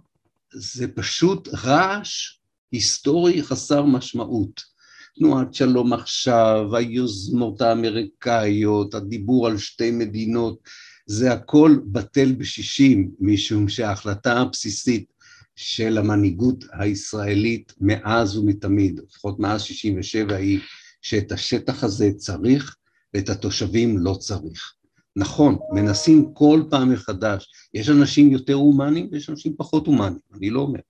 זה 0.53 0.89
פשוט 0.89 1.49
רעש 1.49 2.39
היסטורי 2.72 3.43
חסר 3.43 3.83
משמעות. 3.83 4.75
תנועת 5.18 5.55
שלום 5.55 5.93
עכשיו, 5.93 6.77
היוזמות 6.77 7.61
האמריקאיות, 7.61 8.95
הדיבור 8.95 9.47
על 9.47 9.59
שתי 9.59 9.91
מדינות, 9.91 10.59
זה 11.07 11.33
הכל 11.33 11.77
בטל 11.87 12.33
בשישים, 12.33 13.11
משום 13.20 13.68
שההחלטה 13.68 14.41
הבסיסית 14.41 15.12
של 15.57 15.99
המנהיגות 15.99 16.64
הישראלית 16.72 17.72
מאז 17.81 18.37
ומתמיד, 18.37 19.01
לפחות 19.09 19.39
מאז 19.39 19.62
67' 19.62 20.37
היא 20.37 20.61
שאת 21.03 21.33
השטח 21.33 21.85
הזה 21.85 22.11
צריך 22.16 22.77
ואת 23.14 23.29
התושבים 23.29 23.99
לא 23.99 24.14
צריך. 24.14 24.75
נכון, 25.16 25.58
מנסים 25.72 26.34
כל 26.34 26.62
פעם 26.70 26.92
מחדש, 26.92 27.52
יש 27.74 27.88
אנשים 27.88 28.30
יותר 28.30 28.54
הומניים 28.54 29.08
ויש 29.12 29.30
אנשים 29.30 29.54
פחות 29.56 29.86
הומניים, 29.86 30.18
אני 30.34 30.50
לא 30.50 30.60
אומר. 30.60 30.80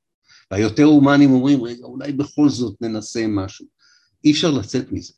והיותר 0.51 0.85
הומניים 0.85 1.31
אומרים, 1.31 1.63
רגע, 1.63 1.85
אולי 1.85 2.13
בכל 2.13 2.49
זאת 2.49 2.83
ננסה 2.83 3.27
משהו. 3.29 3.67
אי 4.25 4.33
אפשר 4.33 4.51
לצאת 4.51 4.93
מזה. 4.93 5.13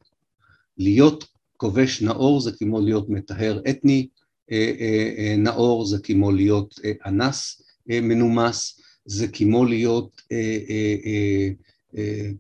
להיות 0.78 1.24
כובש 1.57 2.02
נאור 2.02 2.40
זה 2.40 2.52
כמו 2.52 2.80
להיות 2.80 3.09
מטהר 3.09 3.61
אתני 3.70 4.09
אה, 4.52 4.72
אה, 4.80 5.14
אה, 5.18 5.36
נאור, 5.38 5.86
זה 5.86 5.98
כמו 5.98 6.32
להיות 6.32 6.80
אנס 7.07 7.62
מנומס, 7.86 8.80
זה 9.04 9.28
כמו 9.28 9.64
להיות 9.64 10.22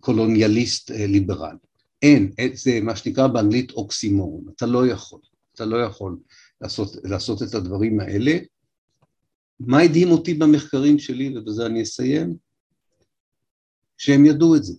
קולוניאליסט 0.00 0.90
ליברל. 0.90 1.56
אין, 2.02 2.32
זה 2.54 2.80
מה 2.82 2.96
שנקרא 2.96 3.26
באנגלית 3.26 3.70
אוקסימורון, 3.70 4.44
אתה 4.56 4.66
לא 4.66 4.86
יכול, 4.86 5.20
אתה 5.54 5.64
לא 5.64 5.76
יכול 5.76 6.16
לעשות, 6.60 6.96
לעשות 7.04 7.42
את 7.42 7.54
הדברים 7.54 8.00
האלה. 8.00 8.38
מה 9.60 9.80
הדהים 9.80 10.10
אותי 10.10 10.34
במחקרים 10.34 10.98
שלי, 10.98 11.38
ובזה 11.38 11.66
אני 11.66 11.82
אסיים? 11.82 12.36
שהם 13.98 14.26
ידעו 14.26 14.56
את 14.56 14.64
זה. 14.64 14.74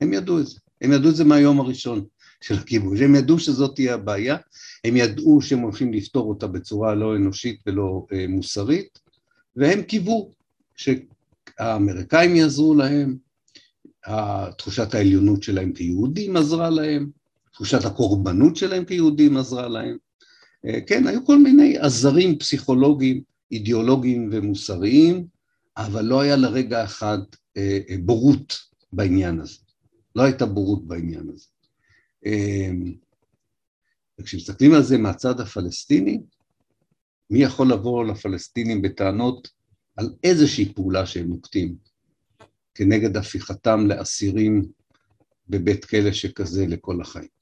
הם 0.00 0.12
ידעו 0.12 0.40
את 0.40 0.46
זה. 0.46 0.58
הם 0.80 0.92
ידעו 0.92 1.10
את 1.10 1.16
זה 1.16 1.24
מהיום 1.24 1.60
הראשון 1.60 2.04
של 2.40 2.54
הכיבוש. 2.54 3.00
הם 3.00 3.14
ידעו 3.14 3.38
שזאת 3.38 3.74
תהיה 3.74 3.94
הבעיה, 3.94 4.36
הם 4.84 4.96
ידעו 4.96 5.42
שהם 5.42 5.58
הולכים 5.58 5.92
לפתור 5.92 6.28
אותה 6.28 6.46
בצורה 6.46 6.94
לא 6.94 7.16
אנושית 7.16 7.60
ולא 7.66 8.06
אה, 8.12 8.26
מוסרית, 8.28 8.98
והם 9.56 9.82
קיוו 9.82 10.32
שהאמריקאים 10.76 12.36
יעזרו 12.36 12.74
להם, 12.74 13.16
תחושת 14.58 14.94
העליונות 14.94 15.42
שלהם 15.42 15.72
כיהודים 15.72 16.36
עזרה 16.36 16.70
להם, 16.70 17.10
תחושת 17.52 17.84
הקורבנות 17.84 18.56
שלהם 18.56 18.84
כיהודים 18.84 19.36
עזרה 19.36 19.68
להם. 19.68 19.96
אה, 20.66 20.80
כן, 20.86 21.06
היו 21.06 21.26
כל 21.26 21.38
מיני 21.38 21.78
עזרים 21.78 22.38
פסיכולוגיים, 22.38 23.22
אידיאולוגיים 23.52 24.28
ומוסריים, 24.32 25.26
אבל 25.76 26.04
לא 26.04 26.20
היה 26.20 26.36
לרגע 26.36 26.84
אחד 26.84 27.18
אה, 27.56 27.78
אה, 27.88 27.96
בורות 28.04 28.58
בעניין 28.92 29.40
הזה. 29.40 29.58
לא 30.16 30.22
הייתה 30.22 30.46
בורות 30.46 30.86
בעניין 30.86 31.28
הזה. 31.28 31.46
וכשמסתכלים 34.20 34.74
על 34.74 34.82
זה 34.82 34.98
מהצד 34.98 35.40
הפלסטיני, 35.40 36.20
מי 37.30 37.42
יכול 37.42 37.72
לבוא 37.72 38.04
לפלסטינים 38.04 38.82
בטענות 38.82 39.48
על 39.96 40.14
איזושהי 40.24 40.72
פעולה 40.74 41.06
שהם 41.06 41.28
נוקטים 41.28 41.76
כנגד 42.74 43.16
הפיכתם 43.16 43.86
לאסירים 43.86 44.66
בבית 45.48 45.84
כלא 45.84 46.12
שכזה 46.12 46.66
לכל 46.66 47.00
החיים. 47.00 47.41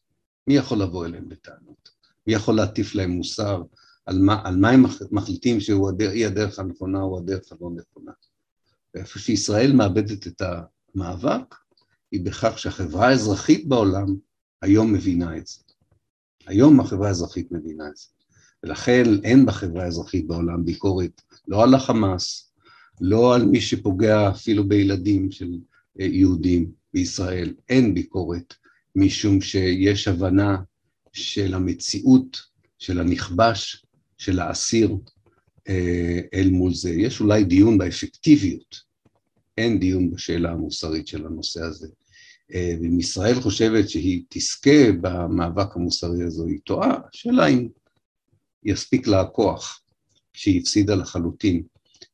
מי 0.51 0.57
יכול 0.57 0.83
לבוא 0.83 1.07
אליהם 1.07 1.29
בטענות? 1.29 1.91
מי 2.27 2.33
יכול 2.33 2.55
להטיף 2.55 2.95
להם 2.95 3.11
מוסר 3.11 3.63
על 4.07 4.19
מה, 4.19 4.41
על 4.45 4.57
מה 4.57 4.71
הם 4.71 4.85
מחליטים 5.11 5.61
שהיא 5.61 6.27
הדרך 6.27 6.59
הנכונה 6.59 7.03
או 7.03 7.19
הדרך 7.19 7.53
הלא 7.53 7.71
נכונה? 7.71 8.13
ואיפה 8.95 9.19
שישראל 9.19 9.73
מאבדת 9.73 10.27
את 10.27 10.43
המאבק, 10.95 11.55
היא 12.13 12.25
בכך 12.25 12.59
שהחברה 12.59 13.09
האזרחית 13.09 13.69
בעולם 13.69 14.07
היום 14.63 14.93
מבינה 14.93 15.37
את 15.37 15.47
זה. 15.47 15.61
היום 16.47 16.81
החברה 16.81 17.09
האזרחית 17.09 17.53
מבינה 17.53 17.89
את 17.89 17.97
זה. 17.97 18.07
ולכן 18.63 19.05
אין 19.25 19.47
בחברה 19.47 19.85
האזרחית 19.85 20.27
בעולם 20.27 20.65
ביקורת 20.65 21.23
לא 21.49 21.63
על 21.63 21.75
החמאס, 21.75 22.53
לא 23.01 23.35
על 23.35 23.45
מי 23.45 23.61
שפוגע 23.61 24.31
אפילו 24.31 24.69
בילדים 24.69 25.31
של 25.31 25.59
יהודים 25.97 26.73
בישראל, 26.95 27.55
אין 27.69 27.95
ביקורת, 27.95 28.55
משום 28.97 29.41
שיש 29.41 30.09
הבנה 30.09 30.57
של 31.13 31.55
המציאות, 31.55 32.43
של 32.79 33.01
הנכבש, 33.01 33.85
של 34.19 34.41
האסיר 34.41 34.97
אה, 35.69 36.21
אל 36.35 36.51
מול 36.51 36.75
זה. 36.75 36.91
יש 36.91 37.21
אולי 37.21 37.45
דיון 37.45 37.79
באפקטיביות, 37.79 38.81
אין 39.59 39.79
דיון 39.79 40.11
בשאלה 40.11 40.51
המוסרית 40.51 41.07
של 41.07 41.27
הנושא 41.27 41.61
הזה. 41.63 41.89
אה, 42.55 42.75
ואם 42.81 43.01
ישראל 43.01 43.41
חושבת 43.41 43.89
שהיא 43.89 44.25
תזכה 44.29 44.93
במאבק 45.01 45.77
המוסרי 45.77 46.25
הזה, 46.25 46.45
היא 46.47 46.59
טועה, 46.65 46.99
השאלה 47.15 47.47
אם 47.47 47.69
יספיק 48.65 49.07
לה 49.07 49.21
הכוח 49.21 49.83
שהיא 50.33 50.61
הפסידה 50.61 50.95
לחלוטין 50.95 51.63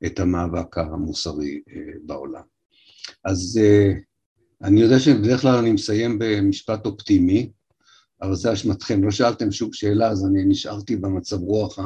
את 0.06 0.20
המאבק 0.20 0.78
המוסרי 0.78 1.60
אה, 1.70 1.92
בעולם. 2.02 2.42
אז 3.24 3.60
אני 4.62 4.80
יודע 4.80 4.98
שבדרך 4.98 5.40
כלל 5.40 5.54
אני 5.54 5.72
מסיים 5.72 6.18
במשפט 6.18 6.86
אופטימי, 6.86 7.50
אבל 8.22 8.34
זה 8.34 8.52
אשמתכם, 8.52 9.04
לא 9.04 9.10
שאלתם 9.10 9.52
שום 9.52 9.72
שאלה, 9.72 10.08
אז 10.08 10.26
אני 10.26 10.44
נשארתי 10.44 10.96
במצב 10.96 11.40
רוח 11.40 11.78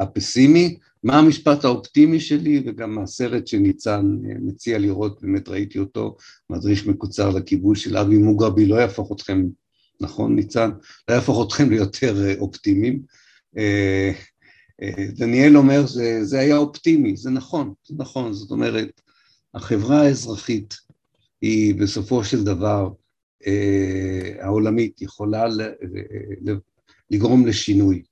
הפסימי. 0.00 0.78
מה 1.04 1.18
המשפט 1.18 1.64
האופטימי 1.64 2.20
שלי, 2.20 2.62
וגם 2.66 2.98
הסרט 2.98 3.46
שניצן 3.46 4.16
אה, 4.24 4.34
מציע 4.40 4.78
לראות, 4.78 5.22
באמת 5.22 5.48
ראיתי 5.48 5.78
אותו, 5.78 6.16
מדריך 6.50 6.86
מקוצר 6.86 7.30
לכיבוש 7.30 7.84
של 7.84 7.96
אבי 7.96 8.18
מוגרבי, 8.18 8.66
לא 8.66 8.74
יהפוך 8.74 9.12
אתכם, 9.12 9.44
נכון 10.00 10.36
ניצן? 10.36 10.70
לא 11.08 11.14
יהפוך 11.14 11.46
אתכם 11.46 11.70
ליותר 11.70 12.24
אה, 12.24 12.34
אופטימיים. 12.38 13.02
אה, 13.58 14.12
דניאל 15.08 15.56
אומר 15.56 15.86
שזה 15.86 16.38
היה 16.38 16.56
אופטימי, 16.56 17.16
זה 17.16 17.30
נכון, 17.30 17.72
זה 17.86 17.94
נכון, 17.98 18.32
זאת 18.32 18.50
אומרת, 18.50 19.00
החברה 19.54 20.00
האזרחית 20.00 20.74
היא 21.40 21.74
בסופו 21.74 22.24
של 22.24 22.44
דבר 22.44 22.90
העולמית 24.40 25.02
יכולה 25.02 25.44
לגרום 27.10 27.46
לשינוי 27.46 28.02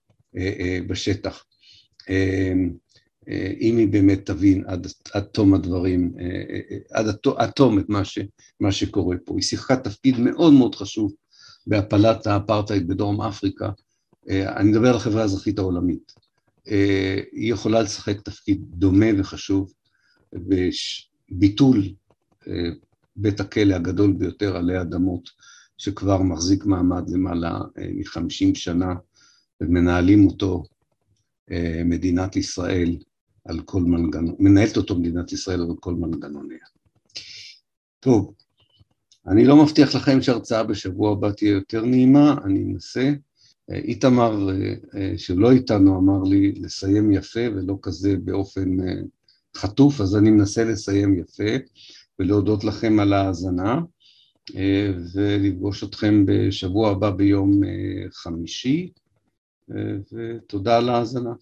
בשטח. 0.89 1.45
אמ, 2.09 2.71
אה, 3.29 3.53
אם 3.61 3.77
היא 3.77 3.89
באמת 3.89 4.27
תבין 4.27 4.65
עד, 4.67 4.87
עד 5.13 5.23
תום 5.23 5.55
הדברים, 5.55 6.15
אה, 6.21 6.27
אה, 6.27 6.79
עד, 6.93 7.07
עד 7.37 7.51
תום 7.51 7.79
את 7.79 7.89
מה, 7.89 8.05
ש, 8.05 8.19
מה 8.61 8.73
שקורה 8.73 9.17
פה. 9.25 9.35
היא 9.35 9.43
שיחקה 9.43 9.77
תפקיד 9.77 10.19
מאוד 10.19 10.53
מאוד 10.53 10.75
חשוב 10.75 11.13
בהפלת 11.67 12.27
האפרטהייד 12.27 12.89
בדרום 12.89 13.21
אפריקה. 13.21 13.71
אני 14.31 14.71
מדבר 14.71 14.89
על 14.89 14.97
החברה 14.97 15.23
האזרחית 15.23 15.59
העולמית. 15.59 16.13
היא 17.33 17.53
יכולה 17.53 17.83
לשחק 17.83 18.21
תפקיד 18.21 18.61
דומה 18.69 19.07
וחשוב 19.19 19.73
בביטול 20.33 21.83
בית 23.17 23.41
הכלא 23.41 23.75
הגדול 23.75 24.13
ביותר 24.13 24.57
עלי 24.57 24.81
אדמות, 24.81 25.31
שכבר 25.79 26.23
מחזיק 26.23 26.67
מעמד 26.67 27.11
למעלה 27.11 27.59
מחמישים 27.95 28.55
שנה, 28.55 28.95
ומנהלים 29.61 30.27
אותו 30.27 30.65
אה, 31.51 31.83
מדינת 31.85 32.37
ישראל 32.37 32.97
על 33.45 33.61
כל 33.61 33.83
מנגנון, 33.83 34.35
מנהלת 34.39 34.77
אותו 34.77 34.99
מדינת 34.99 35.33
ישראל 35.33 35.61
על 35.61 35.77
כל 35.81 35.95
מנגנוניה. 35.95 36.59
טוב, 38.01 38.35
אני 39.27 39.45
לא 39.45 39.63
מבטיח 39.63 39.95
לכם 39.95 40.23
שהרצאה 40.23 40.63
בשבוע 40.63 41.13
הבא 41.13 41.31
תהיה 41.31 41.51
יותר 41.51 41.85
נעימה, 41.85 42.37
אני 42.45 42.65
אנסה. 42.65 43.13
אה, 43.71 43.77
איתמר, 43.77 44.49
אה, 44.97 45.19
שלא 45.19 45.51
איתנו, 45.51 45.99
אמר 45.99 46.23
לי 46.23 46.53
לסיים 46.53 47.13
יפה 47.13 47.41
ולא 47.55 47.79
כזה 47.83 48.17
באופן 48.25 48.77
חטוף, 49.57 50.01
אז 50.01 50.17
אני 50.17 50.31
מנסה 50.31 50.65
לסיים 50.65 51.19
יפה 51.19 51.57
ולהודות 52.19 52.65
לכם 52.65 53.01
על 53.01 53.13
ההאזנה 53.13 53.81
ולפגוש 55.15 55.85
אתכם 55.85 56.27
בשבוע 56.27 56.91
הבא 56.91 57.11
ביום 57.11 57.61
חמישי. 58.13 58.93
ותודה 60.13 60.79
על 60.79 60.89
ההאזנה. 60.89 61.33